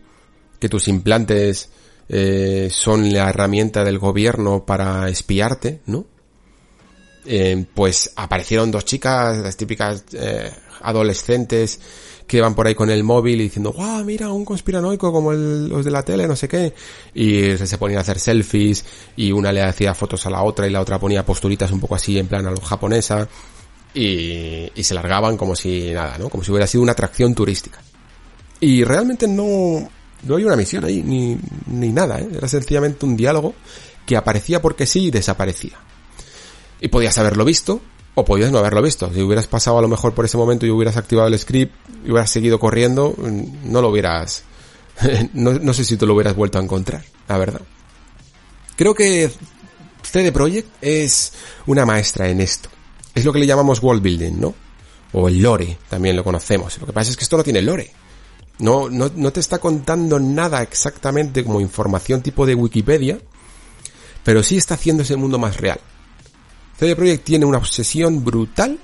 [0.59, 1.69] que tus implantes
[2.09, 6.07] eh, son la herramienta del gobierno para espiarte, ¿no?
[7.25, 10.53] Eh, pues aparecieron dos chicas, las típicas eh,
[10.83, 11.81] adolescentes
[12.27, 15.85] que van por ahí con el móvil y diciendo, guau, mira, un conspiranoico como los
[15.85, 16.75] de la tele, no sé qué.
[17.15, 18.85] Y se ponían a hacer selfies
[19.17, 21.95] y una le hacía fotos a la otra y la otra ponía posturitas un poco
[21.95, 23.29] así en plan a lo japonesa
[23.95, 26.29] y, y se largaban como si nada, ¿no?
[26.29, 27.79] Como si hubiera sido una atracción turística.
[28.61, 29.89] Y realmente no,
[30.23, 32.29] no hay una misión ahí, ni, ni nada, ¿eh?
[32.37, 33.55] Era sencillamente un diálogo
[34.05, 35.79] que aparecía porque sí y desaparecía.
[36.81, 37.81] Y podías haberlo visto,
[38.19, 39.13] o podías no haberlo visto.
[39.13, 42.11] Si hubieras pasado a lo mejor por ese momento y hubieras activado el script y
[42.11, 44.43] hubieras seguido corriendo, mm, no lo hubieras...
[45.35, 47.61] no, sé si te lo hubieras vuelto a encontrar, la verdad.
[48.75, 49.31] Creo que
[50.03, 51.35] CD Projekt es
[51.67, 52.71] una maestra en esto.
[53.15, 54.55] Es lo que le llamamos world building, ¿no?
[55.13, 56.79] O el lore, también lo conocemos.
[56.79, 57.93] Lo que pasa es que esto no tiene lore.
[58.61, 63.19] No, no, no te está contando nada exactamente como información tipo de Wikipedia,
[64.25, 65.81] pero sí está haciendo ese mundo más real.
[66.79, 68.79] CD Projekt tiene una obsesión brutal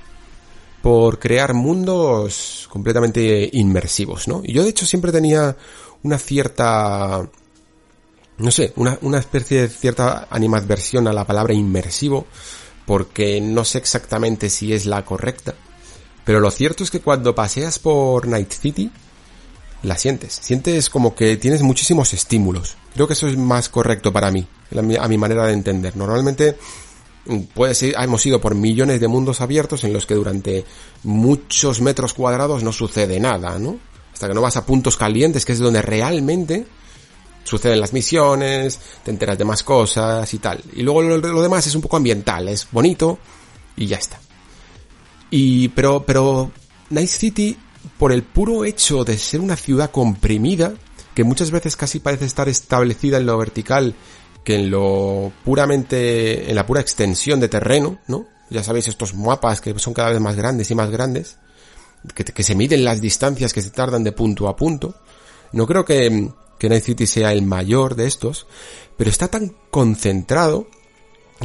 [0.83, 4.43] por crear mundos completamente inmersivos, ¿no?
[4.45, 5.57] Y yo de hecho siempre tenía
[6.03, 7.29] una cierta,
[8.39, 12.27] no sé, una, una especie de cierta animadversión a la palabra inmersivo,
[12.87, 15.55] porque no sé exactamente si es la correcta.
[16.25, 18.91] Pero lo cierto es que cuando paseas por Night City,
[19.83, 20.39] la sientes.
[20.41, 22.77] Sientes como que tienes muchísimos estímulos.
[22.95, 24.47] Creo que eso es más correcto para mí,
[24.99, 25.97] a mi manera de entender.
[25.97, 26.57] Normalmente
[27.55, 30.65] puede ser, hemos ido por millones de mundos abiertos en los que durante
[31.05, 33.79] muchos metros cuadrados no sucede nada, ¿no?
[34.13, 36.67] Hasta que no vas a puntos calientes, que es donde realmente
[37.45, 40.63] suceden las misiones, te enteras de más cosas y tal.
[40.75, 43.19] Y luego lo, lo demás es un poco ambiental, es bonito
[43.77, 44.21] y ya está.
[45.31, 46.51] Y, pero, pero,
[46.91, 47.57] Night City
[47.99, 50.75] por el puro hecho de ser una ciudad comprimida,
[51.15, 53.95] que muchas veces casi parece estar establecida en lo vertical
[54.45, 58.27] que en lo puramente, en la pura extensión de terreno, ¿no?
[58.51, 61.39] Ya sabéis estos mapas que son cada vez más grandes y más grandes,
[62.15, 64.95] que, que se miden las distancias que se tardan de punto a punto.
[65.53, 68.47] No creo que, que Night City sea el mayor de estos,
[68.97, 70.67] pero está tan concentrado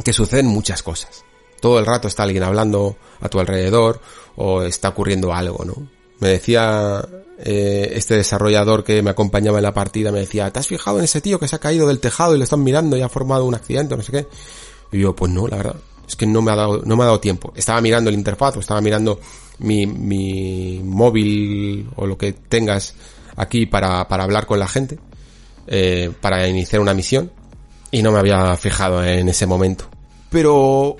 [0.04, 1.24] que suceden muchas cosas.
[1.60, 4.00] Todo el rato está alguien hablando a tu alrededor
[4.36, 5.97] o está ocurriendo algo, ¿no?
[6.20, 7.06] Me decía
[7.38, 11.04] eh, este desarrollador que me acompañaba en la partida, me decía, ¿te has fijado en
[11.04, 13.44] ese tío que se ha caído del tejado y lo están mirando y ha formado
[13.44, 14.26] un accidente no sé qué?
[14.92, 15.76] Y yo, pues no, la verdad,
[16.06, 17.52] es que no me ha dado, no me ha dado tiempo.
[17.54, 19.20] Estaba mirando el interfaz o estaba mirando
[19.58, 22.94] mi, mi móvil o lo que tengas
[23.36, 24.98] aquí para, para hablar con la gente,
[25.66, 27.30] eh, para iniciar una misión,
[27.90, 29.84] y no me había fijado en ese momento.
[30.30, 30.96] Pero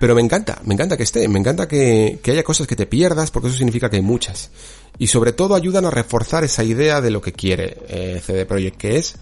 [0.00, 3.30] pero me encanta, me encanta que esté, me encanta que, haya cosas que te pierdas,
[3.30, 4.50] porque eso significa que hay muchas.
[4.98, 8.78] Y sobre todo ayudan a reforzar esa idea de lo que quiere eh, CD Projekt,
[8.78, 9.16] que es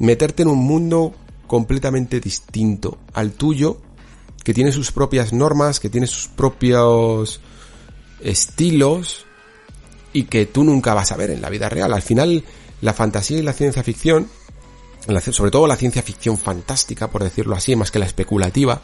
[0.00, 1.14] meterte en un mundo
[1.46, 3.80] completamente distinto al tuyo,
[4.42, 7.40] que tiene sus propias normas, que tiene sus propios
[8.20, 9.26] estilos
[10.12, 11.92] y que tú nunca vas a ver en la vida real.
[11.92, 12.42] Al final,
[12.80, 14.28] la fantasía y la ciencia ficción,
[15.30, 18.82] sobre todo la ciencia ficción fantástica, por decirlo así, más que la especulativa,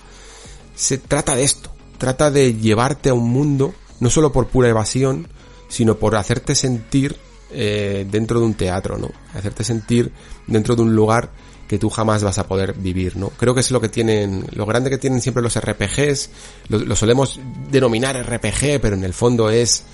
[0.74, 5.28] se trata de esto, trata de llevarte a un mundo, no solo por pura evasión,
[5.68, 7.16] sino por hacerte sentir
[7.52, 9.10] eh, dentro de un teatro, ¿no?
[9.34, 10.12] Hacerte sentir
[10.46, 11.30] dentro de un lugar
[11.68, 13.28] que tú jamás vas a poder vivir, ¿no?
[13.30, 16.30] Creo que es lo que tienen, lo grande que tienen siempre los RPGs,
[16.68, 17.38] lo, lo solemos
[17.70, 19.84] denominar RPG, pero en el fondo es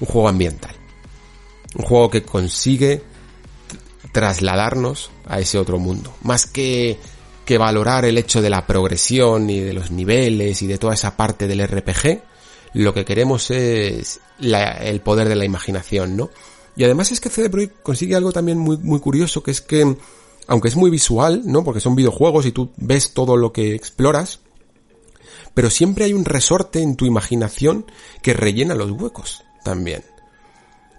[0.00, 0.74] un juego ambiental.
[1.76, 3.02] Un juego que consigue
[4.12, 6.12] trasladarnos a ese otro mundo.
[6.22, 6.98] Más que
[7.44, 11.16] que valorar el hecho de la progresión y de los niveles y de toda esa
[11.16, 12.22] parte del RPG,
[12.74, 16.30] lo que queremos es el poder de la imaginación, ¿no?
[16.76, 19.96] Y además es que CD Projekt consigue algo también muy, muy curioso, que es que,
[20.46, 21.64] aunque es muy visual, ¿no?
[21.64, 24.40] Porque son videojuegos y tú ves todo lo que exploras,
[25.52, 27.86] pero siempre hay un resorte en tu imaginación
[28.22, 30.04] que rellena los huecos también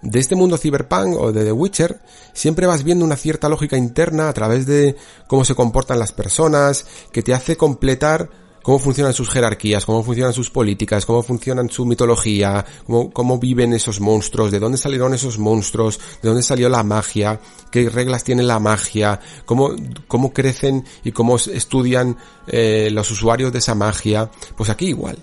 [0.02, 2.00] de este mundo cyberpunk o de The Witcher,
[2.32, 4.96] siempre vas viendo una cierta lógica interna a través de
[5.26, 8.28] cómo se comportan las personas, que te hace completar
[8.62, 13.72] cómo funcionan sus jerarquías, cómo funcionan sus políticas, cómo funcionan su mitología, cómo, cómo, viven
[13.72, 18.42] esos monstruos, de dónde salieron esos monstruos, de dónde salió la magia, qué reglas tiene
[18.42, 19.70] la magia, cómo,
[20.06, 22.16] cómo crecen y cómo estudian
[22.46, 24.30] eh, los usuarios de esa magia.
[24.56, 25.18] Pues aquí igual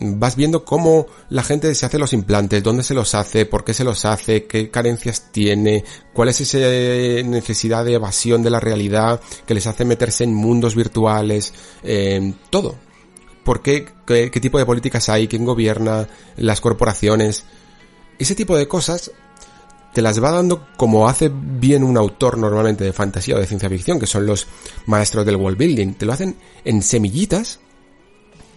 [0.00, 3.74] vas viendo cómo la gente se hace los implantes, dónde se los hace, por qué
[3.74, 6.58] se los hace, qué carencias tiene, cuál es esa
[7.28, 11.52] necesidad de evasión de la realidad que les hace meterse en mundos virtuales,
[11.82, 12.76] eh, todo.
[13.44, 17.44] por qué, qué, qué tipo de políticas hay, quién gobierna, las corporaciones.
[18.18, 19.10] Ese tipo de cosas
[19.94, 23.68] te las va dando como hace bien un autor normalmente de fantasía o de ciencia
[23.68, 24.46] ficción, que son los
[24.86, 25.94] maestros del world building.
[25.94, 27.60] Te lo hacen en semillitas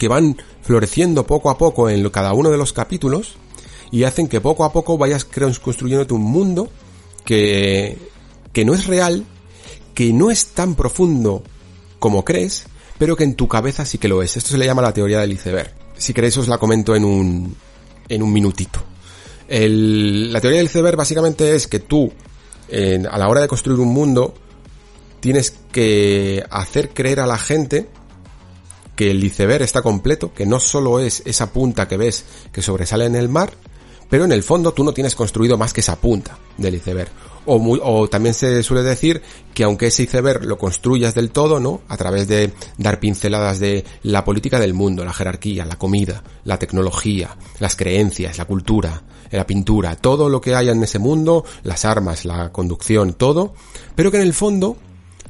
[0.02, 3.36] que van floreciendo poco a poco en cada uno de los capítulos
[3.92, 6.72] y hacen que poco a poco vayas construyéndote un mundo
[7.24, 8.00] que,
[8.52, 9.24] que no es real,
[9.94, 11.44] que no es tan profundo
[12.00, 12.66] como crees,
[12.98, 14.38] pero que en tu cabeza sí que lo es.
[14.38, 15.72] Esto se le llama la teoría del iceberg.
[15.96, 17.56] Si queréis os la comento en un,
[18.10, 18.82] en un minutito.
[19.48, 22.12] El, la teoría del iceberg básicamente es que tú,
[23.08, 24.34] a la hora de construir un mundo,
[25.20, 27.88] tienes que hacer creer a la gente
[29.02, 33.06] que el iceberg está completo, que no solo es esa punta que ves que sobresale
[33.06, 33.52] en el mar,
[34.12, 37.10] pero en el fondo tú no tienes construido más que esa punta del iceberg.
[37.48, 39.24] O, o, también se suele decir
[39.56, 41.82] que aunque ese iceberg lo construyas del todo, ¿no?
[41.88, 46.60] A través de dar pinceladas de la política del mundo, la jerarquía, la comida, la
[46.60, 49.02] tecnología, las creencias, la cultura,
[49.32, 53.56] la pintura, todo lo que haya en ese mundo, las armas, la conducción, todo,
[53.96, 54.78] pero que en el fondo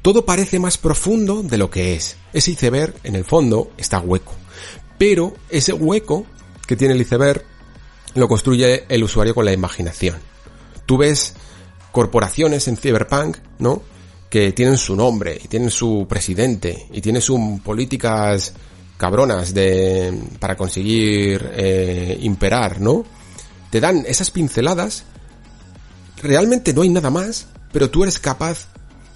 [0.02, 2.18] todo parece más profundo de lo que es.
[2.34, 4.34] Ese iceberg, en el fondo, está hueco.
[4.98, 6.26] Pero ese hueco
[6.66, 7.44] que tiene el iceberg
[8.16, 10.18] lo construye el usuario con la imaginación.
[10.86, 11.34] Tú ves
[11.92, 13.84] corporaciones en Cyberpunk, ¿no?
[14.30, 18.54] Que tienen su nombre, y tienen su presidente, y tienen sus políticas
[18.98, 23.04] cabronas de, para conseguir eh, imperar, ¿no?
[23.70, 25.04] Te dan esas pinceladas,
[26.22, 28.68] realmente no hay nada más, pero tú eres capaz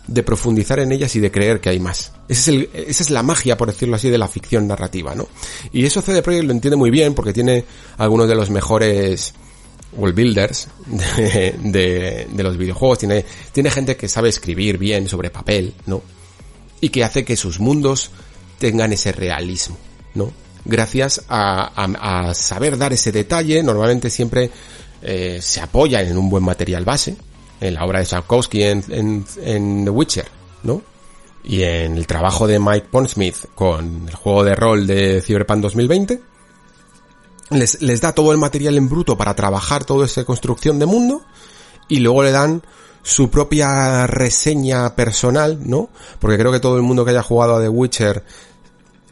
[0.07, 2.11] de profundizar en ellas y de creer que hay más.
[2.27, 5.27] Ese es el, esa es la magia, por decirlo así, de la ficción narrativa, ¿no?
[5.71, 7.65] Y eso CD Projekt lo entiende muy bien porque tiene
[7.97, 9.33] algunos de los mejores
[9.93, 12.99] world builders de, de, los videojuegos.
[12.99, 16.01] Tiene, tiene gente que sabe escribir bien sobre papel, ¿no?
[16.81, 18.11] Y que hace que sus mundos
[18.59, 19.77] tengan ese realismo,
[20.13, 20.31] ¿no?
[20.65, 24.49] Gracias a, a, a saber dar ese detalle, normalmente siempre
[25.01, 27.15] eh, se apoya en un buen material base,
[27.61, 30.27] en la obra de Sapkowski en, en, The Witcher,
[30.63, 30.81] ¿no?
[31.43, 36.21] Y en el trabajo de Mike Pondsmith con el juego de rol de Cyberpunk 2020,
[37.51, 41.21] les, les da todo el material en bruto para trabajar toda esa construcción de mundo
[41.87, 42.63] y luego le dan
[43.03, 45.89] su propia reseña personal, ¿no?
[46.19, 48.23] Porque creo que todo el mundo que haya jugado a The Witcher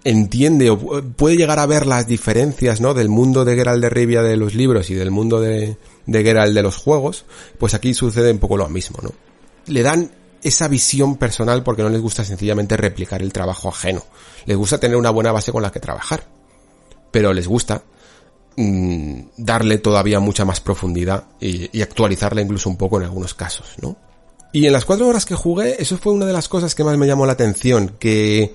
[0.04, 2.96] entiende o puede llegar a ver las diferencias, ¿no?
[2.96, 6.54] Del mundo de Geralt de Rivia de los libros y del mundo de, de Geralt
[6.54, 7.26] de los juegos,
[7.58, 9.12] pues aquí sucede un poco lo mismo, ¿no?
[9.68, 10.12] Le dan
[10.44, 14.04] esa visión personal porque no les gusta sencillamente replicar el trabajo ajeno.
[14.46, 16.28] Les gusta tener una buena base con la que trabajar.
[17.12, 17.84] Pero les gusta
[18.58, 23.68] mmm, darle todavía mucha más profundidad y, y, actualizarla incluso un poco en algunos casos,
[23.82, 23.96] ¿no?
[24.52, 26.98] Y en las cuatro horas que jugué, eso fue una de las cosas que más
[26.98, 28.54] me llamó la atención, que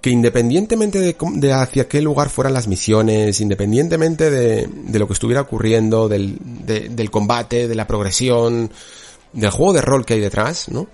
[0.00, 5.42] que independientemente de, hacia qué lugar fueran las misiones, independientemente de, de lo que estuviera
[5.42, 8.70] ocurriendo, del, de, del combate, de la progresión,
[9.32, 10.88] del juego de rol que hay detrás, ¿no?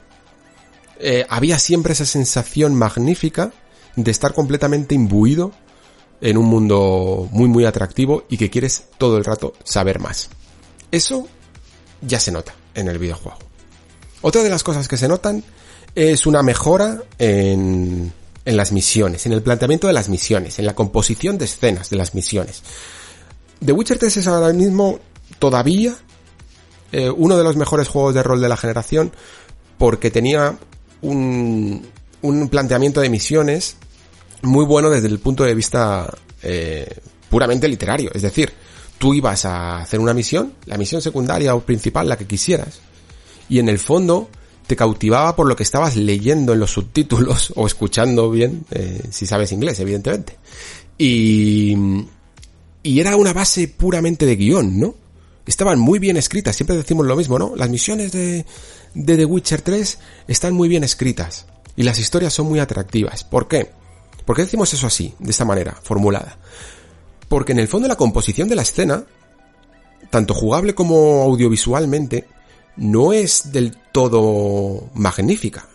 [0.99, 3.53] Eh, había siempre esa sensación magnífica
[3.97, 5.53] de estar completamente imbuido
[6.20, 10.31] en un mundo muy muy atractivo y que quieres todo el rato saber más.
[10.91, 11.28] Eso
[12.01, 13.39] ya se nota en el videojuego.
[14.23, 15.45] Otra de las cosas que se notan
[15.95, 18.12] es una mejora en
[18.47, 21.97] en las misiones, en el planteamiento de las misiones, en la composición de escenas de
[21.97, 22.62] las misiones.
[23.62, 25.01] The Witcher 3 es ahora mismo
[25.39, 25.94] todavía
[26.93, 29.12] eh, uno de los mejores juegos de rol de la generación
[29.77, 30.56] porque tenía
[31.02, 31.86] un,
[32.23, 33.77] un planteamiento de misiones
[34.43, 36.12] muy bueno desde el punto de vista
[36.43, 36.86] eh,
[37.28, 38.10] puramente literario.
[38.14, 38.52] Es decir,
[38.98, 42.81] tú ibas a hacer una misión, la misión secundaria o principal, la que quisieras,
[43.48, 44.28] y en el fondo
[44.66, 49.26] te cautivaba por lo que estabas leyendo en los subtítulos o escuchando bien, eh, si
[49.26, 50.36] sabes inglés, evidentemente.
[50.98, 51.74] Y,
[52.82, 54.94] y era una base puramente de guion, ¿no?
[55.47, 57.55] Estaban muy bien escritas, siempre decimos lo mismo, ¿no?
[57.55, 58.44] Las misiones de,
[58.94, 63.22] de The Witcher 3 están muy bien escritas y las historias son muy atractivas.
[63.22, 63.70] ¿Por qué?
[64.24, 66.38] ¿Por qué decimos eso así, de esta manera, formulada?
[67.28, 69.05] Porque en el fondo la composición de la escena,
[70.10, 72.26] tanto jugable como audiovisualmente,
[72.77, 75.66] no es del todo magnífica.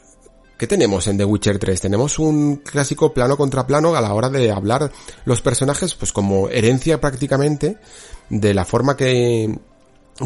[0.57, 1.81] ¿Qué tenemos en The Witcher 3?
[1.81, 4.91] Tenemos un clásico plano contra plano a la hora de hablar
[5.25, 7.77] los personajes, pues como herencia prácticamente
[8.29, 9.57] de la forma que,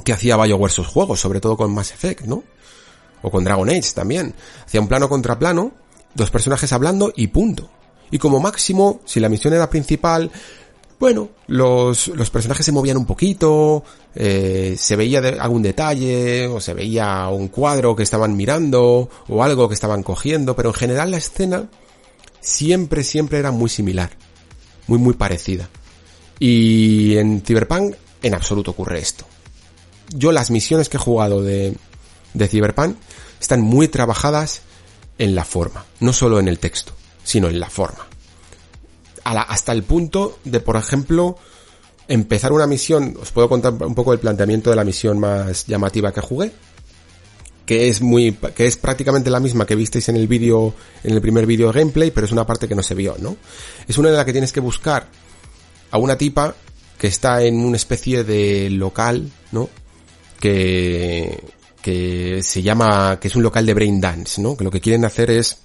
[0.04, 2.44] que hacía BioWare sus juegos, sobre todo con Mass Effect, ¿no?
[3.22, 4.36] O con Dragon Age también.
[4.66, 5.72] Hacía un plano contra plano,
[6.14, 7.70] dos personajes hablando y punto.
[8.12, 10.32] Y como máximo, si la misión era principal,
[11.00, 13.84] bueno, los, los personajes se movían un poquito,
[14.16, 19.68] eh, se veía algún detalle, o se veía un cuadro que estaban mirando, o algo
[19.68, 21.70] que estaban cogiendo, pero en general la escena
[22.40, 24.12] siempre, siempre era muy similar.
[24.88, 25.70] muy muy parecida.
[26.40, 29.26] Y en Cyberpunk en absoluto ocurre esto.
[30.10, 31.76] Yo las misiones que he jugado de,
[32.34, 32.98] de Cyberpunk
[33.40, 34.62] están muy trabajadas
[35.18, 36.94] en la forma, no solo en el texto,
[37.24, 38.06] sino en la forma.
[39.26, 41.38] Hasta el punto de, por ejemplo,
[42.08, 46.14] empezar una misión, os puedo contar un poco el planteamiento de la misión más llamativa
[46.14, 46.52] que jugué,
[47.66, 50.74] que es muy, que es prácticamente la misma que visteis en el vídeo,
[51.04, 53.36] en el primer vídeo gameplay, pero es una parte que no se vio, ¿no?
[53.88, 55.08] Es una en la que tienes que buscar
[55.90, 56.56] a una tipa
[57.00, 59.70] que está en una especie de local, ¿no?
[60.40, 61.44] Que,
[61.82, 64.56] que se llama, que es un local de brain dance, ¿no?
[64.56, 65.58] Que lo que quieren hacer es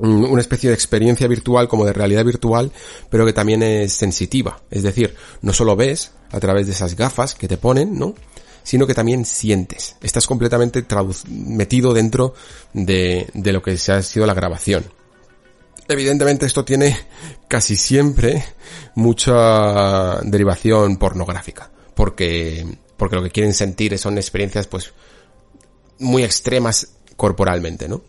[0.00, 2.72] una especie de experiencia virtual como de realidad virtual,
[3.08, 4.60] pero que también es sensitiva.
[4.70, 8.14] Es decir, no solo ves a través de esas gafas que te ponen, ¿no?
[8.62, 9.96] Sino que también sientes.
[10.02, 10.84] Estás completamente
[11.28, 12.34] metido dentro
[12.72, 14.84] de, de lo que se ha sido la grabación.
[15.88, 16.96] Evidentemente esto tiene
[17.48, 18.44] casi siempre
[18.94, 22.64] mucha derivación pornográfica, porque,
[22.96, 24.92] porque lo que quieren sentir son experiencias pues
[25.98, 28.02] muy extremas corporalmente, ¿no?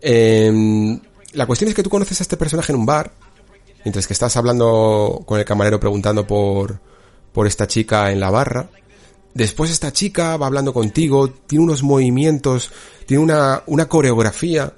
[0.00, 0.98] Em,
[1.32, 3.12] la cuestión es que tú conoces a este personaje en un bar,
[3.84, 6.80] mientras que estás hablando con el camarero preguntando por,
[7.32, 8.68] por esta chica en la barra.
[9.34, 12.70] Después esta chica va hablando contigo, tiene unos movimientos,
[13.06, 14.72] tiene una, una coreografía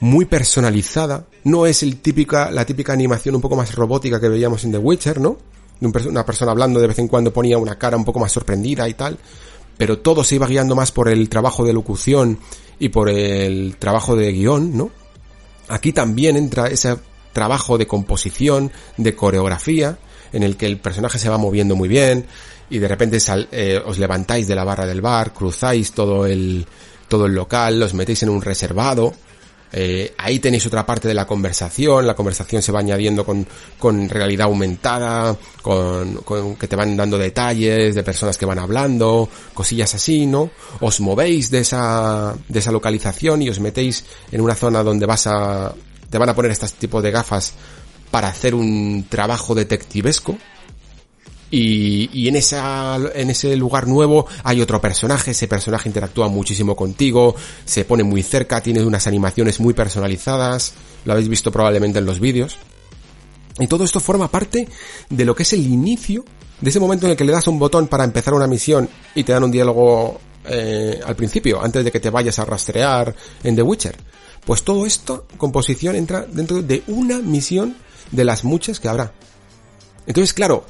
[0.00, 1.26] muy personalizada.
[1.44, 4.78] No es el típica, la típica animación un poco más robótica que veíamos en The
[4.78, 5.38] Witcher, ¿no?
[5.80, 8.94] Una persona hablando de vez en cuando ponía una cara un poco más sorprendida y
[8.94, 9.18] tal.
[9.76, 12.38] Pero todo se iba guiando más por el trabajo de locución
[12.78, 14.90] y por el trabajo de guion, ¿no?
[15.68, 16.96] Aquí también entra ese
[17.32, 19.98] trabajo de composición, de coreografía,
[20.32, 22.26] en el que el personaje se va moviendo muy bien
[22.68, 23.18] y de repente
[23.52, 26.66] eh, os levantáis de la barra del bar, cruzáis todo el,
[27.08, 29.14] todo el local, los metéis en un reservado
[29.72, 33.46] eh, ahí tenéis otra parte de la conversación, la conversación se va añadiendo con,
[33.78, 39.28] con realidad aumentada, con, con, que te van dando detalles de personas que van hablando,
[39.52, 40.50] cosillas así, ¿no?
[40.80, 45.26] Os movéis de esa, de esa localización y os metéis en una zona donde vas
[45.26, 45.74] a,
[46.08, 47.54] te van a poner este tipo de gafas
[48.10, 50.38] para hacer un trabajo detectivesco,
[51.50, 56.74] y, y, en, esa, en ese lugar nuevo hay otro personaje, ese personaje interactúa muchísimo
[56.74, 60.74] contigo, se pone muy cerca, tiene unas animaciones muy personalizadas,
[61.04, 62.58] lo habéis visto probablemente en los vídeos.
[63.58, 64.68] Y todo esto forma parte
[65.08, 66.24] de lo que es el inicio,
[66.60, 69.24] de ese momento en el que le das un botón para empezar una misión y
[69.24, 73.56] te dan un diálogo eh, al principio, antes de que te vayas a rastrear en
[73.56, 73.96] The Witcher.
[74.44, 77.76] Pues todo esto, composición, entra dentro de una misión
[78.10, 79.12] de las muchas que habrá.
[80.06, 80.64] Entonces, claro,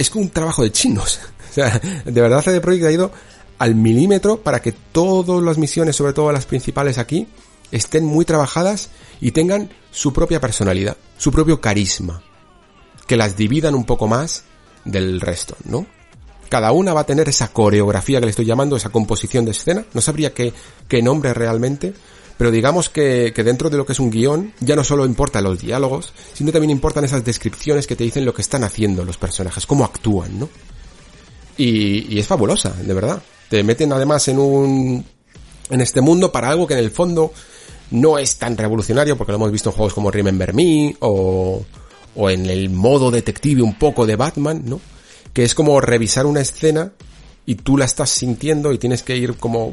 [0.00, 1.20] es un trabajo de chinos.
[1.50, 3.10] O sea, de verdad CD Projekt ha ido
[3.58, 7.26] al milímetro para que todas las misiones, sobre todo las principales aquí,
[7.72, 8.90] estén muy trabajadas
[9.20, 12.22] y tengan su propia personalidad, su propio carisma,
[13.08, 14.44] que las dividan un poco más
[14.84, 15.86] del resto, ¿no?
[16.48, 19.84] Cada una va a tener esa coreografía que le estoy llamando, esa composición de escena,
[19.92, 20.52] no sabría qué,
[20.86, 21.94] qué nombre realmente,
[22.40, 25.60] pero digamos que, dentro de lo que es un guion, ya no solo importan los
[25.60, 29.66] diálogos, sino también importan esas descripciones que te dicen lo que están haciendo los personajes,
[29.66, 30.48] cómo actúan, ¿no?
[31.58, 33.22] Y, y es fabulosa, de verdad.
[33.50, 35.04] Te meten además en un,
[35.68, 37.30] en este mundo para algo que en el fondo
[37.90, 41.62] no es tan revolucionario, porque lo hemos visto en juegos como Remember Me, o,
[42.16, 44.80] o en el modo detective un poco de Batman, ¿no?
[45.34, 46.92] Que es como revisar una escena
[47.50, 49.72] y tú la estás sintiendo y tienes que ir como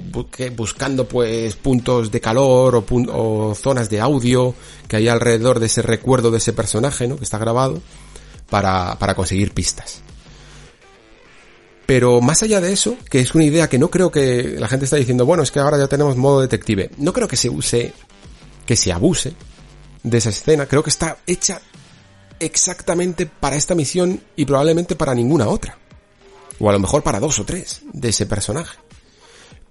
[0.55, 4.55] buscando pues puntos de calor o, o, zonas de audio
[4.87, 7.17] que hay alrededor de ese recuerdo de ese personaje, ¿no?
[7.17, 7.79] Que está grabado
[8.49, 10.01] para, para conseguir pistas.
[11.85, 14.85] Pero más allá de eso, que es una idea que no creo que la gente
[14.85, 16.89] está diciendo, bueno, es que ahora ya tenemos modo detective.
[16.97, 17.93] No creo que se use,
[18.65, 19.33] que se abuse
[20.01, 20.65] de esa escena.
[20.65, 21.61] Creo que está hecha
[22.39, 25.77] exactamente para esta misión y probablemente para ninguna otra.
[26.59, 28.77] O a lo mejor para dos o tres de ese personaje.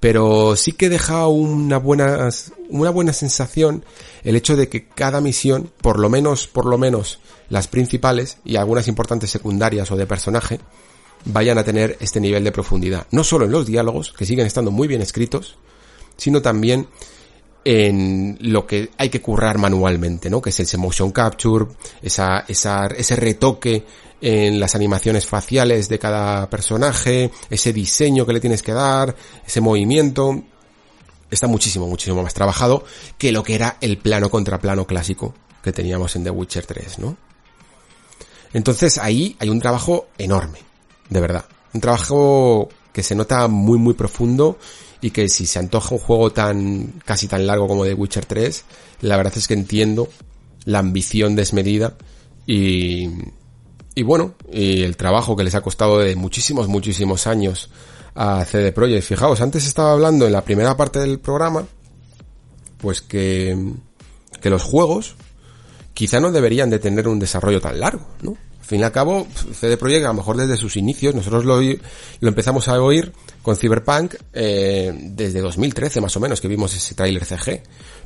[0.01, 2.29] Pero sí que deja una buena,
[2.69, 3.85] una buena sensación
[4.25, 7.19] el hecho de que cada misión, por lo menos, por lo menos
[7.49, 10.61] las principales y algunas importantes secundarias o de personaje,
[11.25, 13.07] vayan a tener este nivel de profundidad.
[13.11, 15.57] No solo en los diálogos, que siguen estando muy bien escritos,
[16.17, 16.89] sino también
[17.65, 20.41] en lo que hay que currar manualmente, ¿no?
[20.41, 21.67] Que es ese motion capture,
[22.01, 23.85] esa, esa, ese retoque
[24.21, 29.15] en las animaciones faciales de cada personaje, ese diseño que le tienes que dar,
[29.47, 30.43] ese movimiento.
[31.31, 32.85] Está muchísimo, muchísimo más trabajado
[33.19, 37.01] que lo que era el plano contra plano clásico que teníamos en The Witcher 3,
[37.01, 37.17] ¿no?
[38.53, 40.61] Entonces ahí hay un trabajo enorme,
[41.11, 41.45] de verdad.
[41.75, 44.59] Un trabajo que se nota muy, muy profundo
[45.01, 48.65] y que si se antoja un juego tan casi tan largo como The Witcher 3,
[49.03, 50.09] la verdad es que entiendo
[50.65, 51.97] la ambición desmedida
[52.47, 53.09] Y,
[53.97, 57.71] y bueno, y el trabajo que les ha costado de muchísimos, muchísimos años
[58.15, 59.03] a CD Projekt.
[59.03, 61.67] Fijaos, antes estaba hablando en la primera parte del programa,
[62.77, 63.57] pues que,
[64.43, 65.17] que los juegos
[65.95, 68.37] quizá no deberían de tener un desarrollo tan largo, ¿no?
[68.61, 69.27] Al fin y al cabo,
[69.59, 73.57] CD Projekt, a lo mejor desde sus inicios, nosotros lo, lo empezamos a oír con
[73.57, 77.63] Cyberpunk eh, desde 2013 más o menos, que vimos ese tráiler CG.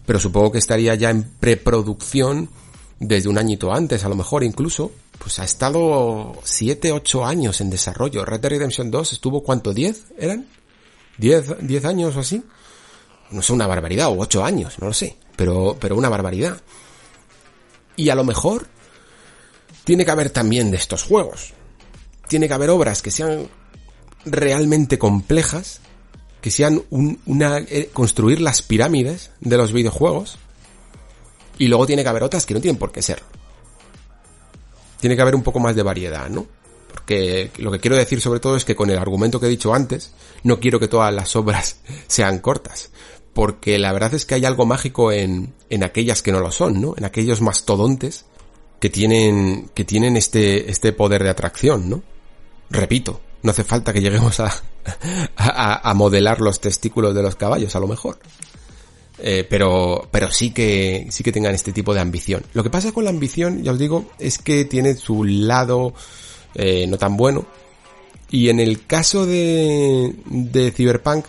[0.07, 2.49] Pero supongo que estaría ya en preproducción
[3.01, 4.93] desde un añito antes, a lo mejor incluso.
[5.21, 8.25] Pues ha estado 7, 8 años en desarrollo.
[8.25, 9.75] Red Dead Redemption 2 estuvo, ¿cuánto?
[9.75, 10.47] ¿10 eran?
[11.19, 12.43] ¿10, 10 años o así?
[13.31, 15.19] No sé, una barbaridad, o 8 años, no lo sé.
[15.37, 16.63] Pero, pero una barbaridad.
[17.97, 18.67] Y a lo mejor
[19.85, 21.53] tiene que haber también de estos juegos.
[22.27, 23.47] Tiene que haber obras que sean
[24.25, 25.83] realmente complejas,
[26.41, 30.39] que sean una eh, construir las pirámides de los videojuegos
[31.59, 33.23] y luego tiene que haber otras que no tienen por qué ser.
[35.01, 36.47] Tiene que haber un poco más de variedad, ¿no?
[36.93, 39.75] Porque lo que quiero decir sobre todo es que con el argumento que he dicho
[39.75, 40.13] antes,
[40.43, 42.91] no quiero que todas las obras sean cortas.
[43.33, 46.81] Porque la verdad es que hay algo mágico en, en aquellas que no lo son,
[46.81, 46.95] ¿no?
[46.97, 48.27] En aquellos mastodontes
[48.81, 52.03] que tienen, que tienen este, este poder de atracción, ¿no?
[52.71, 54.53] Repito, no hace falta que lleguemos a,
[55.37, 58.19] a, a modelar los testículos de los caballos, a lo mejor.
[59.23, 62.43] Eh, pero, pero sí que, sí que tengan este tipo de ambición.
[62.55, 65.93] Lo que pasa con la ambición, ya os digo, es que tiene su lado
[66.55, 67.45] eh, no tan bueno.
[68.31, 71.27] Y en el caso de, de Cyberpunk,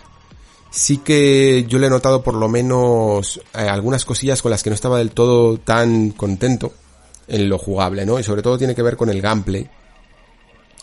[0.70, 4.70] sí que yo le he notado por lo menos eh, algunas cosillas con las que
[4.70, 6.72] no estaba del todo tan contento
[7.28, 8.18] en lo jugable, ¿no?
[8.18, 9.68] Y sobre todo tiene que ver con el gameplay,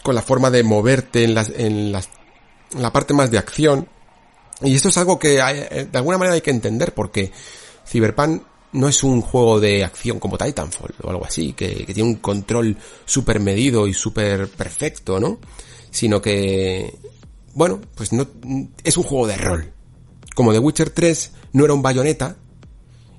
[0.03, 2.09] con la forma de moverte en, las, en, las,
[2.73, 3.87] en la parte más de acción.
[4.61, 7.31] Y esto es algo que eh, de alguna manera hay que entender porque
[7.87, 12.09] Cyberpunk no es un juego de acción como Titanfall o algo así, que, que tiene
[12.09, 15.39] un control súper medido y súper perfecto, ¿no?
[15.89, 16.93] Sino que,
[17.53, 18.27] bueno, pues no,
[18.83, 19.73] es un juego de rol.
[20.35, 22.35] Como The Witcher 3 no era un bayoneta,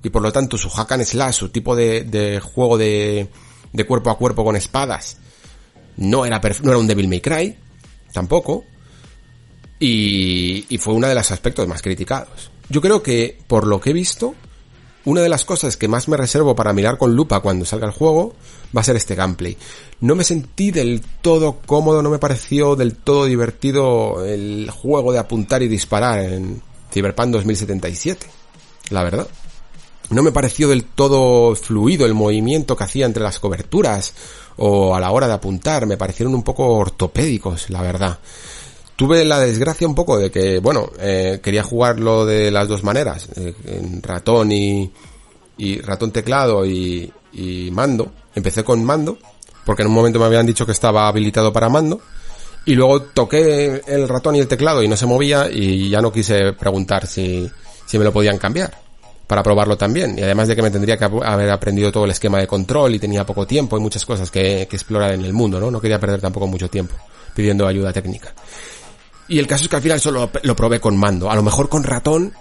[0.02, 3.28] y por lo tanto su hack and slash, su tipo de, de juego de,
[3.72, 5.18] de cuerpo a cuerpo con espadas,
[5.96, 7.58] no era, no era un Devil May Cry,
[8.12, 8.64] tampoco,
[9.81, 12.51] y, fue uno de los aspectos más criticados.
[12.69, 14.35] Yo creo que, por lo que he visto,
[15.05, 17.93] una de las cosas que más me reservo para mirar con lupa cuando salga el
[17.93, 18.35] juego
[18.77, 19.57] va a ser este gameplay.
[20.01, 25.19] No me sentí del todo cómodo, no me pareció del todo divertido el juego de
[25.19, 26.62] apuntar y disparar en
[26.93, 28.27] Cyberpunk 2077.
[28.90, 29.27] La verdad
[30.11, 34.12] no me pareció del todo fluido el movimiento que hacía entre las coberturas
[34.57, 38.19] o a la hora de apuntar, me parecieron un poco ortopédicos, la verdad.
[39.01, 43.28] Tuve la desgracia un poco de que, bueno, eh, quería jugarlo de las dos maneras,
[43.35, 44.93] eh, en ratón y,
[45.56, 48.12] y ratón teclado y, y mando.
[48.35, 49.16] Empecé con mando,
[49.64, 52.02] porque en un momento me habían dicho que estaba habilitado para mando,
[52.66, 56.12] y luego toqué el ratón y el teclado y no se movía y ya no
[56.12, 57.51] quise preguntar si,
[57.86, 58.77] si me lo podían cambiar
[59.27, 60.18] para probarlo también.
[60.18, 62.98] Y además de que me tendría que haber aprendido todo el esquema de control y
[62.98, 65.70] tenía poco tiempo y muchas cosas que, explorar en el mundo, ¿no?
[65.70, 66.94] No quería perder tampoco mucho tiempo
[67.35, 68.35] pidiendo ayuda técnica.
[69.31, 71.31] Y el caso es que al final solo lo probé con mando.
[71.31, 72.35] A lo mejor con ratón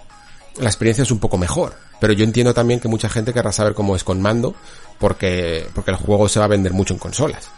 [0.58, 1.76] la experiencia es un poco mejor.
[2.00, 4.56] Pero yo entiendo también que mucha gente querrá saber cómo es con mando
[4.98, 7.48] porque, porque el juego se va a vender mucho en consolas.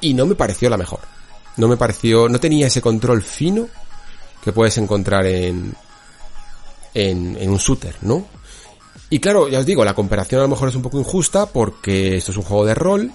[0.00, 1.00] Y no me pareció la mejor.
[1.56, 3.66] No me pareció, no tenía ese control fino
[4.44, 5.74] que puedes encontrar en,
[6.94, 8.26] en, en un shooter, ¿no?
[9.10, 12.18] Y claro, ya os digo, la comparación a lo mejor es un poco injusta porque
[12.18, 13.10] esto es un juego de rol,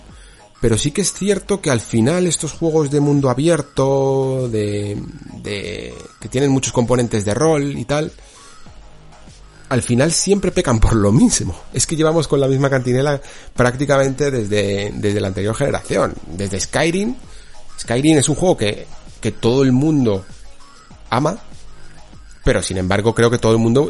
[0.61, 5.01] pero sí que es cierto que al final estos juegos de mundo abierto, de,
[5.41, 8.11] de que tienen muchos componentes de rol y tal,
[9.69, 11.55] al final siempre pecan por lo mismo.
[11.73, 13.19] Es que llevamos con la misma cantinela
[13.55, 16.13] prácticamente desde, desde la anterior generación.
[16.27, 17.15] Desde Skyrim.
[17.79, 18.85] Skyrim es un juego que,
[19.19, 20.23] que todo el mundo
[21.09, 21.39] ama,
[22.43, 23.89] pero sin embargo creo que todo el mundo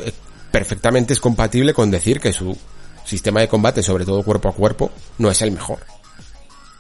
[0.52, 2.56] perfectamente es compatible con decir que su
[3.04, 5.80] sistema de combate, sobre todo cuerpo a cuerpo, no es el mejor.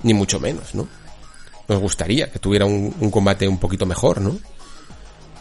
[0.04, 0.88] Ni mucho menos, ¿no?
[1.68, 4.38] Nos gustaría que tuviera un, combate un poquito mejor, ¿no?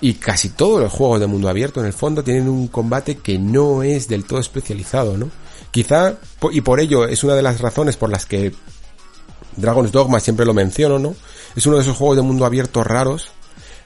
[0.00, 3.38] Y casi todos los juegos de mundo abierto, en el fondo, tienen un combate que
[3.38, 5.30] no es del todo especializado, ¿no?
[5.70, 6.18] Quizá,
[6.52, 8.52] y por ello es una de las razones por las que
[9.56, 11.14] Dragon's Dogma siempre lo menciono, ¿no?
[11.54, 13.28] Es uno de esos juegos de mundo abierto raros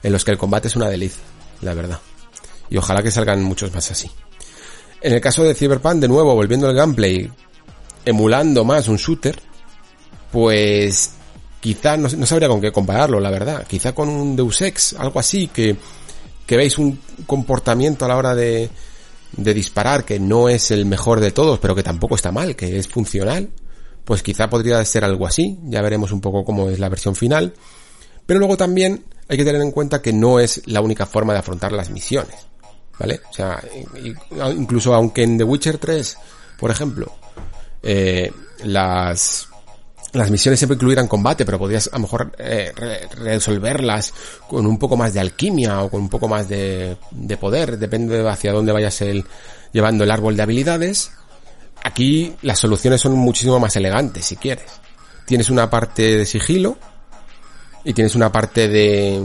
[0.03, 1.23] en los que el combate es una delicia,
[1.61, 1.99] la verdad.
[2.69, 4.09] Y ojalá que salgan muchos más así.
[5.01, 7.31] En el caso de Cyberpunk, de nuevo, volviendo al gameplay,
[8.05, 9.39] emulando más un shooter,
[10.35, 11.11] pues
[11.61, 13.65] quizá no, sabría con qué compararlo, la verdad.
[13.65, 15.77] Quizá con un Deus Ex, algo así, que,
[16.45, 18.69] que veis un comportamiento a la hora de,
[19.31, 22.77] de disparar que no es el mejor de todos, pero que tampoco está mal, que
[22.77, 23.49] es funcional.
[24.03, 27.53] pues quizá podría ser algo así, ya veremos un poco cómo es la versión final.
[28.25, 31.39] Pero luego también hay que tener en cuenta que no es la única forma de
[31.39, 32.45] afrontar las misiones,
[32.99, 33.21] ¿vale?
[33.31, 33.63] O sea,
[34.53, 36.17] incluso aunque en The Witcher 3,
[36.59, 37.15] por ejemplo,
[37.81, 38.33] eh,
[38.65, 39.47] las
[40.15, 42.71] las misiones siempre incluirán combate, pero podrías a lo mejor eh,
[43.17, 44.13] resolverlas
[44.47, 48.21] con un poco más de alquimia o con un poco más de, de poder, depende
[48.21, 49.25] de hacia dónde vayas el,
[49.71, 51.11] llevando el árbol de habilidades.
[51.83, 54.71] Aquí las soluciones son muchísimo más elegantes, si quieres.
[55.25, 56.77] Tienes una parte de sigilo
[57.83, 59.21] y tienes una parte de,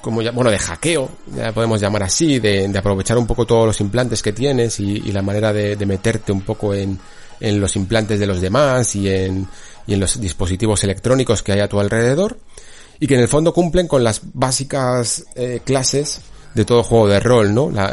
[0.00, 3.80] como bueno, de hackeo, ya podemos llamar así, de, de, aprovechar un poco todos los
[3.80, 6.98] implantes que tienes y, y la manera de, de meterte un poco en,
[7.40, 9.48] en los implantes de los demás y en,
[9.86, 12.38] y en los dispositivos electrónicos que hay a tu alrededor
[12.98, 16.20] y que en el fondo cumplen con las básicas eh, clases
[16.54, 17.70] de todo juego de rol, ¿no?
[17.70, 17.92] La,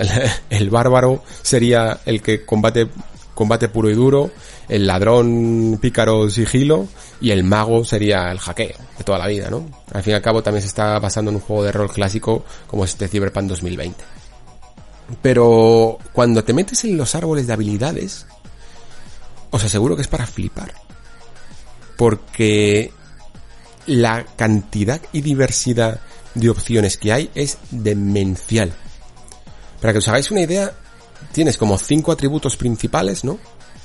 [0.50, 2.88] el bárbaro sería el que combate
[3.34, 4.32] combate puro y duro,
[4.70, 6.88] el ladrón pícaro sigilo
[7.20, 9.66] y el mago sería el hackeo de toda la vida, ¿no?
[9.92, 12.46] Al fin y al cabo también se está basando en un juego de rol clásico
[12.68, 14.04] como este Cyberpunk 2020.
[15.22, 18.26] Pero cuando te metes en los árboles de habilidades,
[19.54, 20.74] os aseguro que es para flipar.
[21.96, 22.92] Porque
[23.86, 26.02] la cantidad y diversidad
[26.34, 28.74] de opciones que hay es demencial.
[29.80, 30.74] Para que os hagáis una idea,
[31.32, 33.38] tienes como cinco atributos principales, ¿no?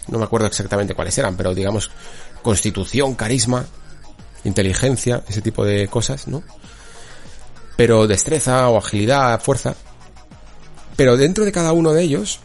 [0.08, 1.90] No me acuerdo exactamente cuáles eran, pero digamos
[2.42, 3.66] constitución, carisma,
[4.44, 6.42] inteligencia, ese tipo de cosas, ¿no?
[7.76, 9.74] Pero destreza o agilidad, fuerza.
[10.96, 12.40] Pero dentro de cada uno de ellos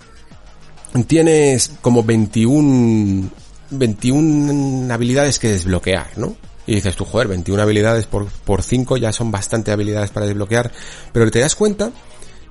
[1.08, 3.30] tienes como 21,
[3.72, 6.36] 21 habilidades que desbloquear, ¿no?
[6.66, 10.72] Y dices tú, joder, 21 habilidades por, por 5 ya son bastante habilidades para desbloquear,
[11.12, 11.92] pero te das cuenta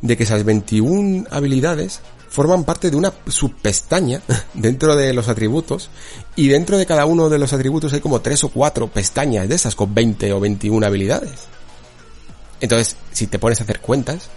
[0.02, 4.20] de que esas 21 habilidades forman parte de una subpestaña
[4.54, 5.90] dentro de los atributos
[6.34, 9.54] y dentro de cada uno de los atributos hay como 3 o 4 pestañas de
[9.54, 11.46] esas con 20 o 21 habilidades.
[12.60, 14.30] Entonces, si te pones a hacer cuentas,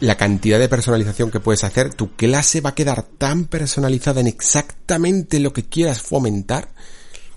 [0.00, 4.26] la cantidad de personalización que puedes hacer, tu clase va a quedar tan personalizada en
[4.26, 6.68] exactamente lo que quieras fomentar.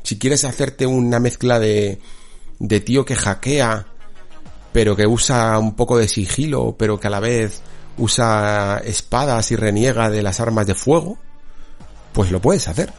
[0.04, 2.00] Si quieres hacerte una mezcla de,
[2.60, 3.88] de tío que hackea,
[4.74, 7.62] pero que usa un poco de sigilo, pero que a la vez
[7.98, 11.18] usa espadas y reniega de las armas de fuego,
[12.14, 12.92] pues lo puedes hacer.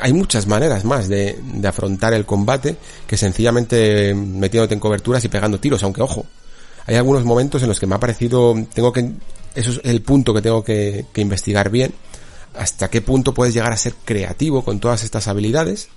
[0.00, 2.76] Hay muchas maneras más de, de afrontar el combate
[3.06, 6.24] que sencillamente metiéndote en coberturas y pegando tiros, aunque ojo,
[6.86, 9.12] hay algunos momentos en los que me ha parecido, tengo que,
[9.54, 11.94] eso es el punto que tengo que, investigar bien,
[12.54, 15.88] hasta qué punto puedes llegar a ser creativo con todas estas habilidades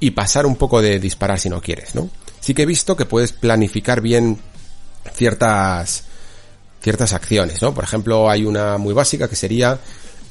[0.00, 2.10] y pasar un poco de disparar si no quieres, ¿no?
[2.40, 4.38] Sí que he visto que puedes planificar bien
[5.14, 6.04] ciertas
[6.82, 7.72] ciertas acciones, ¿no?
[7.72, 9.78] Por ejemplo, hay una muy básica que sería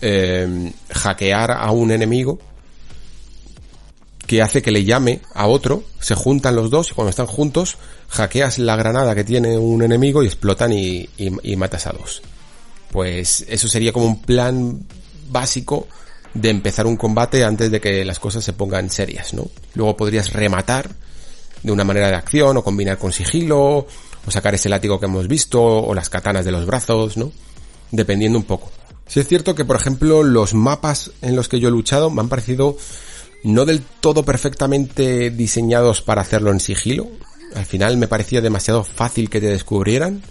[0.01, 2.39] eh, hackear a un enemigo
[4.33, 7.77] que hace que le llame a otro, se juntan los dos y cuando están juntos
[8.09, 12.23] hackeas la granada que tiene un enemigo y explotan y, y, matas a dos.
[12.91, 14.81] Pues eso sería como un plan
[15.29, 15.87] básico
[16.33, 19.45] de empezar un combate antes de que las cosas se pongan serias, ¿no?
[19.75, 20.89] Luego podrías rematar
[21.61, 23.85] de una manera de acción o combinar con sigilo
[24.25, 27.31] o sacar ese látigo que hemos visto o las katanas de los brazos, ¿no?
[27.91, 28.71] Dependiendo un poco.
[29.05, 32.21] Si es cierto que, por ejemplo, los mapas en los que yo he luchado me
[32.21, 32.77] han parecido
[33.43, 37.07] no del todo perfectamente diseñados para hacerlo en sigilo.
[37.55, 40.23] Al final me parecía demasiado fácil que te descubrieran.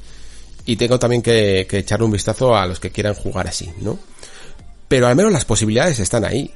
[0.65, 3.99] Y tengo también que, que echarle un vistazo a los que quieran jugar así, ¿no?
[4.89, 6.53] Pero al menos las posibilidades están ahí.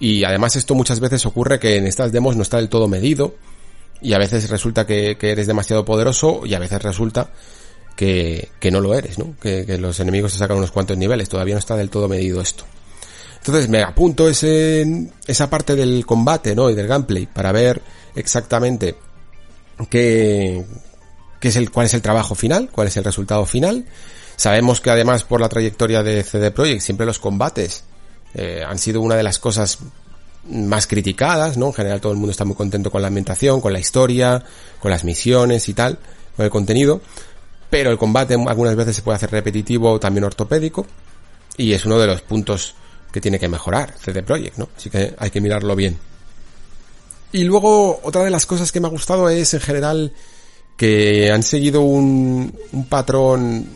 [0.00, 3.34] Y además esto muchas veces ocurre que en estas demos no está del todo medido.
[4.00, 7.30] Y a veces resulta que, eres demasiado poderoso y a veces resulta
[7.96, 9.34] que, que no lo eres, ¿no?
[9.40, 11.28] Que, que los enemigos te sacan unos cuantos niveles.
[11.28, 12.64] Todavía no está del todo medido esto.
[13.38, 16.70] Entonces me apunto ese, esa parte del combate, ¿no?
[16.70, 17.80] Y del gameplay para ver
[18.14, 18.96] exactamente
[19.90, 20.64] qué,
[21.40, 23.86] qué es el, cuál es el trabajo final, cuál es el resultado final.
[24.36, 27.84] Sabemos que además por la trayectoria de CD Projekt siempre los combates
[28.34, 29.78] eh, han sido una de las cosas
[30.48, 31.66] más criticadas, ¿no?
[31.68, 34.42] En general todo el mundo está muy contento con la ambientación, con la historia,
[34.80, 35.98] con las misiones y tal,
[36.36, 37.00] con el contenido.
[37.70, 40.86] Pero el combate algunas veces se puede hacer repetitivo o también ortopédico.
[41.56, 42.74] Y es uno de los puntos
[43.20, 44.68] tiene que mejorar CD Projekt, ¿no?
[44.76, 45.98] Así que hay que mirarlo bien.
[47.32, 50.12] Y luego, otra de las cosas que me ha gustado es, en general,
[50.76, 53.66] que han seguido un, un patrón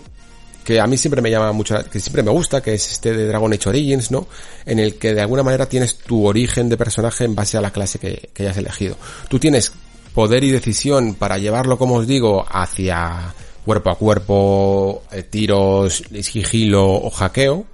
[0.65, 3.27] que a mí siempre me llama mucho, que siempre me gusta, que es este de
[3.27, 4.27] Dragon Age Origins, ¿no?
[4.65, 7.73] En el que de alguna manera tienes tu origen de personaje en base a la
[7.73, 8.97] clase que, que hayas elegido.
[9.29, 9.73] Tú tienes
[10.15, 16.85] poder y decisión para llevarlo, como os digo, hacia cuerpo a cuerpo, eh, tiros, sigilo
[16.85, 17.65] o hackeo,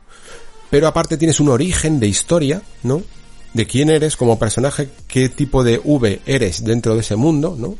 [0.70, 3.02] pero aparte tienes un origen de historia, ¿no?
[3.54, 7.76] De quién eres como personaje, qué tipo de V eres dentro de ese mundo, ¿no?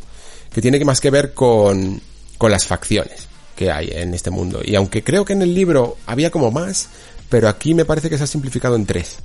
[0.53, 2.01] Que tiene más que ver con,
[2.39, 4.61] con las facciones que hay en este mundo.
[4.65, 6.89] Y aunque creo que en el libro había como más,
[7.29, 9.19] pero aquí me parece que se ha simplificado en tres.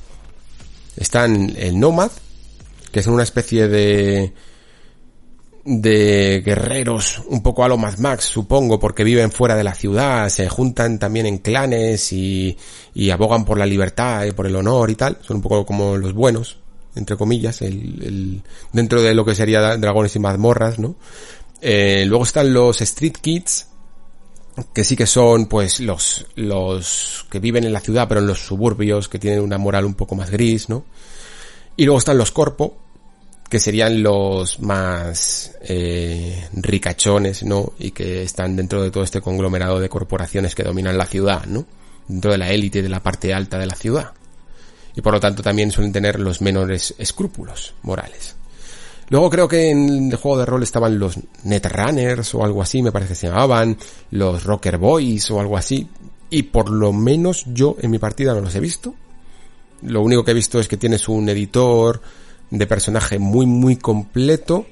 [0.97, 2.11] Están el Nomad,
[2.91, 4.33] que es una especie de
[5.65, 10.27] de guerreros un poco a lo Mad Max, supongo, porque viven fuera de la ciudad,
[10.29, 12.57] se juntan también en clanes y,
[12.93, 15.17] y abogan por la libertad y por el honor y tal.
[15.21, 16.59] Son un poco como los buenos,
[16.95, 18.41] entre comillas, el, el,
[18.73, 20.95] dentro de lo que sería dragones y mazmorras, ¿no?
[21.61, 23.67] Eh, luego están los Street Kids,
[24.73, 28.45] que sí que son pues los, los que viven en la ciudad pero en los
[28.45, 30.83] suburbios, que tienen una moral un poco más gris, ¿no?
[31.77, 32.77] Y luego están los Corpo,
[33.53, 37.73] que serían los más eh, ricachones, ¿no?
[37.77, 41.63] Y que están dentro de todo este conglomerado de corporaciones que dominan la ciudad, ¿no?
[42.07, 44.11] Dentro de la élite de la parte alta de la ciudad.
[44.95, 48.35] Y por lo tanto también suelen tener los menores escrúpulos morales.
[49.09, 52.91] Luego creo que en el juego de rol estaban los Netrunners o algo así, me
[52.91, 53.77] parece que se llamaban,
[54.09, 55.87] los Rocker Boys o algo así.
[56.31, 58.95] Y por lo menos yo en mi partida no los he visto.
[59.83, 62.01] Lo único que he visto es que tienes un editor,
[62.57, 64.65] de personaje muy muy completo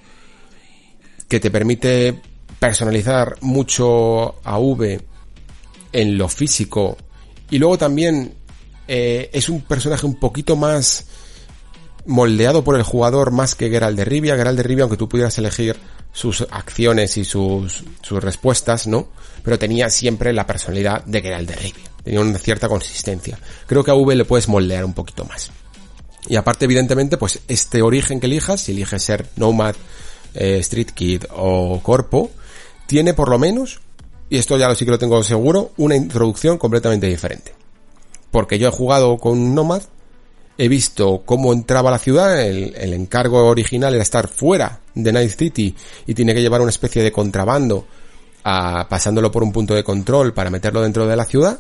[1.28, 2.22] que te permite
[2.60, 5.02] personalizar mucho a V
[5.92, 6.98] en lo físico
[7.50, 8.34] y luego también
[8.88, 11.06] eh, es un personaje un poquito más
[12.06, 14.36] moldeado por el jugador más que Geralt de Rivia.
[14.36, 15.78] Geralt de Rivia, aunque tú pudieras elegir
[16.12, 19.10] sus acciones y sus, sus respuestas, ¿no?
[19.44, 21.84] Pero tenía siempre la personalidad de Geralt de Rivia.
[22.04, 23.38] Tenía una cierta consistencia.
[23.68, 25.52] Creo que a V le puedes moldear un poquito más.
[26.28, 29.76] Y aparte, evidentemente, pues este origen que elijas, si eliges ser Nomad,
[30.34, 32.32] eh, Street Kid o Corpo,
[32.86, 33.82] tiene por lo menos,
[34.30, 37.54] y esto ya sí que lo tengo seguro, una introducción completamente diferente.
[38.30, 39.82] Porque yo he jugado con Nomad,
[40.58, 45.32] he visto cómo entraba la ciudad, el, el, encargo original era estar fuera de Night
[45.32, 45.76] City
[46.06, 47.88] y tiene que llevar una especie de contrabando
[48.44, 51.60] a, pasándolo por un punto de control para meterlo dentro de la ciudad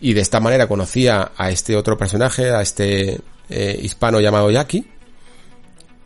[0.00, 4.86] y de esta manera conocía a este otro personaje, a este eh, hispano llamado Jackie.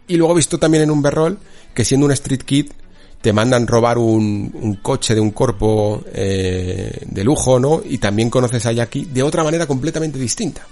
[0.08, 1.38] Y luego he visto también en un berrol
[1.74, 2.72] que siendo un street kid
[3.20, 7.80] te mandan robar un, un coche de un cuerpo eh, de lujo, ¿no?
[7.84, 10.66] Y también conoces a Jackie de otra manera completamente distinta.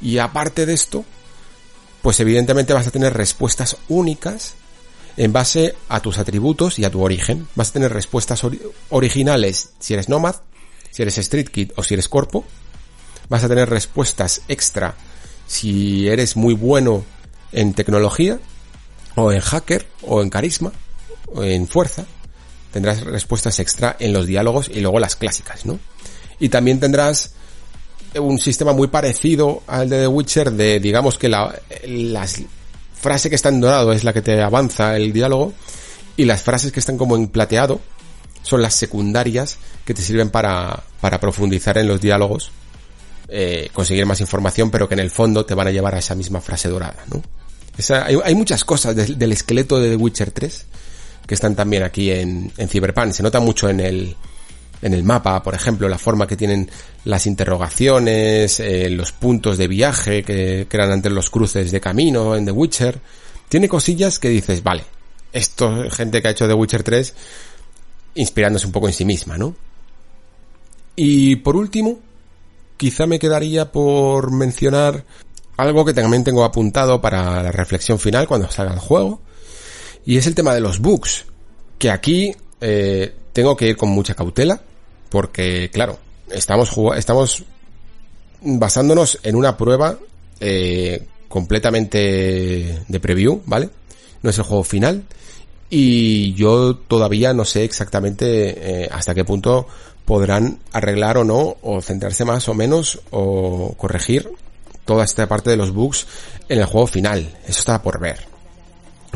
[0.00, 1.04] Y aparte de esto,
[2.00, 4.54] pues evidentemente vas a tener respuestas únicas
[5.18, 7.46] en base a tus atributos y a tu origen.
[7.54, 10.36] Vas a tener respuestas ori originales si eres nómad,
[10.96, 12.46] si eres street kid o si eres cuerpo.
[13.28, 14.94] Vas a tener respuestas extra
[15.46, 17.04] si eres muy bueno
[17.52, 18.38] en tecnología,
[19.14, 20.72] o en hacker, o en carisma,
[21.26, 22.06] o en fuerza,
[22.72, 25.78] tendrás respuestas extra en los diálogos y luego las clásicas, ¿no?
[26.40, 27.34] Y también tendrás
[28.18, 32.40] un sistema muy parecido al de The Witcher de, digamos que la las
[32.94, 35.52] frase que está en dorado es la que te avanza el diálogo
[36.16, 37.80] y las frases que están como en plateado
[38.46, 42.52] son las secundarias que te sirven para, para profundizar en los diálogos
[43.28, 46.14] eh, conseguir más información, pero que en el fondo te van a llevar a esa
[46.14, 47.22] misma frase dorada, ¿no?
[48.04, 50.66] hay, hay, muchas cosas del, del, esqueleto de The Witcher 3
[51.26, 53.12] que están también aquí en, en Cyberpunk.
[53.12, 54.16] Se nota mucho en el,
[54.80, 56.70] en el mapa, por ejemplo, la forma que tienen
[57.04, 62.36] las interrogaciones, eh, los puntos de viaje que, que eran antes los cruces de camino
[62.36, 63.00] en The Witcher.
[63.48, 64.84] Tiene cosillas que dices, vale,
[65.32, 67.14] esto gente que ha hecho The Witcher 3
[68.16, 69.54] inspirándose un poco en sí misma, ¿no?
[70.96, 71.98] Y por último,
[72.76, 75.04] quizá me quedaría por mencionar
[75.56, 79.20] algo que también tengo apuntado para la reflexión final cuando salga el juego.
[80.04, 81.24] Y es el tema de los bugs.
[81.78, 84.60] Que aquí eh, tengo que ir con mucha cautela.
[85.08, 85.98] Porque, claro,
[86.30, 87.44] estamos, estamos
[88.42, 89.98] basándonos en una prueba
[90.40, 93.70] eh, completamente de preview, ¿vale?
[94.22, 95.04] No es el juego final.
[95.68, 99.66] Y yo todavía no sé exactamente eh, hasta qué punto
[100.04, 104.30] podrán arreglar o no, o centrarse más o menos, o corregir
[104.84, 106.06] toda esta parte de los bugs
[106.48, 107.36] en el juego final.
[107.46, 108.20] Eso está por ver.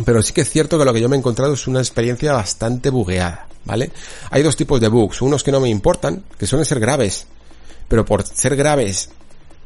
[0.05, 2.33] Pero sí que es cierto que lo que yo me he encontrado es una experiencia
[2.33, 3.93] bastante bugueada, ¿vale?
[4.31, 7.27] Hay dos tipos de bugs, unos que no me importan, que suelen ser graves,
[7.89, 9.11] pero por ser graves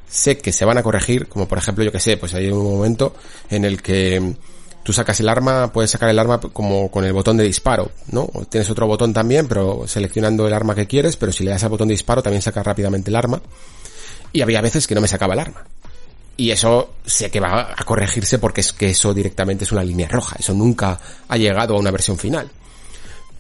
[0.09, 2.65] sé que se van a corregir, como por ejemplo, yo que sé, pues hay un
[2.65, 3.15] momento
[3.51, 4.35] en el que
[4.85, 8.31] tú sacas el arma, puedes sacar el arma como con el botón de disparo, ¿no?
[8.49, 11.71] tienes otro botón también, pero seleccionando el arma que quieres, pero si le das al
[11.71, 13.41] botón de disparo también sacas rápidamente el arma.
[14.33, 15.65] Y había veces que no me sacaba el arma.
[16.37, 20.09] Y eso sé que va a corregirse porque es que eso directamente es una línea
[20.09, 20.37] roja.
[20.39, 20.99] Eso nunca
[21.29, 22.51] ha llegado a una versión final.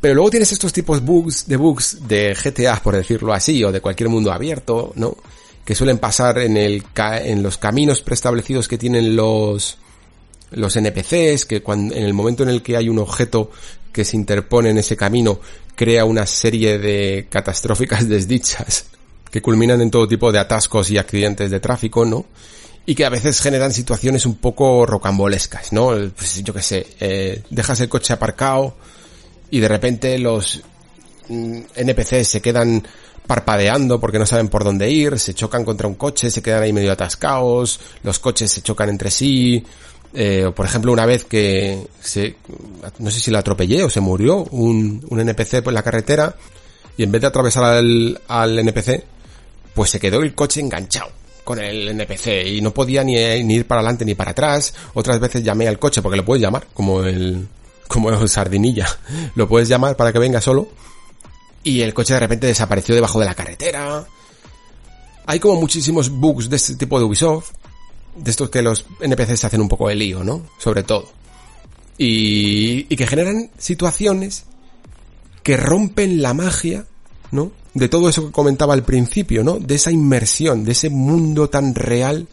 [0.01, 3.81] Pero luego tienes estos tipos bugs, de bugs de GTA, por decirlo así, o de
[3.81, 5.16] cualquier mundo abierto, ¿no?
[5.65, 9.79] que suelen pasar en, el, en los caminos preestablecidos que tienen los,
[10.55, 13.51] los NPCs, que cuando, en el momento en el que hay un objeto
[13.93, 15.41] que se interpone en ese camino,
[15.77, 18.87] crea una serie de catastróficas desdichas
[19.31, 22.27] que culminan en todo tipo de atascos y accidentes de tráfico, ¿no?
[22.87, 25.89] Y que a veces generan situaciones un poco rocambolescas, ¿no?
[26.15, 28.77] Pues yo qué sé, eh, dejas el coche aparcado
[29.51, 30.63] y de repente los
[31.29, 32.87] mm, NPCs se quedan
[33.27, 36.73] parpadeando porque no saben por dónde ir, se chocan contra un coche, se quedan ahí
[36.73, 39.65] medio atascados, los coches se chocan entre sí,
[40.15, 42.36] eh, por ejemplo, una vez que se,
[42.99, 46.36] no sé si la atropellé o se murió un, un NPC por la carretera
[46.97, 49.03] y en vez de atravesar al, al NPC,
[49.74, 51.11] pues se quedó el coche enganchado
[51.43, 54.73] con el NPC y no podía ni, ni, ir para adelante ni para atrás.
[54.95, 57.49] Otras veces llamé al coche porque lo puedes llamar, como el,
[57.89, 58.86] como el sardinilla.
[59.35, 60.69] Lo puedes llamar para que venga solo.
[61.65, 64.07] Y el coche de repente desapareció debajo de la carretera.
[65.27, 67.53] Hay como muchísimos bugs de este tipo de Ubisoft
[68.16, 70.43] de estos que los NPCs hacen un poco de lío, ¿no?
[70.59, 71.11] Sobre todo.
[71.99, 74.45] Y, y que generan situaciones
[75.43, 76.86] que rompen la magia,
[77.31, 77.53] ¿no?
[77.74, 79.59] De todo eso que comentaba al principio, ¿no?
[79.59, 82.28] De esa inmersión, de ese mundo tan real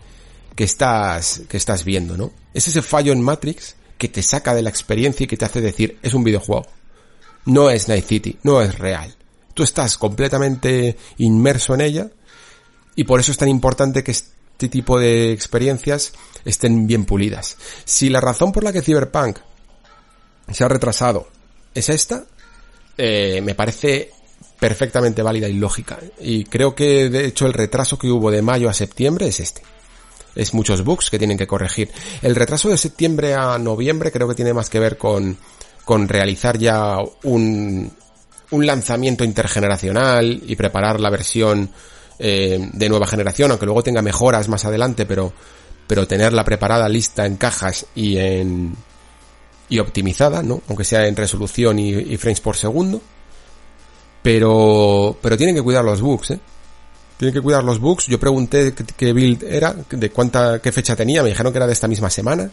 [0.55, 2.31] que estás, que estás viendo, ¿no?
[2.53, 5.61] Es ese fallo en Matrix que te saca de la experiencia y que te hace
[5.61, 6.65] decir, es un videojuego.
[7.45, 9.15] No es Night City, no es real.
[9.53, 12.11] Tú estás completamente inmerso en ella
[12.95, 14.15] y por eso es tan importante que
[14.61, 16.13] este tipo de experiencias
[16.45, 17.57] estén bien pulidas.
[17.83, 19.39] Si la razón por la que Cyberpunk
[20.51, 21.27] se ha retrasado
[21.73, 22.25] es esta,
[22.95, 24.11] eh, me parece
[24.59, 25.97] perfectamente válida y lógica.
[26.19, 29.63] Y creo que de hecho el retraso que hubo de mayo a septiembre es este.
[30.35, 31.89] Es muchos bugs que tienen que corregir.
[32.21, 35.39] El retraso de septiembre a noviembre creo que tiene más que ver con,
[35.85, 37.91] con realizar ya un,
[38.51, 41.71] un lanzamiento intergeneracional y preparar la versión
[42.23, 45.33] eh, de nueva generación, aunque luego tenga mejoras más adelante, pero,
[45.87, 48.75] pero tenerla preparada, lista en cajas y en,
[49.67, 50.61] y optimizada, ¿no?
[50.67, 53.01] Aunque sea en resolución y, frames por segundo.
[54.21, 56.39] Pero, pero tienen que cuidar los bugs, ¿eh?
[57.17, 58.05] Tienen que cuidar los bugs.
[58.05, 61.73] Yo pregunté qué build era, de cuánta, qué fecha tenía, me dijeron que era de
[61.73, 62.51] esta misma semana.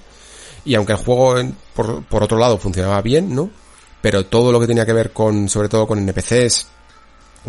[0.65, 1.35] Y aunque el juego,
[1.75, 3.51] por, por otro lado, funcionaba bien, ¿no?
[4.01, 6.69] Pero todo lo que tenía que ver con, sobre todo con NPCs,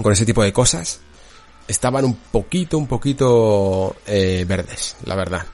[0.01, 0.99] con ese tipo de cosas,
[1.69, 5.45] estaban un poquito, un poquito eh, verdes, la verdad.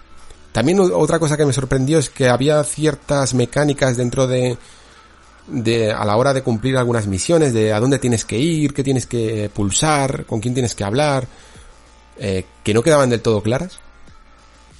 [0.53, 4.57] También otra cosa que me sorprendió es que había ciertas mecánicas dentro de,
[5.47, 8.81] de a la hora de cumplir algunas misiones, de a dónde tienes que ir, qué
[8.81, 11.27] tienes que pulsar, con quién tienes que hablar,
[12.17, 13.79] eh, que no quedaban del todo claras,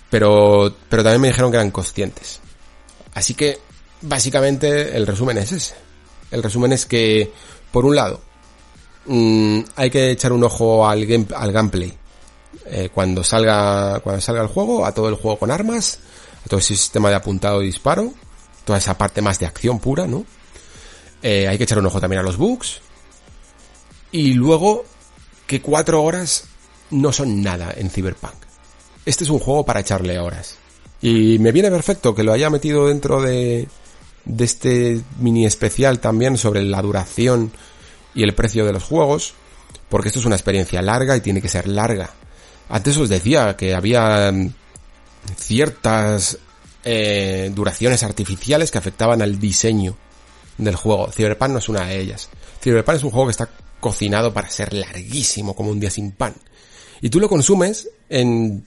[0.10, 2.40] pero, pero también me dijeron que eran conscientes.
[3.14, 3.60] Así que,
[4.02, 5.76] básicamente, el resumen es ese.
[6.32, 7.34] El resumen es que,
[7.74, 8.22] por un lado,
[9.06, 11.94] Mm, hay que echar un ojo al, game, al gameplay.
[12.68, 16.00] Eh, cuando salga cuando salga el juego, a todo el juego con armas,
[16.46, 18.14] a todo el sistema de apuntado y disparo,
[18.64, 20.26] toda esa parte más de acción pura, ¿no?
[21.22, 22.82] Eh, hay que echar un ojo también a los bugs.
[24.12, 24.86] Y luego,
[25.46, 26.46] que cuatro horas
[26.92, 28.36] no son nada en Cyberpunk.
[29.06, 30.58] Este es un juego para echarle horas.
[31.02, 33.68] Y me viene perfecto que lo haya metido dentro de,
[34.26, 37.52] de este mini especial también sobre la duración
[38.16, 39.34] y el precio de los juegos,
[39.90, 42.10] porque esto es una experiencia larga y tiene que ser larga.
[42.70, 44.54] Antes os decía que había mm,
[45.36, 46.40] ciertas
[46.84, 49.96] eh, duraciones artificiales que afectaban al diseño
[50.58, 51.12] del juego.
[51.12, 52.30] Cyberpunk no es una de ellas.
[52.62, 56.34] Cyberpunk es un juego que está cocinado para ser larguísimo como un día sin pan.
[57.02, 58.66] Y tú lo consumes en,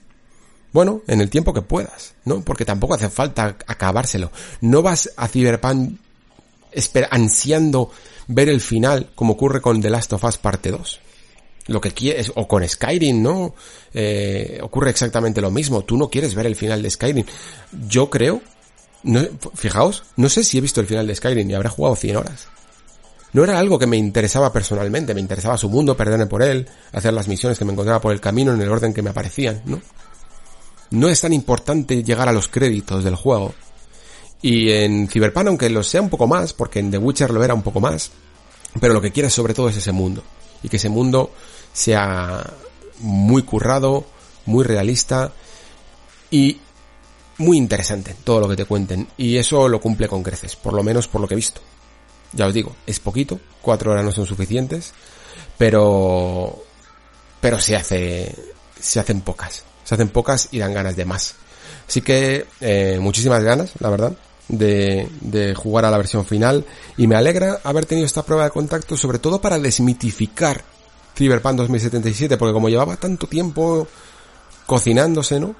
[0.71, 2.41] bueno, en el tiempo que puedas, ¿no?
[2.41, 4.31] Porque tampoco hace falta acabárselo.
[4.61, 5.97] No vas a Cyberpunk
[7.09, 7.91] ansiando
[8.29, 10.99] ver el final, como ocurre con The Last of Us parte 2.
[11.67, 13.53] Lo que quieres, o con Skyrim, ¿no?
[13.93, 15.83] Eh, ocurre exactamente lo mismo.
[15.83, 17.25] Tú no quieres ver el final de Skyrim.
[17.87, 18.41] Yo creo,
[19.03, 19.21] no,
[19.55, 22.47] fijaos, no sé si he visto el final de Skyrim y habré jugado 100 horas.
[23.33, 27.13] No era algo que me interesaba personalmente, me interesaba su mundo, perderme por él, hacer
[27.13, 29.81] las misiones que me encontraba por el camino en el orden que me aparecían, ¿no?
[30.91, 33.53] No es tan importante llegar a los créditos del juego,
[34.41, 37.53] y en Cyberpunk, aunque lo sea un poco más, porque en The Witcher lo era
[37.53, 38.11] un poco más,
[38.79, 40.23] pero lo que quieres sobre todo es ese mundo.
[40.63, 41.31] Y que ese mundo
[41.73, 42.45] sea
[42.99, 44.05] muy currado,
[44.45, 45.31] muy realista
[46.31, 46.59] y
[47.37, 49.07] muy interesante todo lo que te cuenten.
[49.17, 51.61] Y eso lo cumple con creces, por lo menos por lo que he visto.
[52.31, 54.93] Ya os digo, es poquito, cuatro horas no son suficientes,
[55.57, 56.63] pero,
[57.41, 58.33] pero se hace,
[58.79, 59.65] se hacen pocas.
[59.83, 61.35] Se hacen pocas y dan ganas de más.
[61.87, 64.15] Así que, eh, muchísimas ganas, la verdad
[64.49, 66.65] de, de jugar a la versión final
[66.97, 70.63] y me alegra haber tenido esta prueba de contacto sobre todo para desmitificar
[71.15, 73.87] Cyberpunk 2077 porque como llevaba tanto tiempo
[74.65, 75.55] cocinándose, ¿no?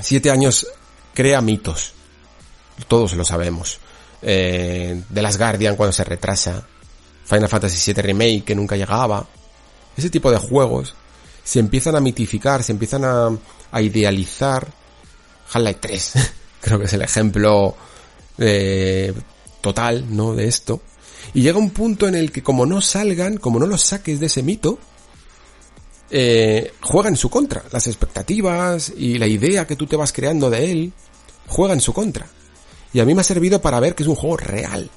[0.00, 0.66] Siete años
[1.14, 1.92] crea mitos.
[2.88, 3.78] Todos lo sabemos.
[4.22, 6.66] Eh, de las Guardian cuando se retrasa.
[7.24, 9.26] Final Fantasy VII Remake que nunca llegaba.
[9.96, 10.94] Ese tipo de juegos
[11.44, 13.30] se empiezan a mitificar, se empiezan a,
[13.70, 14.66] a idealizar.
[15.52, 16.12] Half-Life 3
[16.60, 17.76] creo que es el ejemplo
[18.38, 19.12] eh,
[19.60, 20.34] total, ¿no?
[20.34, 20.80] De esto.
[21.34, 24.26] Y llega un punto en el que como no salgan, como no los saques de
[24.26, 24.78] ese mito,
[26.10, 27.64] eh, juega en su contra.
[27.72, 30.92] Las expectativas y la idea que tú te vas creando de él
[31.48, 32.26] juega en su contra.
[32.92, 34.90] Y a mí me ha servido para ver que es un juego real.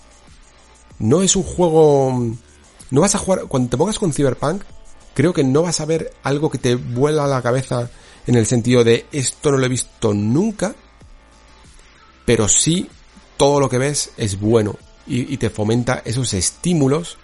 [0.99, 2.36] No es un juego...
[2.91, 3.41] No vas a jugar...
[3.48, 4.64] Cuando te pongas con Cyberpunk,
[5.14, 7.90] creo que no vas a ver algo que te vuela a la cabeza
[8.27, 10.76] en el sentido de esto no lo he visto nunca,
[12.30, 12.88] pero sí
[13.38, 14.77] todo lo que ves es bueno
[15.07, 17.18] y, te fomenta esos estímulos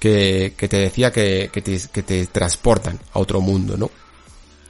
[0.00, 1.48] que, te decía que,
[2.04, 3.92] te, transportan a otro mundo, ¿no?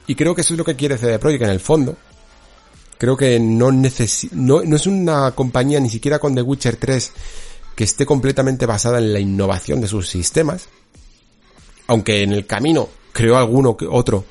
[0.05, 1.97] Y creo que eso es lo que quiere CD Projekt en el fondo.
[2.99, 7.11] Creo que no, no, no es una compañía ni siquiera con The Witcher 3
[7.73, 10.69] que esté completamente basada en la innovación de sus sistemas.
[11.87, 14.25] Aunque en el camino creó alguno que otro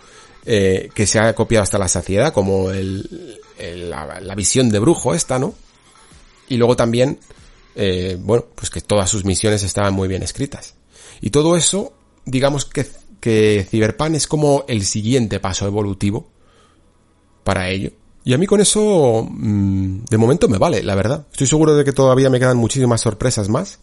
[0.47, 5.15] eh, que se ha copiado hasta la saciedad, como el, la, la, visión de brujo
[5.15, 5.55] esta, ¿no?
[6.48, 7.19] Y luego también,
[7.74, 10.74] eh, bueno, pues que todas sus misiones estaban muy bien escritas.
[11.20, 11.93] Y todo eso,
[12.24, 12.86] digamos que,
[13.20, 16.28] que es como el siguiente paso evolutivo
[17.44, 17.90] para ello.
[18.24, 21.27] Y a mí con eso, mmm, de momento me vale, la verdad.
[21.31, 23.81] Estoy seguro de que todavía me quedan muchísimas sorpresas más.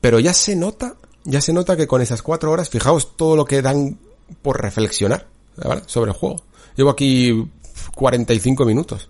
[0.00, 3.44] Pero ya se nota, ya se nota que con esas cuatro horas, fijaos todo lo
[3.44, 3.98] que dan
[4.42, 5.26] por reflexionar
[5.86, 6.42] sobre el juego.
[6.76, 7.48] Llevo aquí
[7.94, 9.08] 45 minutos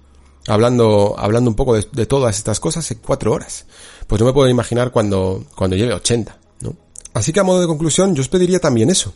[0.49, 3.67] hablando, hablando un poco de, de, todas estas cosas en cuatro horas.
[4.07, 6.75] Pues no me puedo imaginar cuando, cuando lleve 80, ¿no?
[7.15, 9.13] Así que a modo de conclusión, yo os pediría también eso.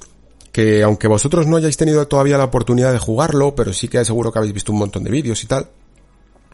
[0.52, 4.30] Que aunque vosotros no hayáis tenido todavía la oportunidad de jugarlo, pero sí que seguro
[4.30, 5.70] que habéis visto un montón de vídeos y tal,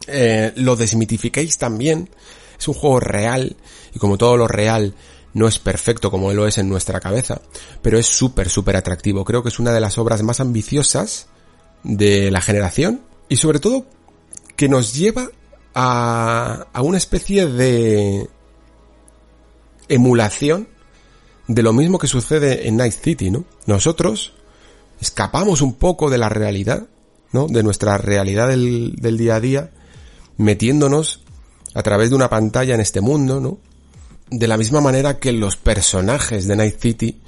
[0.07, 2.09] eh, lo desmitifiquéis también.
[2.57, 3.55] Es un juego real,
[3.93, 4.93] y como todo lo real,
[5.33, 7.41] no es perfecto como lo es en nuestra cabeza,
[7.81, 9.25] pero es súper, súper atractivo.
[9.25, 11.27] Creo que es una de las obras más ambiciosas
[11.83, 13.85] de la generación, y sobre todo
[14.55, 15.29] que nos lleva
[15.73, 18.27] a, a una especie de
[19.87, 20.67] emulación
[21.47, 23.45] de lo mismo que sucede en Night City, ¿no?
[23.65, 24.33] Nosotros
[24.99, 26.87] escapamos un poco de la realidad,
[27.31, 27.47] ¿no?
[27.47, 29.71] De nuestra realidad del, del día a día,
[30.37, 31.21] metiéndonos
[31.73, 33.59] a través de una pantalla en este mundo, ¿no?
[34.31, 37.21] De la misma manera que los personajes de Night City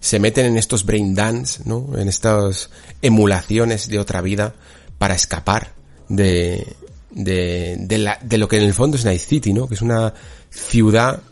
[0.00, 1.90] se meten en estos brain dance, ¿no?
[1.98, 2.70] En estas
[3.02, 4.54] emulaciones de otra vida
[4.98, 5.74] para escapar
[6.08, 6.76] de,
[7.10, 9.68] de, de, la, de lo que en el fondo es Night City, ¿no?
[9.68, 10.14] Que es una
[10.50, 11.22] ciudad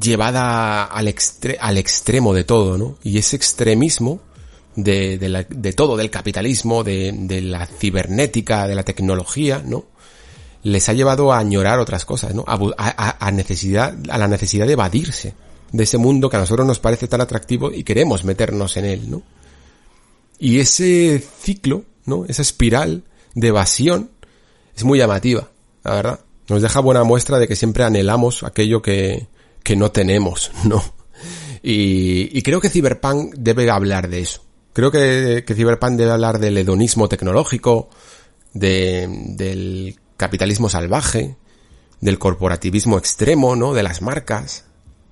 [0.00, 2.98] llevada al, extre al extremo de todo, ¿no?
[3.02, 4.20] Y ese extremismo
[4.76, 9.84] de, de, la, de todo, del capitalismo, de, de, la cibernética, de la tecnología, ¿no?
[10.64, 12.44] Les ha llevado a añorar otras cosas, ¿no?
[12.46, 15.34] A, la necesidad de evadirse
[15.70, 19.10] de ese mundo que a nosotros nos parece tan atractivo y queremos meternos en él,
[19.10, 19.22] ¿no?
[20.38, 22.24] Y ese ciclo, ¿no?
[22.26, 23.04] Esa espiral
[23.34, 24.10] de evasión
[24.76, 25.50] es muy llamativa,
[25.82, 26.20] la verdad.
[26.48, 29.28] Nos deja buena muestra de que siempre anhelamos aquello que,
[29.62, 30.82] que no tenemos, ¿no?
[31.66, 34.44] Y, creo que Cyberpunk debe hablar de eso.
[34.74, 37.88] Creo que, Cyberpunk debe hablar del hedonismo tecnológico,
[38.52, 41.36] de, del capitalismo salvaje,
[42.00, 43.72] del corporativismo extremo, ¿no?
[43.72, 44.64] De las marcas,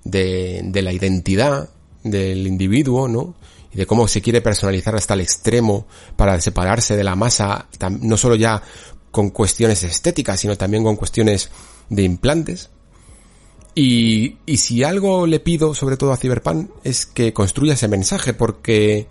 [0.03, 1.69] de, de la identidad
[2.03, 3.35] del individuo, ¿no?
[3.73, 7.67] y de cómo se quiere personalizar hasta el extremo para separarse de la masa,
[8.01, 8.61] no solo ya
[9.11, 11.49] con cuestiones estéticas, sino también con cuestiones
[11.89, 12.69] de implantes.
[13.75, 18.33] Y, y si algo le pido, sobre todo a Cyberpunk, es que construya ese mensaje,
[18.33, 19.07] porque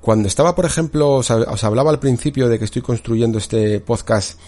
[0.00, 4.38] cuando estaba, por ejemplo, os, os hablaba al principio de que estoy construyendo este podcast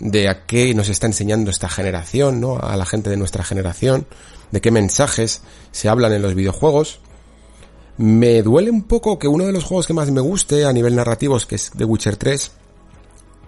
[0.00, 2.58] de a qué nos está enseñando esta generación, ¿no?
[2.58, 4.06] A la gente de nuestra generación,
[4.50, 5.42] de qué mensajes
[5.72, 7.00] se hablan en los videojuegos.
[7.96, 10.94] Me duele un poco que uno de los juegos que más me guste a nivel
[10.94, 12.50] narrativo, que es The Witcher 3,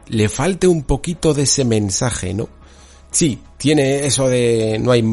[0.08, 2.48] le falte un poquito de ese mensaje, ¿no?
[3.12, 5.04] Sí, tiene eso de no hay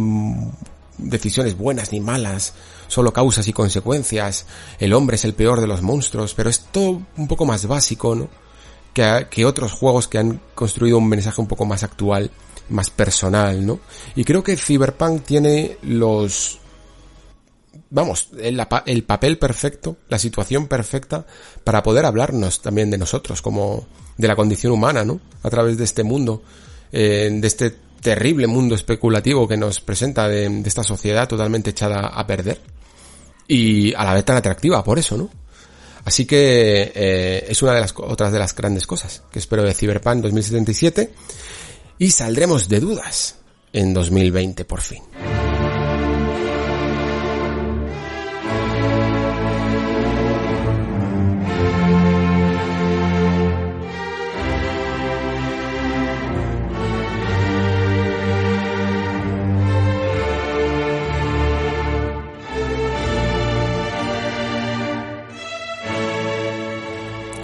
[0.98, 2.54] decisiones buenas ni malas,
[2.88, 4.46] solo causas y consecuencias,
[4.80, 8.16] el hombre es el peor de los monstruos, pero es todo un poco más básico,
[8.16, 8.30] ¿no?
[9.30, 12.32] Que, otros juegos que han construido un mensaje un poco más actual,
[12.70, 13.80] más personal, ¿no?
[14.16, 16.60] Y creo que Cyberpunk tiene los
[17.92, 21.28] vamos, el, el, papel perfecto, la situación perfecta
[21.64, 23.86] para poder hablarnos también de nosotros, como
[24.18, 25.20] de la condición humana, ¿no?
[25.44, 26.42] A través de este mundo,
[26.92, 32.08] eh, de este terrible mundo especulativo que nos presenta de, de, esta sociedad totalmente echada
[32.08, 32.60] a perder
[33.48, 35.30] y a la vez tan atractiva por eso, ¿no?
[36.08, 39.74] Así que eh, es una de las otras de las grandes cosas que espero de
[39.74, 41.12] Cyberpunk 2077
[42.00, 43.36] y saldremos de dudas
[43.74, 45.04] en 2020 por fin.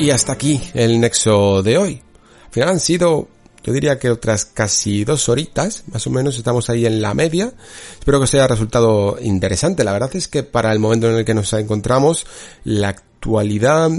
[0.03, 2.01] Y hasta aquí el nexo de hoy.
[2.47, 3.29] Al final han sido,
[3.63, 7.53] yo diría que otras casi dos horitas, más o menos estamos ahí en la media.
[7.99, 9.85] Espero que os haya resultado interesante.
[9.85, 12.27] La verdad es que para el momento en el que nos encontramos,
[12.65, 13.91] la actualidad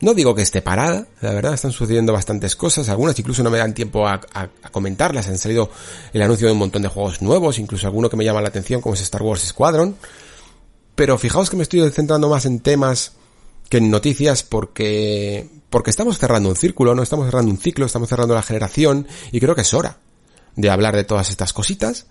[0.00, 3.58] no digo que esté parada, la verdad están sucediendo bastantes cosas, algunas incluso no me
[3.58, 4.22] dan tiempo a,
[4.72, 5.68] comentarlas, han salido
[6.14, 8.80] el anuncio de un montón de juegos nuevos, incluso alguno que me llama la atención
[8.80, 9.96] como es Star Wars Squadron,
[10.94, 13.12] pero fijaos que me estoy centrando más en temas
[13.70, 18.08] que en noticias porque, porque estamos cerrando un círculo, no estamos cerrando un ciclo, estamos
[18.08, 20.00] cerrando la generación y creo que es hora
[20.56, 22.06] de hablar de todas estas cositas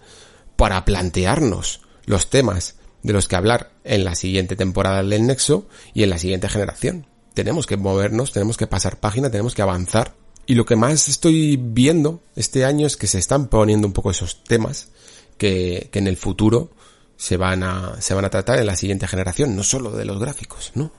[0.56, 6.04] para plantearnos los temas de los que hablar en la siguiente temporada del Nexo y
[6.04, 7.06] en la siguiente generación.
[7.34, 10.16] Tenemos que movernos, tenemos que pasar página, tenemos que avanzar.
[10.46, 14.12] Y lo que más estoy viendo este año es que se están poniendo un poco
[14.12, 14.90] esos temas
[15.38, 16.72] que, que en el futuro
[17.18, 20.20] se van a, se van a tratar en la siguiente generación, no solo de los
[20.20, 20.92] gráficos, ¿no?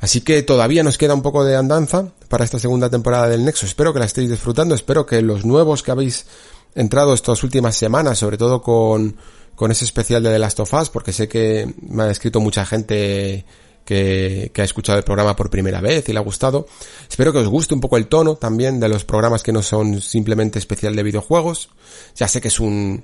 [0.00, 3.66] Así que todavía nos queda un poco de andanza para esta segunda temporada del Nexo.
[3.66, 6.26] Espero que la estéis disfrutando, espero que los nuevos que habéis
[6.74, 9.16] entrado estas últimas semanas, sobre todo con,
[9.54, 12.64] con ese especial de The Last of Us, porque sé que me ha escrito mucha
[12.64, 13.44] gente
[13.84, 16.66] que, que, ha escuchado el programa por primera vez y le ha gustado.
[17.08, 20.00] Espero que os guste un poco el tono también de los programas que no son
[20.00, 21.70] simplemente especial de videojuegos.
[22.14, 23.02] Ya sé que es un,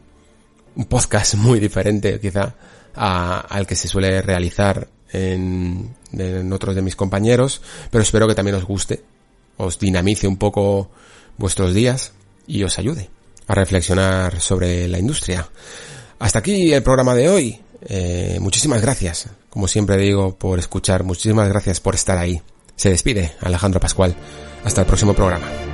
[0.77, 2.55] un podcast muy diferente quizá
[2.95, 7.61] a, al que se suele realizar en, en otros de mis compañeros,
[7.91, 9.03] pero espero que también os guste,
[9.57, 10.91] os dinamice un poco
[11.37, 12.13] vuestros días
[12.47, 13.11] y os ayude
[13.47, 15.49] a reflexionar sobre la industria.
[16.19, 17.61] Hasta aquí el programa de hoy.
[17.87, 21.05] Eh, muchísimas gracias, como siempre digo, por escuchar.
[21.05, 22.41] Muchísimas gracias por estar ahí.
[22.77, 24.17] Se despide Alejandro Pascual.
[24.65, 25.74] Hasta el próximo programa.